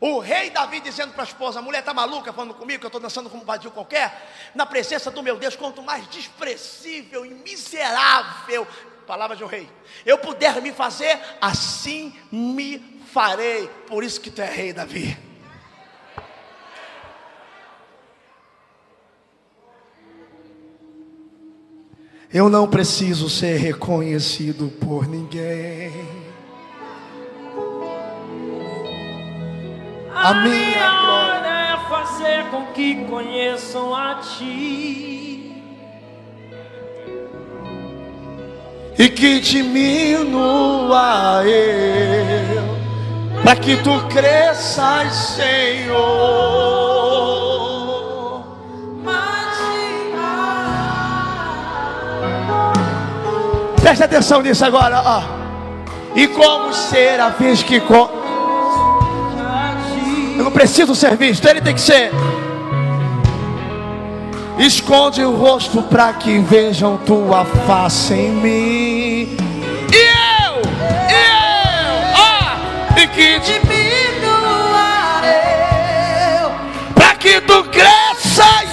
O 0.00 0.18
rei 0.18 0.50
Davi 0.50 0.80
dizendo 0.80 1.12
para 1.12 1.22
a 1.22 1.26
esposa: 1.26 1.60
a 1.60 1.62
mulher 1.62 1.78
está 1.78 1.94
maluca 1.94 2.32
falando 2.32 2.54
comigo, 2.54 2.80
que 2.80 2.86
eu 2.86 2.88
estou 2.88 3.00
dançando 3.00 3.30
como 3.30 3.44
um 3.44 3.46
vadio 3.46 3.70
qualquer. 3.70 4.50
Na 4.52 4.66
presença 4.66 5.12
do 5.12 5.22
meu 5.22 5.36
Deus, 5.36 5.54
quanto 5.54 5.80
mais 5.80 6.08
desprezível 6.08 7.24
e 7.24 7.28
miserável, 7.28 8.66
palavra 9.12 9.36
de 9.36 9.44
um 9.44 9.46
rei, 9.46 9.68
eu 10.06 10.16
puder 10.16 10.62
me 10.62 10.72
fazer, 10.72 11.20
assim 11.38 12.14
me 12.32 12.78
farei. 13.12 13.68
Por 13.86 14.02
isso 14.02 14.18
que 14.18 14.30
tu 14.30 14.40
é 14.40 14.50
rei, 14.50 14.72
Davi. 14.72 15.18
Eu 22.32 22.48
não 22.48 22.66
preciso 22.66 23.28
ser 23.28 23.58
reconhecido 23.58 24.72
por 24.80 25.06
ninguém. 25.06 25.92
A 30.14 30.32
minha 30.32 31.00
glória 31.02 31.48
é 31.48 31.88
fazer 31.90 32.50
com 32.50 32.64
que 32.72 33.04
conheçam 33.04 33.94
a 33.94 34.22
Ti. 34.22 35.31
E 38.98 39.08
que 39.08 39.40
diminua 39.40 41.42
eu, 41.44 42.62
para 43.42 43.56
que 43.56 43.76
tu 43.78 44.00
cresças, 44.08 45.36
Senhor. 45.36 46.52
Presta 53.80 54.04
atenção 54.04 54.40
nisso 54.40 54.64
agora, 54.64 55.02
ó. 55.04 55.22
E 56.14 56.28
como 56.28 56.72
serafins 56.72 57.62
que. 57.62 57.80
Com... 57.80 58.08
Eu 60.36 60.44
não 60.44 60.52
preciso 60.52 60.94
ser 60.94 61.16
visto, 61.16 61.46
ele 61.46 61.60
tem 61.60 61.74
que 61.74 61.80
ser. 61.80 62.10
Esconde 64.58 65.24
o 65.24 65.34
rosto 65.34 65.82
para 65.82 66.12
que 66.12 66.38
vejam 66.38 66.96
tua 66.98 67.44
face 67.44 68.14
em 68.14 68.30
mim. 68.30 69.36
E 69.90 69.96
eu, 69.96 70.62
e 71.08 71.14
eu, 71.14 71.94
ó, 72.16 73.00
e 73.00 73.06
que 73.08 73.38
diminua 73.40 75.22
eu, 76.42 76.50
para 76.94 77.14
que 77.14 77.40
tu 77.40 77.64
cresças, 77.64 78.71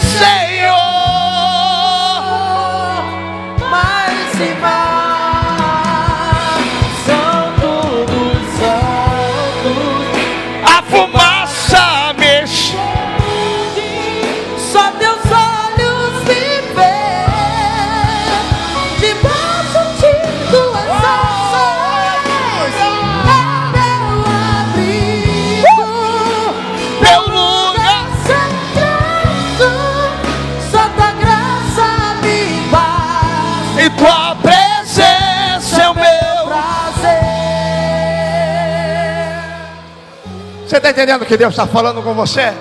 está 40.80 40.90
entendendo 40.90 41.26
que 41.26 41.38
Deus 41.38 41.54
está 41.54 41.68
falando 41.68 42.02
com 42.02 42.14
você? 42.14 42.54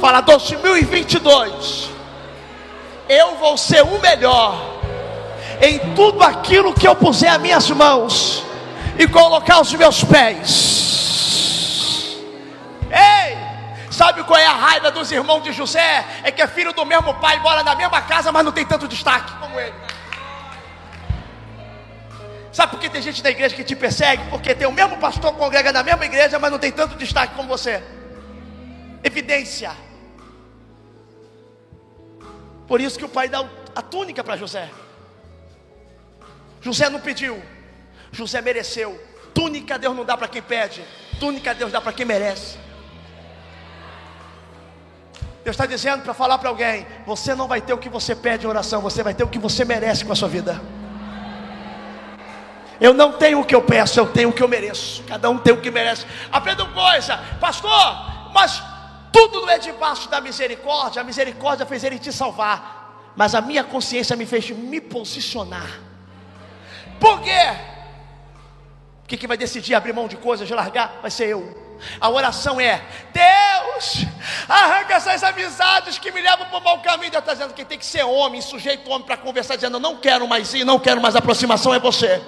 Fala 0.00 0.20
2022. 0.20 1.90
Eu 3.08 3.34
vou 3.36 3.58
ser 3.58 3.82
o 3.82 4.00
melhor 4.00 4.56
em 5.60 5.78
tudo 5.94 6.22
aquilo 6.22 6.72
que 6.72 6.86
eu 6.86 6.94
puser 6.94 7.32
as 7.32 7.40
minhas 7.40 7.68
mãos 7.70 8.44
e 8.98 9.08
colocar 9.08 9.60
os 9.60 9.72
meus 9.74 10.04
pés. 10.04 12.16
Ei! 12.90 13.36
Sabe 13.90 14.22
qual 14.22 14.38
é 14.38 14.46
a 14.46 14.54
raiva 14.54 14.90
dos 14.90 15.12
irmãos 15.12 15.42
de 15.42 15.52
José? 15.52 16.06
É 16.22 16.30
que 16.30 16.40
é 16.40 16.46
filho 16.46 16.72
do 16.72 16.86
mesmo 16.86 17.12
pai, 17.14 17.38
mora 17.40 17.62
na 17.62 17.74
mesma 17.74 18.00
casa, 18.00 18.32
mas 18.32 18.42
não 18.44 18.52
tem 18.52 18.64
tanto 18.64 18.88
destaque 18.88 19.30
como 19.38 19.60
ele. 19.60 19.74
Sabe 22.52 22.72
por 22.72 22.80
que 22.80 22.90
tem 22.90 23.00
gente 23.00 23.22
da 23.22 23.30
igreja 23.30 23.54
que 23.54 23.62
te 23.62 23.76
persegue? 23.76 24.28
Porque 24.28 24.54
tem 24.54 24.66
o 24.66 24.72
mesmo 24.72 24.98
pastor 24.98 25.32
congrega 25.34 25.72
na 25.72 25.82
mesma 25.82 26.04
igreja, 26.04 26.38
mas 26.38 26.50
não 26.50 26.58
tem 26.58 26.72
tanto 26.72 26.96
destaque 26.96 27.34
como 27.34 27.48
você. 27.48 27.82
Evidência. 29.04 29.72
Por 32.66 32.80
isso 32.80 32.98
que 32.98 33.04
o 33.04 33.08
pai 33.08 33.28
dá 33.28 33.48
a 33.74 33.82
túnica 33.82 34.22
para 34.24 34.36
José. 34.36 34.68
José 36.60 36.88
não 36.88 37.00
pediu, 37.00 37.42
José 38.12 38.40
mereceu. 38.40 39.00
Túnica 39.32 39.78
Deus 39.78 39.96
não 39.96 40.04
dá 40.04 40.16
para 40.16 40.26
quem 40.26 40.42
pede, 40.42 40.84
túnica 41.20 41.54
Deus 41.54 41.70
dá 41.70 41.80
para 41.80 41.92
quem 41.92 42.04
merece. 42.04 42.58
Deus 45.44 45.54
está 45.54 45.66
dizendo 45.66 46.02
para 46.02 46.12
falar 46.12 46.36
para 46.38 46.48
alguém: 46.48 46.86
você 47.06 47.34
não 47.34 47.46
vai 47.46 47.60
ter 47.60 47.72
o 47.72 47.78
que 47.78 47.88
você 47.88 48.14
pede 48.14 48.44
em 48.44 48.48
oração, 48.48 48.80
você 48.80 49.02
vai 49.02 49.14
ter 49.14 49.22
o 49.22 49.28
que 49.28 49.38
você 49.38 49.64
merece 49.64 50.04
com 50.04 50.12
a 50.12 50.16
sua 50.16 50.28
vida. 50.28 50.60
Eu 52.80 52.94
não 52.94 53.12
tenho 53.12 53.40
o 53.40 53.44
que 53.44 53.54
eu 53.54 53.60
peço, 53.60 54.00
eu 54.00 54.06
tenho 54.06 54.30
o 54.30 54.32
que 54.32 54.42
eu 54.42 54.48
mereço. 54.48 55.02
Cada 55.06 55.28
um 55.28 55.36
tem 55.36 55.52
o 55.52 55.60
que 55.60 55.70
merece. 55.70 56.06
Aprenda 56.32 56.64
uma 56.64 56.72
coisa, 56.72 57.18
pastor, 57.38 58.30
mas 58.32 58.62
tudo 59.12 59.42
não 59.42 59.50
é 59.50 59.58
debaixo 59.58 60.08
da 60.08 60.20
misericórdia. 60.20 61.02
A 61.02 61.04
misericórdia 61.04 61.66
fez 61.66 61.84
ele 61.84 61.98
te 61.98 62.12
salvar. 62.12 63.12
Mas 63.14 63.34
a 63.34 63.40
minha 63.40 63.62
consciência 63.62 64.16
me 64.16 64.24
fez 64.24 64.48
me 64.50 64.80
posicionar. 64.80 65.78
Por 66.98 67.20
quê? 67.20 67.56
Porque 69.02 69.16
quem 69.16 69.28
vai 69.28 69.36
decidir 69.36 69.74
abrir 69.74 69.92
mão 69.92 70.08
de 70.08 70.16
coisas, 70.16 70.46
de 70.46 70.54
largar, 70.54 71.00
vai 71.02 71.10
ser 71.10 71.28
eu. 71.28 71.76
A 72.00 72.08
oração 72.08 72.60
é: 72.60 72.82
Deus, 73.12 74.06
arranca 74.48 74.94
essas 74.94 75.22
amizades 75.22 75.98
que 75.98 76.12
me 76.12 76.20
levam 76.20 76.46
para 76.46 76.58
o 76.58 76.62
mau 76.62 76.80
caminho. 76.80 77.10
Deus 77.10 77.22
está 77.22 77.34
dizendo 77.34 77.52
que 77.52 77.64
tem 77.64 77.78
que 77.78 77.86
ser 77.86 78.04
homem, 78.04 78.40
sujeito 78.40 78.88
homem 78.90 79.04
para 79.04 79.16
conversar, 79.16 79.56
dizendo: 79.56 79.76
Eu 79.76 79.80
não 79.80 79.96
quero 79.96 80.26
mais 80.28 80.54
ir, 80.54 80.64
não 80.64 80.78
quero 80.78 81.00
mais 81.00 81.16
aproximação, 81.16 81.74
é 81.74 81.78
você. 81.78 82.22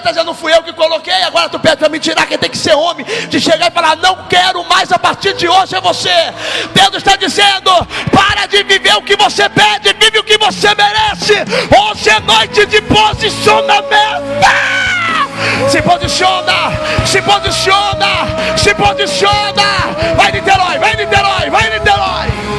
Está 0.00 0.10
dizendo, 0.10 0.26
não 0.26 0.34
fui 0.34 0.52
eu 0.52 0.62
que 0.62 0.72
coloquei. 0.72 1.22
Agora 1.22 1.48
tu 1.48 1.58
pede 1.58 1.76
para 1.76 1.88
me 1.88 1.98
tirar. 1.98 2.26
Quem 2.26 2.38
tem 2.38 2.50
que 2.50 2.58
ser 2.58 2.74
homem, 2.74 3.06
de 3.28 3.40
chegar 3.40 3.68
e 3.68 3.70
falar, 3.70 3.96
não 3.96 4.26
quero 4.28 4.64
mais 4.64 4.90
a 4.92 4.98
partir 4.98 5.34
de 5.34 5.48
hoje 5.48 5.74
é 5.74 5.80
você. 5.80 6.10
Deus 6.74 6.94
está 6.94 7.16
dizendo, 7.16 7.70
para 8.10 8.46
de 8.46 8.62
viver 8.64 8.96
o 8.96 9.02
que 9.02 9.16
você 9.16 9.48
pede, 9.48 9.94
vive 9.94 10.18
o 10.18 10.24
que 10.24 10.36
você 10.38 10.68
merece. 10.74 11.34
Hoje 11.80 12.10
é 12.10 12.20
noite 12.20 12.66
de 12.66 12.80
posicionamento. 12.82 13.90
Se 15.68 15.80
posiciona, 15.82 16.72
se 17.06 17.22
posiciona, 17.22 18.56
se 18.56 18.74
posiciona. 18.74 19.62
Vai 20.16 20.32
Niterói, 20.32 20.78
vai 20.78 20.96
Niterói, 20.96 21.50
vai 21.50 21.70
Niterói. 21.70 22.49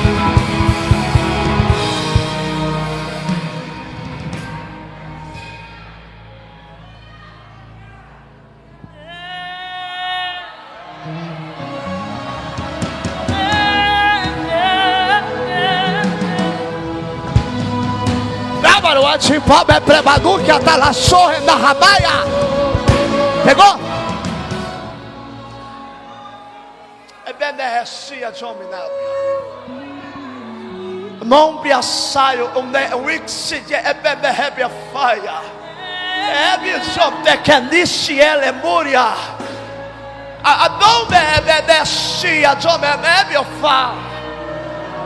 Pegou? 23.46 23.80
É 27.26 27.32
bem 27.32 27.54
de 28.32 28.44
hominado. 28.44 28.92
Não 31.24 31.60
piaçaio, 31.60 32.50
o 32.54 33.06
wixi 33.06 33.64
é 33.74 33.94
bem 33.94 34.32
rebe 34.32 34.64
a 34.64 34.70
faia. 34.92 35.42
É 36.30 36.58
bicho 36.58 37.12
de 37.24 37.38
canici 37.38 38.20
ele 38.20 38.52
muria. 38.52 39.14
A 40.44 40.70
não 40.70 41.06
bebe 41.06 41.62
descia 41.62 42.56
de 42.56 42.68
hominado 42.68 43.32
eu 43.32 43.46
falo. 43.62 44.02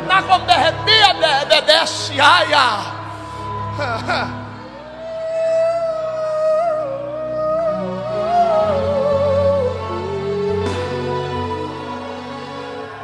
Na 0.07 0.23
como 0.23 0.45
derretia 0.45 1.13
de 1.45 1.61
desce 1.61 2.19
aia. 2.19 2.94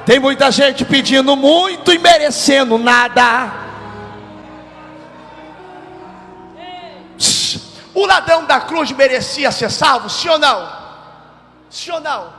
Tem 0.05 0.19
muita 0.19 0.51
gente 0.51 0.83
pedindo 0.83 1.35
muito 1.35 1.91
e 1.91 1.99
merecendo 1.99 2.77
nada. 2.77 3.61
O 7.93 8.05
ladrão 8.05 8.45
da 8.45 8.61
cruz 8.61 8.91
merecia 8.91 9.51
ser 9.51 9.69
salvo, 9.69 10.09
sim 10.09 10.29
ou 10.29 10.39
não? 10.39 10.71
Sim 11.69 11.91
ou 11.91 11.99
não? 11.99 12.33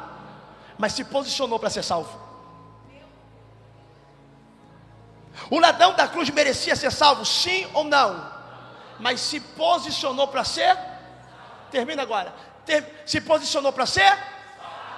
Mas 0.77 0.93
se 0.95 1.05
posicionou 1.05 1.59
para 1.59 1.71
ser 1.71 1.83
salvo. 1.83 2.22
O 5.53 5.61
ladrão 5.61 5.93
da 5.93 6.09
cruz 6.09 6.31
merecia 6.31 6.75
ser 6.75 6.91
salvo, 6.91 7.27
sim 7.27 7.69
ou 7.75 7.85
não? 7.85 8.27
Mas 8.99 9.21
se 9.21 9.39
posicionou 9.39 10.27
para 10.29 10.45
ser? 10.45 10.75
Termina 11.71 12.01
agora. 12.01 12.33
Se 13.05 13.21
posicionou 13.21 13.71
para 13.71 13.85
ser? 13.85 14.17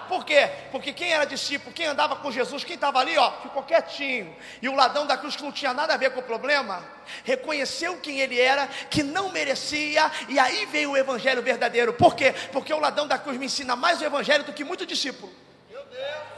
Por 0.07 0.24
quê? 0.24 0.48
Porque 0.70 0.92
quem 0.92 1.12
era 1.12 1.24
discípulo, 1.24 1.74
quem 1.74 1.86
andava 1.86 2.14
com 2.14 2.30
Jesus, 2.30 2.62
quem 2.62 2.76
estava 2.76 3.00
ali, 3.00 3.18
ó, 3.18 3.32
ficou 3.42 3.64
quietinho. 3.64 4.32
E 4.62 4.68
o 4.68 4.76
ladrão 4.76 5.09
da 5.09 5.16
cruz, 5.16 5.34
que 5.34 5.42
não 5.42 5.50
tinha 5.50 5.74
nada 5.74 5.94
a 5.94 5.96
ver 5.96 6.12
com 6.12 6.20
o 6.20 6.22
problema, 6.22 6.84
reconheceu 7.24 7.96
quem 7.96 8.20
ele 8.20 8.40
era, 8.40 8.68
que 8.68 9.02
não 9.02 9.30
merecia, 9.30 10.09
e 10.28 10.38
aí 10.38 10.66
veio 10.66 10.92
o 10.92 10.96
evangelho 10.96 11.42
verdadeiro. 11.42 11.94
Por 11.94 12.14
quê? 12.14 12.32
Porque 12.52 12.72
o 12.72 12.78
ladrão 12.78 13.09
da 13.09 13.18
cruz 13.18 13.36
me 13.38 13.46
ensina 13.46 13.74
mais 13.74 14.00
o 14.00 14.05
evangelho 14.05 14.44
do 14.44 14.52
que 14.52 14.62
muito 14.62 14.86
discípulo. 14.86 15.32
Meu 15.68 15.84
Deus. 15.86 16.34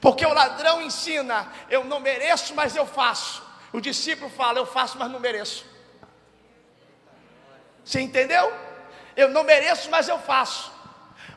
Porque 0.00 0.24
o 0.24 0.32
ladrão 0.32 0.80
ensina, 0.80 1.50
eu 1.68 1.84
não 1.84 2.00
mereço, 2.00 2.54
mas 2.54 2.76
eu 2.76 2.86
faço. 2.86 3.42
O 3.72 3.80
discípulo 3.80 4.30
fala, 4.30 4.58
eu 4.58 4.66
faço, 4.66 4.96
mas 4.98 5.10
não 5.10 5.18
mereço. 5.18 5.64
Você 7.84 8.00
entendeu? 8.00 8.52
Eu 9.16 9.28
não 9.30 9.42
mereço, 9.42 9.90
mas 9.90 10.08
eu 10.08 10.18
faço. 10.18 10.72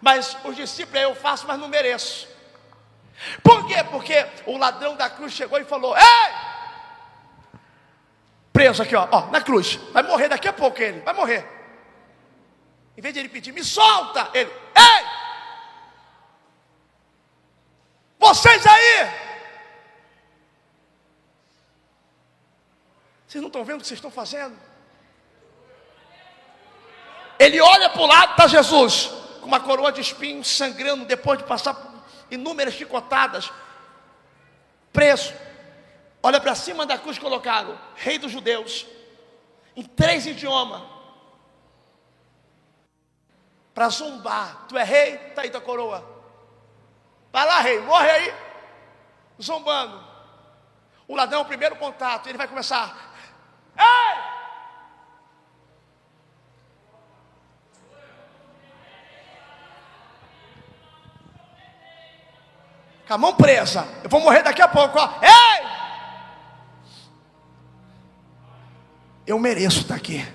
Mas 0.01 0.37
o 0.43 0.53
discípulo 0.53 0.97
é 0.97 1.05
eu 1.05 1.15
faço, 1.15 1.47
mas 1.47 1.59
não 1.59 1.67
mereço. 1.67 2.27
Por 3.43 3.67
quê? 3.67 3.83
Porque 3.83 4.25
o 4.45 4.57
ladrão 4.57 4.95
da 4.95 5.09
cruz 5.09 5.33
chegou 5.33 5.59
e 5.59 5.63
falou: 5.63 5.95
Ei! 5.95 6.33
Preso 8.51 8.83
aqui, 8.83 8.95
ó, 8.95 9.07
ó, 9.11 9.27
na 9.27 9.41
cruz. 9.41 9.75
Vai 9.91 10.03
morrer 10.03 10.27
daqui 10.27 10.47
a 10.47 10.53
pouco 10.53 10.81
ele, 10.81 11.01
vai 11.01 11.13
morrer. 11.13 11.47
Em 12.97 13.01
vez 13.01 13.13
de 13.13 13.19
ele 13.19 13.29
pedir, 13.29 13.51
me 13.51 13.63
solta, 13.63 14.29
ele, 14.33 14.51
ei! 14.75 15.10
Vocês 18.21 18.63
aí! 18.67 19.09
Vocês 23.25 23.41
não 23.41 23.47
estão 23.47 23.65
vendo 23.65 23.77
o 23.77 23.81
que 23.81 23.87
vocês 23.87 23.97
estão 23.97 24.11
fazendo? 24.11 24.55
Ele 27.39 27.59
olha 27.59 27.89
para 27.89 28.01
o 28.01 28.05
lado, 28.05 28.31
está 28.33 28.45
Jesus, 28.45 29.07
com 29.39 29.47
uma 29.47 29.59
coroa 29.59 29.91
de 29.91 30.01
espinhos, 30.01 30.47
sangrando, 30.55 31.03
depois 31.03 31.39
de 31.39 31.45
passar 31.45 31.73
por 31.73 31.91
inúmeras 32.29 32.75
chicotadas, 32.75 33.51
preso. 34.93 35.33
Olha 36.21 36.39
para 36.39 36.53
cima 36.53 36.85
da 36.85 36.99
cruz 36.99 37.17
colocado, 37.17 37.75
Rei 37.95 38.19
dos 38.19 38.31
Judeus, 38.31 38.85
em 39.75 39.83
três 39.83 40.27
idiomas, 40.27 40.83
para 43.73 43.89
zombar. 43.89 44.67
Tu 44.67 44.77
é 44.77 44.83
rei, 44.83 45.15
está 45.29 45.41
aí 45.41 45.49
tua 45.49 45.59
coroa. 45.59 46.20
Vai 47.31 47.45
lá, 47.45 47.59
rei, 47.61 47.79
morre 47.81 48.09
aí, 48.09 48.33
zombando. 49.41 50.03
O 51.07 51.15
ladrão 51.15 51.39
é 51.39 51.41
o 51.41 51.45
primeiro 51.45 51.75
contato, 51.77 52.27
ele 52.27 52.37
vai 52.37 52.47
começar. 52.47 53.13
Ei! 53.77 54.31
Com 63.07 63.13
a 63.13 63.17
mão 63.17 63.35
presa, 63.35 63.85
eu 64.03 64.09
vou 64.09 64.21
morrer 64.21 64.41
daqui 64.41 64.61
a 64.61 64.67
pouco, 64.67 64.97
ó. 64.99 65.19
Ei! 65.21 65.67
Eu 69.25 69.39
mereço 69.39 69.81
estar 69.81 69.95
aqui. 69.95 70.25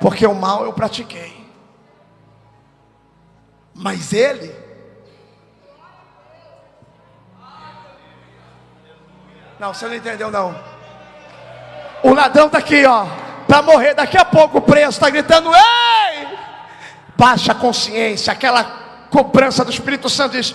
Porque 0.00 0.26
o 0.26 0.34
mal 0.34 0.64
eu 0.64 0.72
pratiquei. 0.72 1.43
Mas 3.74 4.12
ele 4.12 4.64
Não, 9.58 9.72
você 9.72 9.86
não 9.86 9.94
entendeu 9.94 10.30
não. 10.30 10.54
O 12.02 12.12
ladrão 12.12 12.46
está 12.46 12.58
aqui, 12.58 12.84
ó, 12.84 13.06
para 13.46 13.62
morrer 13.62 13.94
daqui 13.94 14.18
a 14.18 14.24
pouco. 14.24 14.60
Preso 14.60 14.90
está 14.90 15.08
gritando: 15.08 15.50
Ei! 15.54 16.28
Baixa 17.16 17.52
a 17.52 17.54
consciência, 17.54 18.32
aquela 18.32 18.62
cobrança 19.10 19.64
do 19.64 19.70
Espírito 19.70 20.10
Santo 20.10 20.32
diz: 20.32 20.54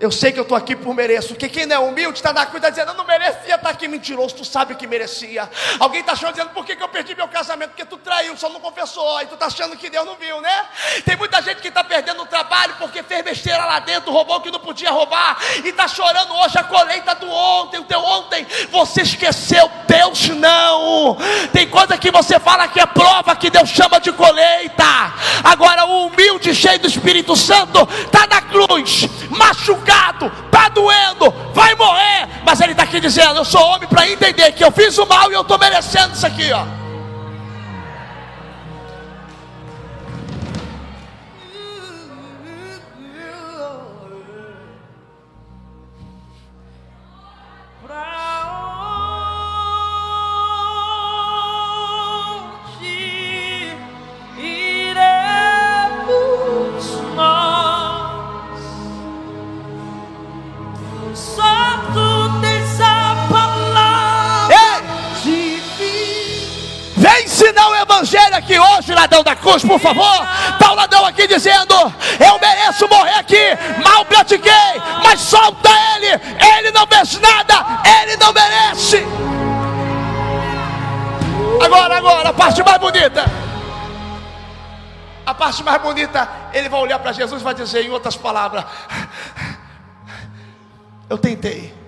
eu 0.00 0.10
sei 0.10 0.32
que 0.32 0.38
eu 0.38 0.44
estou 0.44 0.56
aqui 0.56 0.74
por 0.74 0.94
mereço. 0.94 1.28
Porque 1.28 1.46
quem 1.46 1.66
não 1.66 1.76
é 1.76 1.78
humilde 1.78 2.18
está 2.18 2.32
na 2.32 2.46
cruz 2.46 2.56
está 2.56 2.70
dizendo, 2.70 2.92
eu 2.92 2.94
não 2.94 3.04
merecia 3.04 3.54
estar 3.54 3.68
aqui 3.68 3.86
mentiroso, 3.86 4.34
tu 4.34 4.46
sabe 4.46 4.74
que 4.74 4.86
merecia. 4.86 5.48
Alguém 5.78 6.00
está 6.00 6.12
achando 6.12 6.32
dizendo, 6.32 6.50
por 6.50 6.64
que, 6.64 6.74
que 6.74 6.82
eu 6.82 6.88
perdi 6.88 7.14
meu 7.14 7.28
casamento? 7.28 7.70
Porque 7.70 7.84
tu 7.84 7.98
traiu, 7.98 8.34
só 8.34 8.48
não 8.48 8.60
confessou. 8.60 9.20
E 9.20 9.26
tu 9.26 9.34
está 9.34 9.46
achando 9.46 9.76
que 9.76 9.90
Deus 9.90 10.06
não 10.06 10.16
viu, 10.16 10.40
né? 10.40 10.64
Tem 11.04 11.16
muita 11.16 11.42
gente 11.42 11.60
que 11.60 11.68
está 11.68 11.84
perdendo 11.84 12.22
o 12.22 12.26
trabalho 12.26 12.74
porque 12.78 13.02
fez 13.02 13.22
besteira 13.22 13.62
lá 13.66 13.78
dentro, 13.80 14.10
roubou 14.10 14.36
o 14.36 14.40
que 14.40 14.50
não 14.50 14.58
podia 14.58 14.90
roubar. 14.90 15.36
E 15.62 15.68
está 15.68 15.86
chorando 15.86 16.32
hoje 16.34 16.56
a 16.56 16.64
colheita 16.64 17.14
do 17.16 17.28
ontem, 17.28 17.78
o 17.78 17.84
teu 17.84 18.00
ontem. 18.00 18.46
Você 18.70 19.02
esqueceu, 19.02 19.70
Deus 19.86 20.30
não. 20.30 21.18
Tem 21.52 21.68
coisa 21.68 21.98
que 21.98 22.10
você 22.10 22.40
fala 22.40 22.68
que 22.68 22.80
é 22.80 22.86
prova 22.86 23.36
que 23.36 23.50
Deus 23.50 23.68
chama 23.68 24.00
de 24.00 24.12
colheita. 24.12 25.12
Agora 25.44 25.84
o 25.84 26.06
humilde, 26.06 26.54
cheio 26.54 26.78
do 26.78 26.86
Espírito 26.86 27.36
Santo, 27.36 27.86
está 28.06 28.26
na 28.26 28.40
cruz, 28.40 29.06
machucado 29.28 29.89
machucado, 29.90 30.32
está 30.46 30.68
doendo, 30.68 31.30
vai 31.52 31.74
morrer. 31.74 32.28
Mas 32.44 32.60
ele 32.60 32.72
está 32.72 32.84
aqui 32.84 33.00
dizendo: 33.00 33.36
Eu 33.36 33.44
sou 33.44 33.62
homem 33.62 33.88
para 33.88 34.08
entender 34.08 34.52
que 34.52 34.64
eu 34.64 34.70
fiz 34.70 34.96
o 34.98 35.06
mal 35.06 35.30
e 35.30 35.34
eu 35.34 35.42
estou 35.42 35.58
merecendo 35.58 36.14
isso 36.14 36.26
aqui, 36.26 36.52
ó. 36.52 36.79
Evangelho 68.00 68.36
aqui 68.36 68.58
hoje, 68.58 68.94
ladrão 68.94 69.22
da 69.22 69.36
cruz, 69.36 69.62
por 69.62 69.78
favor. 69.78 70.26
Está 70.52 70.72
o 70.72 70.74
ladrão 70.74 71.04
aqui 71.04 71.26
dizendo: 71.26 71.74
Eu 72.18 72.38
mereço 72.38 72.88
morrer 72.88 73.14
aqui, 73.14 73.56
mal 73.84 74.04
pratiquei, 74.04 74.52
mas 75.04 75.20
solta 75.20 75.68
ele, 75.96 76.20
ele 76.58 76.70
não 76.72 76.86
fez 76.86 77.20
nada, 77.20 77.82
ele 78.00 78.16
não 78.16 78.32
merece. 78.32 79.04
Agora, 81.62 81.96
agora, 81.96 82.28
a 82.30 82.32
parte 82.32 82.62
mais 82.62 82.78
bonita. 82.78 83.24
A 85.26 85.34
parte 85.34 85.62
mais 85.62 85.80
bonita, 85.80 86.28
ele 86.52 86.68
vai 86.68 86.80
olhar 86.80 86.98
para 86.98 87.12
Jesus 87.12 87.40
e 87.40 87.44
vai 87.44 87.54
dizer, 87.54 87.84
em 87.84 87.90
outras 87.90 88.16
palavras: 88.16 88.64
Eu 91.08 91.18
tentei. 91.18 91.78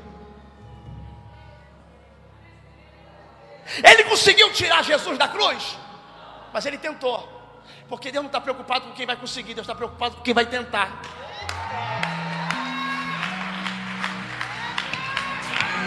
Ele 3.82 4.04
conseguiu 4.04 4.52
tirar 4.52 4.84
Jesus 4.84 5.16
da 5.16 5.26
cruz? 5.28 5.81
mas 6.52 6.66
ele 6.66 6.78
tentou. 6.78 7.40
Porque 7.88 8.10
Deus 8.10 8.22
não 8.22 8.28
está 8.28 8.40
preocupado 8.40 8.86
com 8.86 8.92
quem 8.92 9.06
vai 9.06 9.16
conseguir, 9.16 9.54
Deus 9.54 9.64
está 9.64 9.74
preocupado 9.74 10.16
com 10.16 10.22
quem 10.22 10.34
vai 10.34 10.46
tentar. 10.46 11.00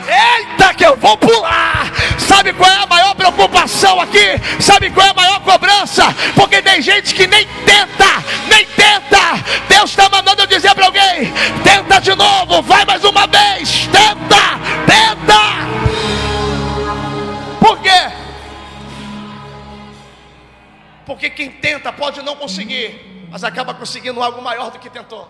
Eita, 0.07 0.74
que 0.74 0.86
eu 0.86 0.95
vou 0.97 1.18
pular! 1.18 1.91
Sabe 2.20 2.53
qual 2.53 2.70
é 2.70 2.84
a 2.84 2.88
maior 2.88 3.16
preocupação 3.16 3.99
aqui? 3.99 4.39
Sabe 4.59 4.89
qual 4.91 5.07
é 5.07 5.09
a 5.09 5.13
maior 5.13 5.39
cobrança? 5.41 6.03
Porque 6.36 6.61
tem 6.61 6.82
gente 6.82 7.13
que 7.13 7.26
nem 7.28 7.47
tenta, 7.66 8.24
nem 8.47 8.66
tenta. 8.66 9.43
Deus 9.68 9.89
está 9.89 10.09
mandando 10.09 10.41
eu 10.41 10.47
dizer 10.47 10.74
para 10.76 10.86
alguém: 10.86 11.34
tenta 11.63 11.99
de 11.99 12.13
novo, 12.16 12.61
vai 12.61 12.86
mais 12.86 13.03
uma 13.03 13.26
vez, 13.28 13.88
tenta, 13.88 14.59
tenta. 14.86 15.36
Por 17.59 17.80
quê? 17.80 18.25
Porque 21.06 21.30
quem 21.30 21.51
tenta 21.51 21.93
pode 21.93 22.22
não 22.22 22.36
conseguir, 22.36 23.28
mas 23.30 23.43
acaba 23.43 23.74
conseguindo 23.74 24.22
algo 24.22 24.41
maior 24.41 24.72
do 24.72 24.80
que 24.80 24.89
tentou. 24.89 25.30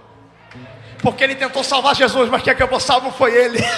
Porque 1.01 1.23
ele 1.23 1.36
tentou 1.36 1.63
salvar 1.63 1.95
Jesus, 1.95 2.30
mas 2.30 2.41
quem 2.41 2.53
acabou 2.53 2.80
salvo 2.80 3.11
foi 3.11 3.34
ele. 3.34 3.59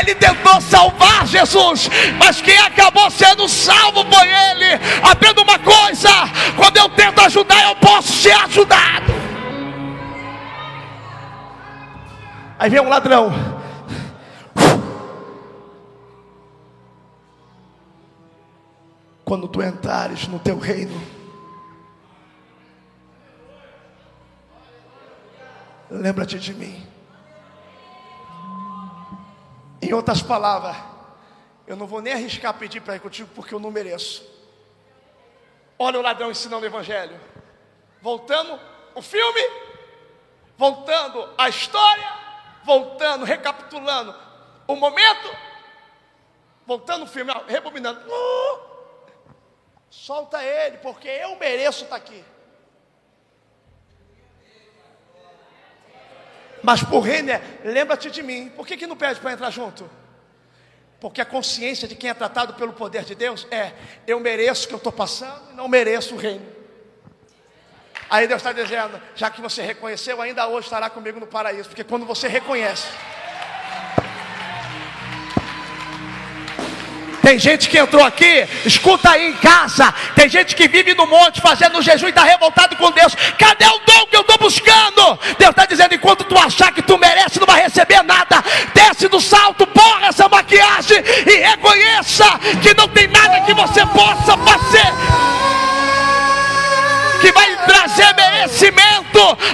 Ele 0.00 0.14
tentou 0.14 0.60
salvar 0.60 1.26
Jesus, 1.26 1.88
mas 2.18 2.40
quem 2.40 2.58
acabou 2.58 3.08
sendo 3.10 3.48
salvo 3.48 4.04
foi 4.12 4.28
ele. 4.28 4.80
Aprenda 5.02 5.42
uma 5.42 5.58
coisa: 5.58 6.10
quando 6.56 6.76
eu 6.78 6.88
tento 6.88 7.20
ajudar, 7.20 7.62
eu 7.64 7.76
posso 7.76 8.12
ser 8.12 8.32
ajudado. 8.32 9.14
Aí 12.58 12.70
vem 12.70 12.80
um 12.80 12.88
ladrão. 12.88 13.55
Quando 19.26 19.48
tu 19.48 19.60
entrares 19.60 20.28
no 20.28 20.38
teu 20.38 20.56
reino, 20.56 20.94
lembra-te 25.90 26.38
de 26.38 26.54
mim. 26.54 26.86
Em 29.82 29.92
outras 29.92 30.22
palavras, 30.22 30.76
eu 31.66 31.74
não 31.74 31.88
vou 31.88 32.00
nem 32.00 32.12
arriscar 32.12 32.54
pedir 32.54 32.80
para 32.80 32.94
ir 32.94 33.00
contigo 33.00 33.28
porque 33.34 33.52
eu 33.52 33.58
não 33.58 33.72
mereço. 33.72 34.24
Olha 35.76 35.98
o 35.98 36.02
ladrão 36.02 36.30
ensinando 36.30 36.62
o 36.62 36.68
evangelho. 36.68 37.18
Voltando 38.00 38.56
o 38.94 39.02
filme, 39.02 39.40
voltando 40.56 41.28
a 41.36 41.48
história, 41.48 42.12
voltando, 42.64 43.24
recapitulando 43.24 44.14
o 44.68 44.76
momento, 44.76 45.36
voltando 46.64 47.02
o 47.02 47.08
filme, 47.08 47.32
ó, 47.32 47.42
rebobinando. 47.44 47.98
Uh, 48.08 48.75
solta 49.96 50.42
ele, 50.42 50.76
porque 50.78 51.08
eu 51.08 51.36
mereço 51.36 51.84
estar 51.84 51.96
aqui. 51.96 52.22
Mas 56.62 56.82
por 56.82 57.00
reino 57.00 57.30
é, 57.30 57.40
lembra-te 57.64 58.10
de 58.10 58.22
mim. 58.22 58.50
Por 58.50 58.66
que, 58.66 58.76
que 58.76 58.86
não 58.86 58.96
pede 58.96 59.20
para 59.20 59.32
entrar 59.32 59.50
junto? 59.50 59.88
Porque 61.00 61.20
a 61.20 61.24
consciência 61.24 61.88
de 61.88 61.94
quem 61.94 62.10
é 62.10 62.14
tratado 62.14 62.54
pelo 62.54 62.72
poder 62.72 63.04
de 63.04 63.14
Deus 63.14 63.46
é: 63.50 63.72
eu 64.06 64.20
mereço 64.20 64.64
o 64.64 64.68
que 64.68 64.74
eu 64.74 64.78
estou 64.78 64.92
passando 64.92 65.52
e 65.52 65.54
não 65.54 65.68
mereço 65.68 66.14
o 66.14 66.18
reino. 66.18 66.46
Aí 68.10 68.26
Deus 68.26 68.40
está 68.40 68.52
dizendo: 68.52 69.00
já 69.14 69.30
que 69.30 69.40
você 69.40 69.62
reconheceu, 69.62 70.20
ainda 70.20 70.46
hoje 70.46 70.66
estará 70.66 70.90
comigo 70.90 71.18
no 71.18 71.26
paraíso. 71.26 71.68
Porque 71.68 71.84
quando 71.84 72.04
você 72.04 72.28
reconhece, 72.28 72.86
Tem 77.26 77.40
gente 77.40 77.68
que 77.68 77.76
entrou 77.76 78.04
aqui, 78.04 78.46
escuta 78.64 79.10
aí 79.10 79.30
em 79.30 79.32
casa. 79.32 79.92
Tem 80.14 80.28
gente 80.28 80.54
que 80.54 80.68
vive 80.68 80.94
no 80.94 81.08
monte 81.08 81.40
fazendo 81.40 81.82
jejum 81.82 82.06
e 82.06 82.10
está 82.10 82.22
revoltado 82.22 82.76
com 82.76 82.88
Deus. 82.92 83.16
Cadê 83.36 83.66
o 83.66 83.80
dom 83.84 84.06
que 84.06 84.16
eu 84.16 84.20
estou 84.20 84.38
buscando? 84.38 85.18
Deus 85.36 85.50
está 85.50 85.66
dizendo: 85.66 85.92
enquanto 85.92 86.22
tu 86.22 86.38
achar 86.38 86.70
que 86.72 86.82
tu 86.82 86.96
merece, 86.96 87.40
não 87.40 87.46
vai 87.48 87.62
receber 87.62 88.00
nada. 88.04 88.44
Desce 88.72 89.08
do 89.08 89.20
salto, 89.20 89.66
porra 89.66 90.06
essa 90.06 90.28
maquiagem 90.28 91.02
e 91.26 91.36
reconheça 91.48 92.26
que 92.62 92.72
não 92.74 92.86
tem 92.86 93.08
nada 93.08 93.40
que 93.40 93.52
você 93.52 93.84
possa 93.86 94.38
fazer 94.38 94.86
que 97.20 97.32
vai 97.32 97.56
trazer 97.66 98.14
merecimento. 98.14 98.95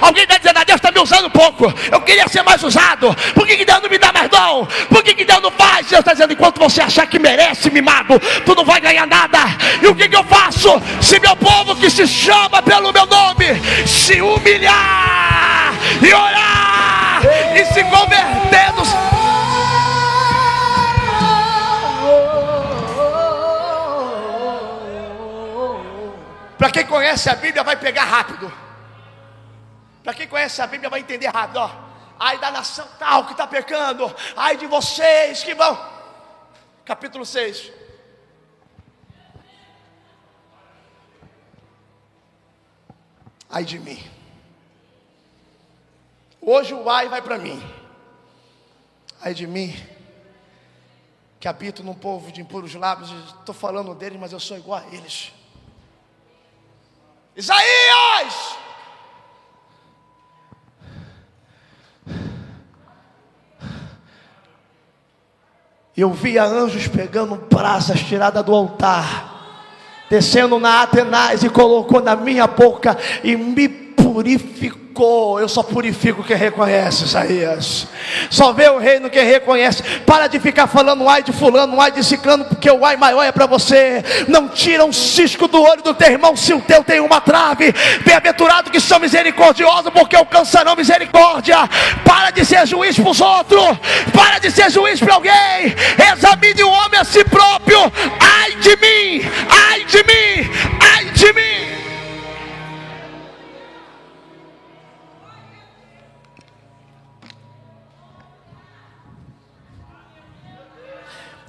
Alguém 0.00 0.24
está 0.24 0.38
dizendo, 0.38 0.58
ah, 0.58 0.64
Deus 0.64 0.76
está 0.76 0.90
me 0.90 1.00
usando 1.00 1.30
pouco. 1.30 1.72
Eu 1.90 2.00
queria 2.00 2.26
ser 2.28 2.42
mais 2.42 2.62
usado. 2.62 3.14
Por 3.34 3.46
que, 3.46 3.56
que 3.56 3.64
Deus 3.64 3.82
não 3.82 3.90
me 3.90 3.98
dá 3.98 4.12
mais 4.12 4.28
dom? 4.28 4.66
Por 4.88 5.02
que, 5.02 5.14
que 5.14 5.24
Deus 5.24 5.42
não 5.42 5.50
faz? 5.50 5.86
Deus 5.86 6.00
está 6.00 6.12
dizendo, 6.12 6.32
enquanto 6.32 6.58
você 6.58 6.80
achar 6.80 7.06
que 7.06 7.18
merece, 7.18 7.70
mimado, 7.70 8.18
tu 8.44 8.54
não 8.54 8.64
vai 8.64 8.80
ganhar 8.80 9.06
nada. 9.06 9.38
E 9.80 9.86
o 9.86 9.94
que, 9.94 10.08
que 10.08 10.16
eu 10.16 10.24
faço? 10.24 10.80
Se 11.00 11.18
meu 11.20 11.36
povo 11.36 11.76
que 11.76 11.90
se 11.90 12.06
chama 12.06 12.62
pelo 12.62 12.92
meu 12.92 13.06
nome 13.06 13.46
se 13.86 14.20
humilhar 14.20 15.74
e 16.02 16.12
orar 16.12 17.22
e 17.54 17.64
se 17.66 17.84
converter 17.84 18.72
nos 18.76 18.88
Para 26.58 26.70
quem 26.70 26.86
conhece 26.86 27.28
a 27.28 27.34
Bíblia, 27.34 27.64
vai 27.64 27.74
pegar 27.74 28.04
rápido. 28.04 28.52
Para 30.02 30.14
quem 30.14 30.26
conhece 30.26 30.60
a 30.60 30.66
Bíblia, 30.66 30.90
vai 30.90 31.00
entender 31.00 31.28
rápido. 31.28 31.58
Ó. 31.58 31.70
Ai 32.18 32.38
da 32.38 32.50
nação 32.50 32.86
tal 32.98 33.26
que 33.26 33.32
está 33.32 33.46
pecando. 33.46 34.14
Ai 34.36 34.56
de 34.56 34.66
vocês 34.66 35.42
que 35.42 35.54
vão. 35.54 35.78
Capítulo 36.84 37.24
6. 37.24 37.72
Ai 43.48 43.64
de 43.64 43.78
mim. 43.78 44.02
Hoje 46.40 46.74
o 46.74 46.88
ai 46.88 47.08
vai 47.08 47.22
para 47.22 47.38
mim. 47.38 47.62
Ai 49.20 49.34
de 49.34 49.46
mim. 49.46 49.74
Que 51.38 51.46
habito 51.46 51.84
num 51.84 51.94
povo 51.94 52.32
de 52.32 52.40
impuros 52.40 52.74
lábios. 52.74 53.10
Estou 53.38 53.54
falando 53.54 53.94
deles, 53.94 54.18
mas 54.18 54.32
eu 54.32 54.40
sou 54.40 54.56
igual 54.56 54.80
a 54.80 54.94
eles. 54.94 55.32
Isaías! 57.36 58.61
Eu 65.96 66.10
via 66.10 66.44
anjos 66.44 66.88
pegando 66.88 67.36
brasas 67.50 68.00
tiradas 68.00 68.44
do 68.44 68.54
altar, 68.54 69.66
descendo 70.08 70.58
na 70.58 70.82
Atenais 70.82 71.42
e 71.42 71.50
colocou 71.50 72.00
na 72.00 72.16
minha 72.16 72.46
boca 72.46 72.96
e 73.22 73.36
me 73.36 73.81
purificou. 73.96 75.40
Eu 75.40 75.48
só 75.48 75.62
purifico 75.62 76.22
quem 76.22 76.36
reconhece, 76.36 77.04
Isaías. 77.04 77.86
Só 78.30 78.52
vê 78.52 78.68
o 78.68 78.78
reino 78.78 79.08
quem 79.08 79.24
reconhece. 79.24 79.82
Para 80.04 80.26
de 80.26 80.38
ficar 80.38 80.66
falando 80.66 81.08
ai 81.08 81.22
de 81.22 81.32
fulano, 81.32 81.80
ai 81.80 81.90
de 81.90 82.04
ciclano, 82.04 82.44
porque 82.44 82.70
o 82.70 82.84
ai 82.84 82.96
maior 82.96 83.22
é 83.22 83.32
para 83.32 83.46
você. 83.46 84.04
Não 84.28 84.48
tira 84.48 84.84
um 84.84 84.92
cisco 84.92 85.48
do 85.48 85.62
olho 85.62 85.82
do 85.82 85.94
teu 85.94 86.10
irmão 86.10 86.36
se 86.36 86.52
o 86.52 86.60
teu 86.60 86.84
tem 86.84 87.00
uma 87.00 87.20
trave. 87.20 87.74
Bem-aventurado 88.04 88.70
que 88.70 88.80
são 88.80 89.00
misericordiosos, 89.00 89.90
porque 89.92 90.14
alcançarão 90.14 90.76
misericórdia. 90.76 91.56
Para 92.04 92.30
de 92.30 92.44
ser 92.44 92.66
juiz 92.66 92.98
para 92.98 93.10
os 93.10 93.20
outros. 93.20 93.78
Para 94.12 94.38
de 94.38 94.50
ser 94.50 94.70
juiz 94.70 95.00
para 95.00 95.14
alguém. 95.14 95.74
Examine 96.12 96.62
o 96.64 96.70
homem 96.70 97.00
a 97.00 97.04
si 97.04 97.24
próprio. 97.24 97.80
Ai 98.20 98.56
de 98.56 98.76
mim, 98.76 99.30
ai 99.48 99.84
de 99.84 99.98
mim, 99.98 100.50
ai 100.80 101.04
de 101.06 101.32
mim. 101.32 101.71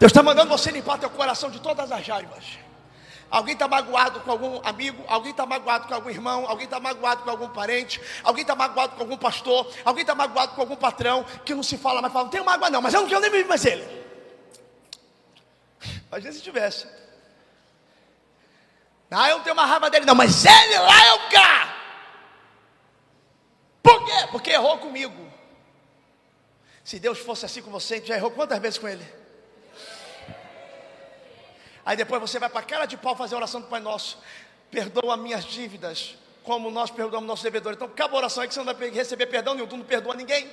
Deus 0.04 0.12
está 0.12 0.22
mandando 0.22 0.50
você 0.50 0.70
limpar 0.70 0.98
teu 0.98 1.10
coração 1.10 1.50
de 1.50 1.62
todas 1.62 1.90
as 1.90 2.06
raivas. 2.06 2.60
Alguém 3.32 3.54
está 3.54 3.70
magoado 3.70 4.20
com 4.20 4.32
algum 4.32 4.60
amigo, 4.68 5.02
alguém 5.08 5.32
está 5.32 5.46
magoado 5.46 5.88
com 5.88 5.94
algum 5.94 6.10
irmão, 6.10 6.46
alguém 6.46 6.66
está 6.66 6.78
magoado 6.78 7.24
com 7.24 7.30
algum 7.30 7.48
parente, 7.48 8.02
alguém 8.22 8.42
está 8.42 8.54
magoado 8.54 8.98
com 8.98 9.02
algum 9.04 9.16
pastor, 9.16 9.66
alguém 9.86 10.02
está 10.02 10.14
magoado 10.14 10.56
com 10.56 10.62
algum 10.62 10.76
patrão, 10.76 11.24
que 11.46 11.56
não 11.56 11.64
se 11.64 11.78
fala 11.78 12.02
mais, 12.02 12.12
fala, 12.12 12.26
não 12.26 12.32
tenho 12.32 12.44
mágoa 12.44 12.70
não, 12.70 12.82
mas 12.82 12.94
eu 12.94 13.00
não 13.00 13.08
quero 13.08 13.22
nem 13.22 13.32
viver 13.32 13.48
mais 13.48 13.64
ele. 13.66 14.06
Imagina 16.10 16.34
se 16.34 16.42
tivesse. 16.42 16.86
Ah, 19.10 19.30
eu 19.30 19.40
tenho 19.40 19.54
uma 19.54 19.66
raiva 19.66 19.90
dele, 19.90 20.06
não, 20.06 20.16
mas 20.16 20.44
ele 20.44 20.80
lá 20.80 21.08
eu 21.08 21.30
cá. 21.30 21.76
Por 23.82 24.04
quê? 24.04 24.28
Porque 24.34 24.50
errou 24.50 24.80
comigo. 24.80 25.32
Se 26.84 27.00
Deus 27.00 27.20
fosse 27.20 27.46
assim 27.46 27.62
com 27.62 27.72
você, 27.72 28.04
já 28.06 28.18
errou 28.18 28.32
quantas 28.32 28.60
vezes 28.60 28.78
com 28.78 28.90
ele? 28.90 29.23
Aí 31.86 31.98
depois 31.98 32.22
você 32.22 32.40
vai 32.40 32.50
para 32.50 32.64
cara 32.64 32.86
de 32.86 32.96
pau 32.96 33.16
fazer 33.16 33.36
a 33.36 33.38
oração 33.38 33.62
do 33.62 33.68
Pai 33.68 33.80
Nosso. 33.80 34.18
Perdoa 34.72 35.18
minhas 35.18 35.44
dívidas, 35.44 36.16
como 36.44 36.72
nós 36.72 36.90
perdoamos 36.90 37.28
nossos 37.28 37.44
devedores. 37.44 37.76
Então, 37.76 37.88
acaba 37.88 38.16
a 38.16 38.18
oração 38.18 38.42
aí 38.42 38.48
que 38.48 38.54
você 38.54 38.64
não 38.64 38.74
vai 38.74 38.90
receber 38.90 39.28
perdão 39.28 39.54
nenhum, 39.54 39.68
tu 39.68 39.78
não 39.78 39.86
perdoa 39.86 40.16
ninguém. 40.16 40.50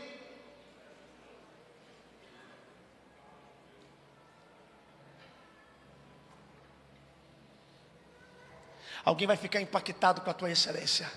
Alguém 9.05 9.27
vai 9.27 9.37
ficar 9.37 9.61
impactado 9.61 10.21
com 10.21 10.31
a 10.31 10.35
tua 10.35 10.51
excelência. 10.51 11.11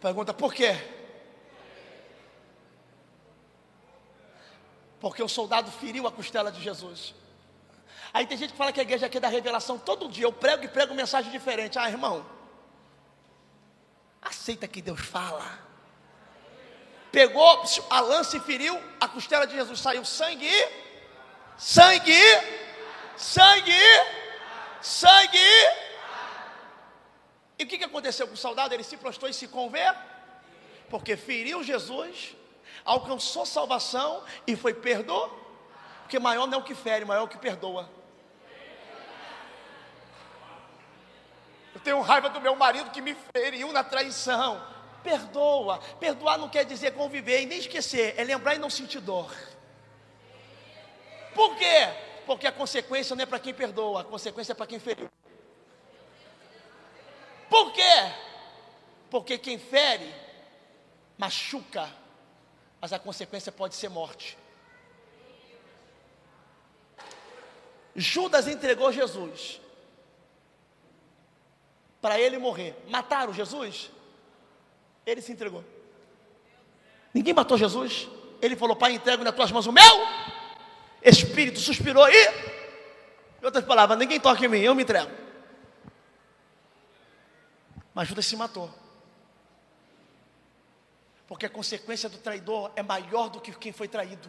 Pergunta 0.00 0.32
por 0.32 0.54
quê? 0.54 0.76
Porque 5.00 5.22
o 5.22 5.28
soldado 5.28 5.70
feriu 5.70 6.06
a 6.06 6.12
costela 6.12 6.50
de 6.50 6.62
Jesus. 6.62 7.14
Aí 8.14 8.24
tem 8.28 8.38
gente 8.38 8.52
que 8.52 8.56
fala 8.56 8.72
que 8.72 8.78
a 8.78 8.84
igreja 8.84 9.06
aqui 9.06 9.16
é 9.16 9.20
da 9.20 9.26
revelação. 9.26 9.76
Todo 9.76 10.08
dia 10.08 10.24
eu 10.24 10.32
prego 10.32 10.62
e 10.62 10.68
prego 10.68 10.94
mensagem 10.94 11.32
diferente. 11.32 11.80
Ah, 11.80 11.88
irmão, 11.88 12.24
aceita 14.22 14.68
que 14.68 14.80
Deus 14.80 15.00
fala. 15.00 15.58
Pegou 17.10 17.64
a 17.90 18.00
lança 18.00 18.36
e 18.36 18.40
feriu 18.40 18.80
a 19.00 19.08
costela 19.08 19.48
de 19.48 19.54
Jesus. 19.54 19.80
Saiu 19.80 20.04
sangue, 20.04 20.48
sangue, 21.58 22.22
sangue, 23.16 23.72
sangue. 24.80 25.38
E 27.58 27.64
o 27.64 27.66
que, 27.66 27.78
que 27.78 27.84
aconteceu 27.84 28.28
com 28.28 28.34
o 28.34 28.36
soldado? 28.36 28.72
Ele 28.74 28.84
se 28.84 28.96
prostrou 28.96 29.28
e 29.28 29.34
se 29.34 29.48
conver, 29.48 29.92
porque 30.88 31.16
feriu 31.16 31.64
Jesus, 31.64 32.36
alcançou 32.84 33.44
salvação 33.44 34.22
e 34.46 34.54
foi 34.54 34.72
perdoado. 34.72 35.42
Porque 36.02 36.18
maior 36.20 36.46
não 36.46 36.58
é 36.58 36.60
o 36.60 36.64
que 36.64 36.76
fere, 36.76 37.04
maior 37.04 37.22
é 37.22 37.24
o 37.24 37.28
que 37.28 37.38
perdoa. 37.38 38.03
Eu 41.74 41.80
tenho 41.80 42.00
raiva 42.00 42.30
do 42.30 42.40
meu 42.40 42.54
marido 42.54 42.90
que 42.90 43.02
me 43.02 43.16
feriu 43.34 43.72
na 43.72 43.82
traição. 43.82 44.64
Perdoa. 45.02 45.78
Perdoar 45.98 46.38
não 46.38 46.48
quer 46.48 46.64
dizer 46.64 46.92
conviver 46.92 47.42
e 47.42 47.46
nem 47.46 47.58
esquecer, 47.58 48.14
é 48.16 48.22
lembrar 48.24 48.54
e 48.54 48.58
não 48.58 48.70
sentir 48.70 49.00
dor. 49.00 49.34
Por 51.34 51.56
quê? 51.56 51.88
Porque 52.26 52.46
a 52.46 52.52
consequência 52.52 53.14
não 53.16 53.22
é 53.22 53.26
para 53.26 53.40
quem 53.40 53.52
perdoa, 53.52 54.02
a 54.02 54.04
consequência 54.04 54.52
é 54.52 54.54
para 54.54 54.66
quem 54.66 54.78
feriu. 54.78 55.10
Por 57.50 57.72
quê? 57.72 58.12
Porque 59.10 59.36
quem 59.36 59.58
fere 59.58 60.14
machuca, 61.18 61.90
mas 62.80 62.92
a 62.92 62.98
consequência 62.98 63.52
pode 63.52 63.74
ser 63.74 63.88
morte. 63.88 64.38
Judas 67.94 68.48
entregou 68.48 68.92
Jesus 68.92 69.60
para 72.04 72.20
ele 72.20 72.36
morrer. 72.36 72.76
Mataram 72.90 73.32
Jesus? 73.32 73.90
Ele 75.06 75.22
se 75.22 75.32
entregou. 75.32 75.64
Ninguém 77.14 77.32
matou 77.32 77.56
Jesus. 77.56 78.10
Ele 78.42 78.54
falou: 78.56 78.76
Pai, 78.76 78.92
entrego 78.92 79.24
nas 79.24 79.34
tuas 79.34 79.50
mãos 79.50 79.66
o 79.66 79.72
meu. 79.72 80.06
Espírito 81.02 81.58
suspirou 81.58 82.06
e, 82.06 82.28
em 83.40 83.44
outras 83.46 83.64
palavras, 83.64 83.98
ninguém 83.98 84.20
toca 84.20 84.44
em 84.44 84.48
mim, 84.48 84.58
eu 84.58 84.74
me 84.74 84.82
entrego. 84.82 85.10
Mas 87.94 88.06
Judas 88.06 88.26
se 88.26 88.36
matou. 88.36 88.70
Porque 91.26 91.46
a 91.46 91.50
consequência 91.50 92.10
do 92.10 92.18
traidor 92.18 92.70
é 92.76 92.82
maior 92.82 93.30
do 93.30 93.40
que 93.40 93.50
quem 93.52 93.72
foi 93.72 93.88
traído. 93.88 94.28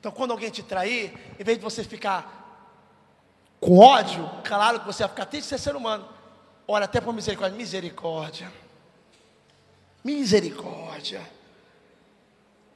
Então, 0.00 0.10
quando 0.10 0.32
alguém 0.32 0.50
te 0.50 0.64
trair, 0.64 1.16
em 1.38 1.44
vez 1.44 1.56
de 1.56 1.62
você 1.62 1.84
ficar 1.84 2.47
com 3.60 3.78
ódio, 3.78 4.28
claro 4.44 4.80
que 4.80 4.86
você 4.86 5.02
vai 5.02 5.10
ficar 5.10 5.26
triste 5.26 5.48
ser 5.48 5.58
ser 5.58 5.76
humano. 5.76 6.08
Ora 6.66 6.84
até 6.84 7.00
por 7.00 7.12
misericórdia. 7.12 7.56
Misericórdia. 7.56 8.52
Misericórdia. 10.04 11.38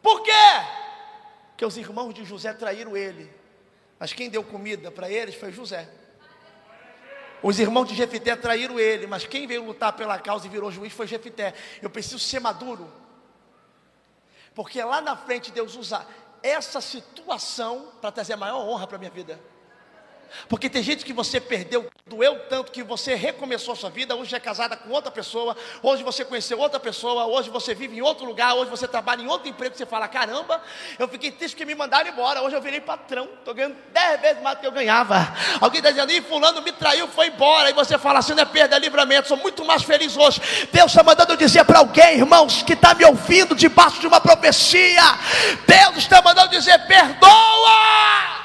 Por 0.02 0.22
quê? 0.22 0.32
Porque 1.50 1.64
os 1.64 1.76
irmãos 1.76 2.12
de 2.12 2.24
José 2.24 2.52
traíram 2.52 2.96
ele. 2.96 3.30
Mas 3.98 4.12
quem 4.12 4.28
deu 4.28 4.42
comida 4.42 4.90
para 4.90 5.08
eles 5.08 5.36
foi 5.36 5.52
José. 5.52 5.88
Os 7.40 7.58
irmãos 7.60 7.86
de 7.86 7.94
Jefité 7.94 8.34
traíram 8.36 8.78
ele, 8.78 9.06
mas 9.06 9.26
quem 9.26 9.46
veio 9.46 9.64
lutar 9.64 9.92
pela 9.92 10.18
causa 10.18 10.46
e 10.46 10.50
virou 10.50 10.70
juiz 10.70 10.92
foi 10.92 11.06
Jefité. 11.06 11.54
Eu 11.80 11.90
preciso 11.90 12.18
ser 12.18 12.40
maduro. 12.40 12.92
Porque 14.54 14.82
lá 14.82 15.00
na 15.00 15.16
frente 15.16 15.50
Deus 15.50 15.76
usa 15.76 16.06
essa 16.42 16.80
situação 16.80 17.92
para 18.00 18.12
trazer 18.12 18.36
maior 18.36 18.66
honra 18.66 18.86
para 18.86 18.96
a 18.96 18.98
minha 18.98 19.10
vida. 19.10 19.40
Porque 20.48 20.68
tem 20.68 20.82
gente 20.82 21.04
que 21.04 21.12
você 21.12 21.40
perdeu, 21.40 21.88
doeu 22.06 22.38
tanto 22.48 22.72
que 22.72 22.82
você 22.82 23.14
recomeçou 23.14 23.74
a 23.74 23.76
sua 23.76 23.90
vida, 23.90 24.14
hoje 24.14 24.34
é 24.34 24.40
casada 24.40 24.76
com 24.76 24.90
outra 24.90 25.10
pessoa, 25.10 25.56
hoje 25.82 26.02
você 26.02 26.24
conheceu 26.24 26.58
outra 26.58 26.80
pessoa, 26.80 27.26
hoje 27.26 27.50
você 27.50 27.74
vive 27.74 27.96
em 27.96 28.02
outro 28.02 28.24
lugar, 28.24 28.54
hoje 28.54 28.70
você 28.70 28.86
trabalha 28.86 29.22
em 29.22 29.26
outro 29.26 29.48
emprego, 29.48 29.76
você 29.76 29.86
fala, 29.86 30.08
caramba, 30.08 30.60
eu 30.98 31.08
fiquei 31.08 31.30
triste 31.30 31.54
porque 31.54 31.64
me 31.64 31.74
mandaram 31.74 32.10
embora, 32.10 32.42
hoje 32.42 32.56
eu 32.56 32.60
virei 32.60 32.80
patrão, 32.80 33.28
estou 33.38 33.54
ganhando 33.54 33.76
dez 33.92 34.20
vezes 34.20 34.42
mais 34.42 34.56
do 34.56 34.60
que 34.60 34.66
eu 34.66 34.72
ganhava. 34.72 35.32
Alguém 35.60 35.78
está 35.78 35.90
dizendo, 35.90 36.12
e 36.12 36.20
fulano 36.20 36.62
me 36.62 36.72
traiu, 36.72 37.08
foi 37.08 37.28
embora, 37.28 37.70
e 37.70 37.72
você 37.72 37.98
fala 37.98 38.18
assim, 38.18 38.34
não 38.34 38.42
é 38.42 38.46
perda, 38.46 38.76
é 38.76 38.78
livramento, 38.78 39.28
sou 39.28 39.36
muito 39.36 39.64
mais 39.64 39.82
feliz 39.82 40.16
hoje. 40.16 40.40
Deus 40.72 40.90
está 40.90 41.02
mandando 41.02 41.36
dizer 41.36 41.64
para 41.64 41.78
alguém, 41.78 42.18
irmãos, 42.18 42.62
que 42.62 42.72
está 42.72 42.94
me 42.94 43.04
ouvindo 43.04 43.54
debaixo 43.54 44.00
de 44.00 44.06
uma 44.06 44.20
profecia, 44.20 45.02
Deus 45.66 45.96
está 45.98 46.20
mandando 46.22 46.48
dizer, 46.48 46.78
perdoa! 46.86 48.41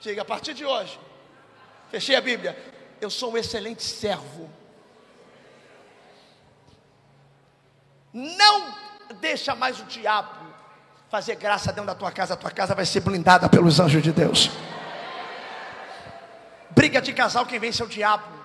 Diga, 0.00 0.22
a 0.22 0.24
partir 0.24 0.54
de 0.54 0.64
hoje, 0.64 0.98
fechei 1.90 2.16
a 2.16 2.20
Bíblia. 2.20 2.56
Eu 3.00 3.10
sou 3.10 3.32
um 3.32 3.36
excelente 3.36 3.82
servo. 3.82 4.50
Não 8.12 8.74
deixa 9.20 9.54
mais 9.54 9.78
o 9.78 9.84
diabo 9.84 10.50
fazer 11.10 11.36
graça 11.36 11.70
dentro 11.70 11.86
da 11.86 11.94
tua 11.94 12.10
casa. 12.10 12.34
A 12.34 12.36
tua 12.36 12.50
casa 12.50 12.74
vai 12.74 12.86
ser 12.86 13.00
blindada 13.00 13.48
pelos 13.48 13.78
anjos 13.78 14.02
de 14.02 14.12
Deus. 14.12 14.50
Briga 16.70 17.00
de 17.00 17.12
casal, 17.12 17.44
quem 17.44 17.58
vence 17.58 17.82
é 17.82 17.84
o 17.84 17.88
diabo. 17.88 18.40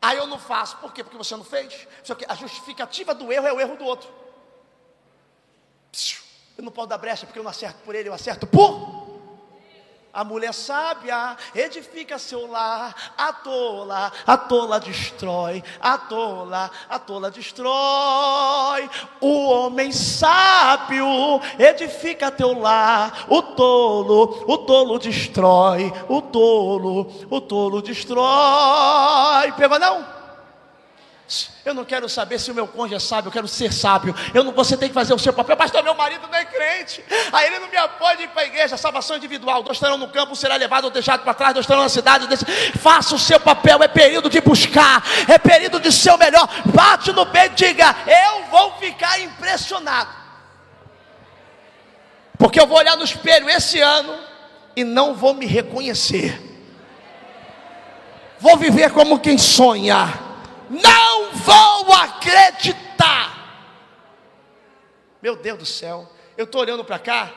Aí 0.00 0.16
eu 0.16 0.26
não 0.26 0.38
faço. 0.38 0.78
Por 0.78 0.92
quê? 0.92 1.04
Porque 1.04 1.18
você 1.18 1.36
não 1.36 1.44
fez. 1.44 1.86
A 2.28 2.34
justificativa 2.34 3.14
do 3.14 3.30
erro 3.30 3.46
é 3.46 3.52
o 3.52 3.60
erro 3.60 3.76
do 3.76 3.84
outro. 3.84 4.08
Eu 6.56 6.64
não 6.64 6.72
posso 6.72 6.88
dar 6.88 6.98
brecha 6.98 7.26
porque 7.26 7.38
eu 7.38 7.42
não 7.42 7.50
acerto 7.50 7.78
por 7.84 7.94
ele, 7.94 8.08
eu 8.08 8.14
acerto 8.14 8.46
por 8.46 9.01
a 10.12 10.22
mulher 10.24 10.52
sábia 10.52 11.36
edifica 11.54 12.18
seu 12.18 12.46
lar, 12.50 12.94
a 13.16 13.32
tola, 13.32 14.12
a 14.26 14.36
tola 14.36 14.78
destrói, 14.78 15.64
a 15.80 15.96
tola, 15.96 16.70
a 16.88 16.98
tola 16.98 17.30
destrói. 17.30 18.90
O 19.20 19.48
homem 19.48 19.90
sábio 19.90 21.06
edifica 21.58 22.30
teu 22.30 22.58
lar, 22.58 23.24
o 23.28 23.42
tolo, 23.42 24.44
o 24.46 24.58
tolo 24.58 24.98
destrói, 24.98 25.92
o 26.08 26.20
tolo, 26.20 27.10
o 27.30 27.40
tolo 27.40 27.80
destrói. 27.80 29.52
Pegou 29.52 29.78
não? 29.78 30.21
Eu 31.64 31.74
não 31.74 31.84
quero 31.84 32.08
saber 32.08 32.38
se 32.38 32.50
o 32.50 32.54
meu 32.54 32.66
cônjuge 32.66 32.94
é 32.96 32.98
sábio, 32.98 33.28
eu 33.28 33.32
quero 33.32 33.48
ser 33.48 33.72
sábio. 33.72 34.14
Eu 34.34 34.44
não, 34.44 34.52
você 34.52 34.76
tem 34.76 34.88
que 34.88 34.94
fazer 34.94 35.14
o 35.14 35.18
seu 35.18 35.32
papel. 35.32 35.56
Pastor, 35.56 35.82
meu 35.82 35.94
marido 35.94 36.26
não 36.26 36.34
é 36.34 36.44
crente. 36.44 37.04
Aí 37.32 37.46
ele 37.46 37.58
não 37.60 37.68
me 37.68 37.76
apoia 37.76 38.16
de 38.16 38.24
ir 38.24 38.28
para 38.28 38.42
a 38.42 38.46
igreja. 38.46 38.76
Salvação 38.76 39.16
individual. 39.16 39.62
Dois 39.62 39.76
estarão 39.76 39.96
no 39.96 40.08
campo, 40.08 40.34
será 40.34 40.56
levado 40.56 40.84
ou 40.84 40.90
deixado 40.90 41.22
para 41.22 41.34
trás. 41.34 41.54
Dois 41.54 41.64
estarão 41.64 41.82
na 41.82 41.88
cidade. 41.88 42.26
Faça 42.78 43.14
o 43.14 43.18
seu 43.18 43.38
papel. 43.38 43.82
É 43.82 43.88
período 43.88 44.28
de 44.28 44.40
buscar. 44.40 45.02
É 45.28 45.38
período 45.38 45.80
de 45.80 45.92
ser 45.92 46.10
o 46.10 46.18
melhor. 46.18 46.48
Bate 46.66 47.12
no 47.12 47.24
peito 47.26 47.52
e 47.62 47.66
diga: 47.66 47.94
Eu 48.06 48.44
vou 48.50 48.72
ficar 48.78 49.20
impressionado. 49.20 50.10
Porque 52.36 52.60
eu 52.60 52.66
vou 52.66 52.78
olhar 52.78 52.96
no 52.96 53.04
espelho 53.04 53.48
esse 53.48 53.80
ano 53.80 54.18
e 54.74 54.84
não 54.84 55.14
vou 55.14 55.34
me 55.34 55.46
reconhecer. 55.46 56.50
Vou 58.40 58.56
viver 58.56 58.90
como 58.90 59.20
quem 59.20 59.38
sonha 59.38 60.21
não 60.72 61.32
vou 61.32 61.92
acreditar. 61.92 63.42
Meu 65.20 65.36
Deus 65.36 65.58
do 65.58 65.66
céu, 65.66 66.10
eu 66.36 66.44
estou 66.44 66.62
olhando 66.62 66.84
para 66.84 66.98
cá, 66.98 67.30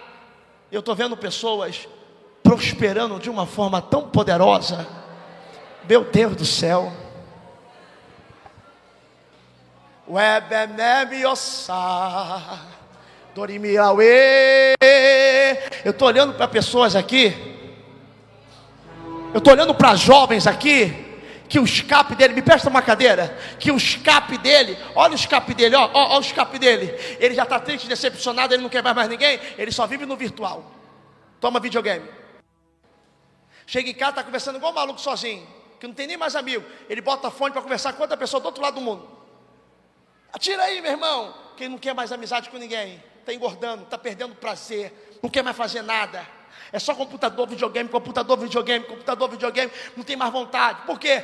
eu 0.72 0.80
estou 0.80 0.96
vendo 0.96 1.18
pessoas 1.18 1.88
prosperando 2.42 3.20
de 3.20 3.30
uma 3.30 3.46
forma 3.46 3.82
tão 3.82 4.10
poderosa. 4.10 4.88
Meu 5.88 6.06
Deus 6.06 6.36
do 6.36 6.46
céu. 6.46 6.92
Eu 15.84 15.92
estou 15.92 16.08
olhando 16.08 16.34
para 16.34 16.48
pessoas 16.48 16.96
aqui. 16.96 17.54
Eu 19.34 19.40
estou 19.40 19.54
olhando 19.54 19.76
para 19.76 19.96
jovens 19.96 20.48
aqui 20.48 21.05
que 21.48 21.60
o 21.60 21.64
escape 21.64 22.16
dele, 22.16 22.34
me 22.34 22.42
presta 22.42 22.70
uma 22.70 22.82
cadeira, 22.82 23.38
que 23.60 23.72
o 23.72 23.78
escape 23.78 24.38
dele, 24.38 24.78
olha 24.96 25.14
o 25.14 25.16
escape 25.16 25.54
dele, 25.54 25.76
ó 25.76 26.18
o 26.18 26.20
escape 26.20 26.58
dele, 26.58 26.94
ele 27.20 27.36
já 27.36 27.44
está 27.44 27.60
triste, 27.60 27.88
decepcionado, 27.88 28.54
ele 28.54 28.64
não 28.64 28.70
quer 28.70 28.84
mais, 28.84 28.96
mais 28.96 29.10
ninguém, 29.10 29.40
ele 29.58 29.72
só 29.72 29.86
vive 29.86 30.06
no 30.06 30.16
virtual, 30.16 30.72
toma 31.40 31.60
videogame, 31.60 32.08
chega 33.68 33.90
em 33.90 33.94
casa, 33.94 34.12
está 34.12 34.24
conversando 34.24 34.58
igual 34.58 34.72
um 34.72 34.76
maluco 34.76 35.00
sozinho, 35.00 35.48
que 35.80 35.88
não 35.88 35.94
tem 35.94 36.08
nem 36.08 36.18
mais 36.18 36.36
amigo, 36.36 36.66
ele 36.90 37.02
bota 37.02 37.30
fone 37.30 37.54
para 37.54 37.62
conversar 37.62 37.94
com 37.94 38.02
outra 38.02 38.18
pessoa 38.18 38.42
do 38.42 38.48
outro 38.48 38.62
lado 38.62 38.76
do 38.76 38.82
mundo, 38.82 39.08
atira 40.34 40.64
aí 40.64 40.82
meu 40.82 40.92
irmão, 40.92 41.34
quem 41.56 41.70
não 41.70 41.78
quer 41.78 41.94
mais 41.94 42.12
amizade 42.12 42.50
com 42.50 42.58
ninguém, 42.58 43.04
está 43.20 43.34
engordando, 43.34 43.84
está 43.84 43.98
perdendo 43.98 44.36
prazer, 44.36 45.20
não 45.22 45.30
quer 45.30 45.44
mais 45.44 45.56
fazer 45.56 45.82
nada, 45.82 46.28
é 46.72 46.80
só 46.80 46.94
computador, 46.94 47.48
videogame, 47.48 47.90
computador, 47.90 48.38
videogame, 48.38 48.86
computador, 48.86 49.30
videogame, 49.30 49.72
não 49.96 50.04
tem 50.04 50.16
mais 50.16 50.32
vontade. 50.32 50.82
Por 50.86 51.00
quê? 51.00 51.24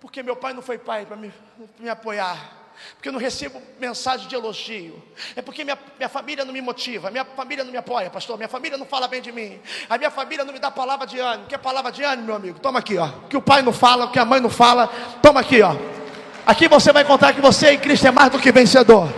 Porque 0.00 0.22
meu 0.22 0.36
pai 0.36 0.52
não 0.52 0.62
foi 0.62 0.78
pai 0.78 1.06
para 1.06 1.16
me, 1.16 1.32
me 1.78 1.88
apoiar. 1.88 2.62
Porque 2.94 3.08
eu 3.08 3.12
não 3.12 3.20
recebo 3.20 3.62
mensagem 3.78 4.26
de 4.26 4.34
elogio. 4.34 5.02
É 5.36 5.42
porque 5.42 5.62
minha, 5.64 5.78
minha 5.96 6.08
família 6.08 6.44
não 6.44 6.52
me 6.52 6.60
motiva. 6.60 7.10
Minha 7.10 7.24
família 7.24 7.62
não 7.64 7.70
me 7.70 7.78
apoia, 7.78 8.10
pastor. 8.10 8.36
Minha 8.36 8.48
família 8.48 8.76
não 8.76 8.86
fala 8.86 9.06
bem 9.06 9.20
de 9.20 9.30
mim. 9.30 9.60
A 9.88 9.98
minha 9.98 10.10
família 10.10 10.44
não 10.44 10.52
me 10.52 10.58
dá 10.58 10.70
palavra 10.70 11.06
de 11.06 11.18
ânimo. 11.18 11.46
Quer 11.48 11.58
palavra 11.58 11.92
de 11.92 12.02
ânimo, 12.02 12.26
meu 12.26 12.36
amigo? 12.36 12.58
Toma 12.58 12.78
aqui, 12.78 12.96
ó. 12.98 13.08
Que 13.28 13.36
o 13.36 13.42
pai 13.42 13.62
não 13.62 13.72
fala, 13.72 14.10
que 14.10 14.18
a 14.18 14.24
mãe 14.24 14.40
não 14.40 14.50
fala. 14.50 14.88
Toma 15.22 15.40
aqui, 15.40 15.62
ó. 15.62 15.76
Aqui 16.44 16.66
você 16.66 16.92
vai 16.92 17.02
encontrar 17.02 17.32
que 17.32 17.40
você 17.40 17.72
em 17.72 17.78
Cristo 17.78 18.06
é 18.06 18.10
mais 18.10 18.30
do 18.30 18.38
que 18.38 18.50
vencedor. 18.50 19.08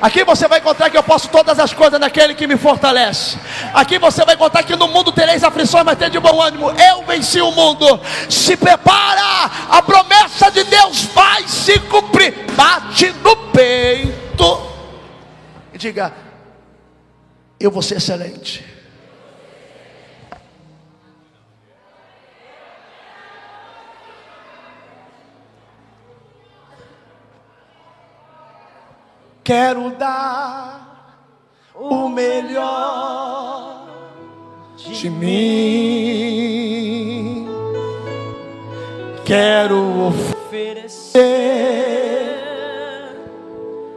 Aqui 0.00 0.22
você 0.24 0.46
vai 0.46 0.60
encontrar 0.60 0.90
que 0.90 0.96
eu 0.96 1.02
posso 1.02 1.28
todas 1.28 1.58
as 1.58 1.72
coisas 1.72 1.98
naquele 1.98 2.34
que 2.34 2.46
me 2.46 2.56
fortalece. 2.56 3.36
Aqui 3.74 3.98
você 3.98 4.24
vai 4.24 4.34
encontrar 4.34 4.62
que 4.62 4.76
no 4.76 4.88
mundo 4.88 5.10
tereis 5.10 5.42
aflições, 5.42 5.84
mas 5.84 5.98
tem 5.98 6.10
de 6.10 6.20
bom 6.20 6.40
ânimo. 6.40 6.70
Eu 6.70 7.04
venci 7.04 7.40
o 7.40 7.50
mundo. 7.50 8.00
Se 8.28 8.56
prepara, 8.56 9.50
a 9.68 9.82
promessa 9.82 10.50
de 10.50 10.62
Deus 10.64 11.02
vai 11.06 11.46
se 11.48 11.78
cumprir. 11.80 12.46
Bate 12.54 13.12
no 13.24 13.36
peito 13.50 14.62
e 15.72 15.78
diga: 15.78 16.12
Eu 17.58 17.70
vou 17.70 17.82
ser 17.82 17.96
excelente. 17.96 18.77
Quero 29.48 29.88
dar 29.92 31.24
o 31.74 32.06
melhor 32.10 33.86
de 34.76 35.08
mim. 35.08 35.38
Quero 39.24 40.08
oferecer 40.08 41.16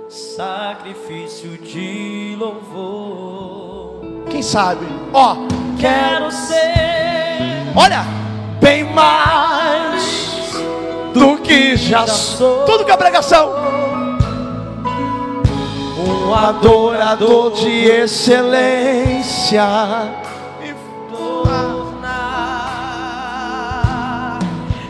sacrifício 0.07 1.57
de 1.57 2.37
louvor. 2.39 4.23
Quem 4.29 4.41
sabe? 4.41 4.87
Ó, 5.11 5.35
Quero 5.77 6.31
ser 6.31 6.71
olha, 7.75 8.05
bem 8.61 8.85
mais 8.85 10.53
do 11.13 11.37
que 11.39 11.75
já 11.75 12.07
sou. 12.07 12.63
Tudo 12.63 12.85
que 12.85 12.91
é 12.91 12.95
pregação. 12.95 13.90
Um 16.11 16.33
adorador 16.33 17.51
de 17.51 17.85
excelência. 17.85 19.63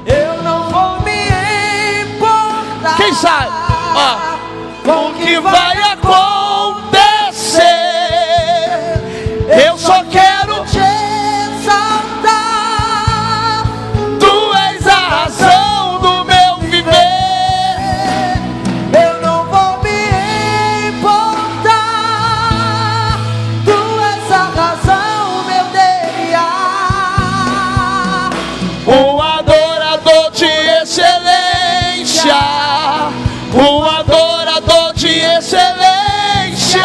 Eu 0.06 0.44
não 0.44 0.64
vou 0.70 1.02
me 1.02 1.28
importar. 2.02 2.98
Quem 2.98 3.14
sabe? 3.14 3.52
Ó, 3.96 4.18
com 4.84 5.10
o 5.10 5.14
que 5.14 5.40
vai 5.40 5.78
acontecer. 5.94 7.62
Eu 9.66 9.78
só 9.78 10.04
quero 10.06 10.31
Um 28.88 29.22
adorador 29.22 30.32
de 30.32 30.46
excelência. 30.82 32.34
Um 33.54 33.84
adorador 33.86 34.94
de 34.94 35.20
excelência. 35.20 36.82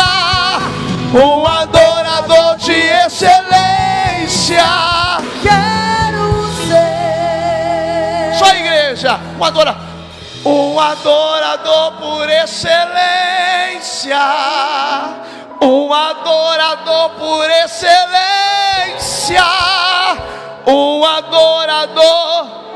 Um 1.15 1.47
adorador 1.47 2.57
de 2.59 2.73
excelência. 2.73 4.63
Quero 5.43 6.47
ser. 6.69 8.39
Só 8.39 8.49
igreja. 8.55 9.19
Um 9.39 9.45
adorador. 9.45 9.83
Um 10.45 10.79
adorador 10.79 11.93
por 11.93 12.29
excelência. 12.29 14.19
Um 15.63 15.91
adorador 15.93 17.11
por 17.19 17.51
excelência. 17.51 19.43
Um 20.67 21.05
adorador. 21.05 22.67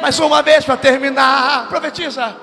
Mais 0.00 0.18
uma 0.18 0.42
vez 0.42 0.64
para 0.64 0.76
terminar. 0.78 1.68
Profetiza. 1.68 2.34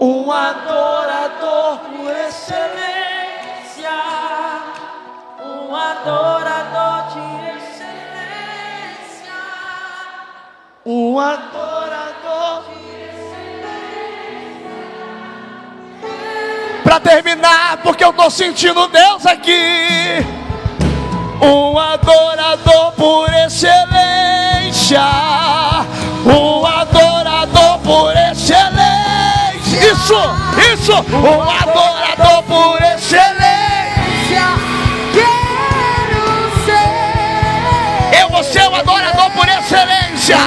Um 0.00 0.32
adorador 0.32 1.78
por 1.78 2.10
excelência, 2.10 3.90
um 5.40 5.76
adorador 5.76 7.12
de 7.12 7.20
excelência. 7.58 9.34
Um 10.84 11.20
adorador. 11.20 11.84
Para 16.94 17.00
terminar, 17.00 17.78
porque 17.82 18.04
eu 18.04 18.12
tô 18.12 18.30
sentindo 18.30 18.86
Deus 18.86 19.26
aqui. 19.26 20.24
Um 21.42 21.76
adorador 21.76 22.92
por 22.92 23.28
excelência. 23.34 25.02
Um 26.24 26.64
adorador 26.64 27.78
por 27.80 28.12
excelência. 28.16 28.70
Isso, 29.90 30.14
isso. 30.72 30.92
Um 30.92 31.42
adorador 31.42 32.44
por 32.44 32.80
excelência. 32.80 34.46
Quero 35.12 36.52
ser. 36.64 38.20
Eu 38.20 38.28
vou 38.28 38.44
ser 38.44 38.68
um 38.68 38.76
adorador 38.76 39.30
por 39.32 39.48
excelência. 39.48 40.38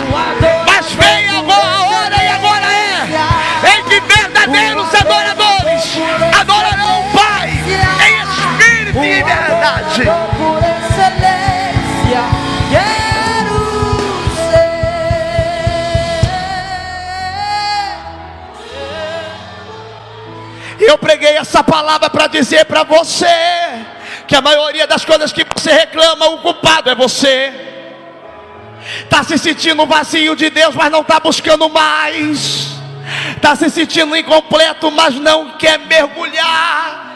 Eu 20.88 20.98
preguei 20.98 21.36
essa 21.36 21.62
palavra 21.62 22.10
para 22.10 22.28
dizer 22.28 22.64
para 22.64 22.84
você 22.84 23.28
que 24.26 24.34
a 24.34 24.40
maioria 24.40 24.88
das 24.88 25.04
coisas 25.04 25.34
que 25.34 25.46
você 25.54 25.70
reclama, 25.74 26.30
o 26.30 26.38
culpado 26.38 26.90
é 26.90 26.96
você. 26.96 27.52
Está 29.04 29.22
se 29.22 29.38
sentindo 29.38 29.86
vazio 29.86 30.34
de 30.34 30.50
Deus, 30.50 30.74
mas 30.76 30.90
não 30.90 31.02
está 31.02 31.20
buscando 31.20 31.68
mais. 31.70 32.70
Está 33.36 33.54
se 33.54 33.70
sentindo 33.70 34.16
incompleto, 34.16 34.90
mas 34.90 35.16
não 35.16 35.58
quer 35.58 35.78
mergulhar. 35.78 37.07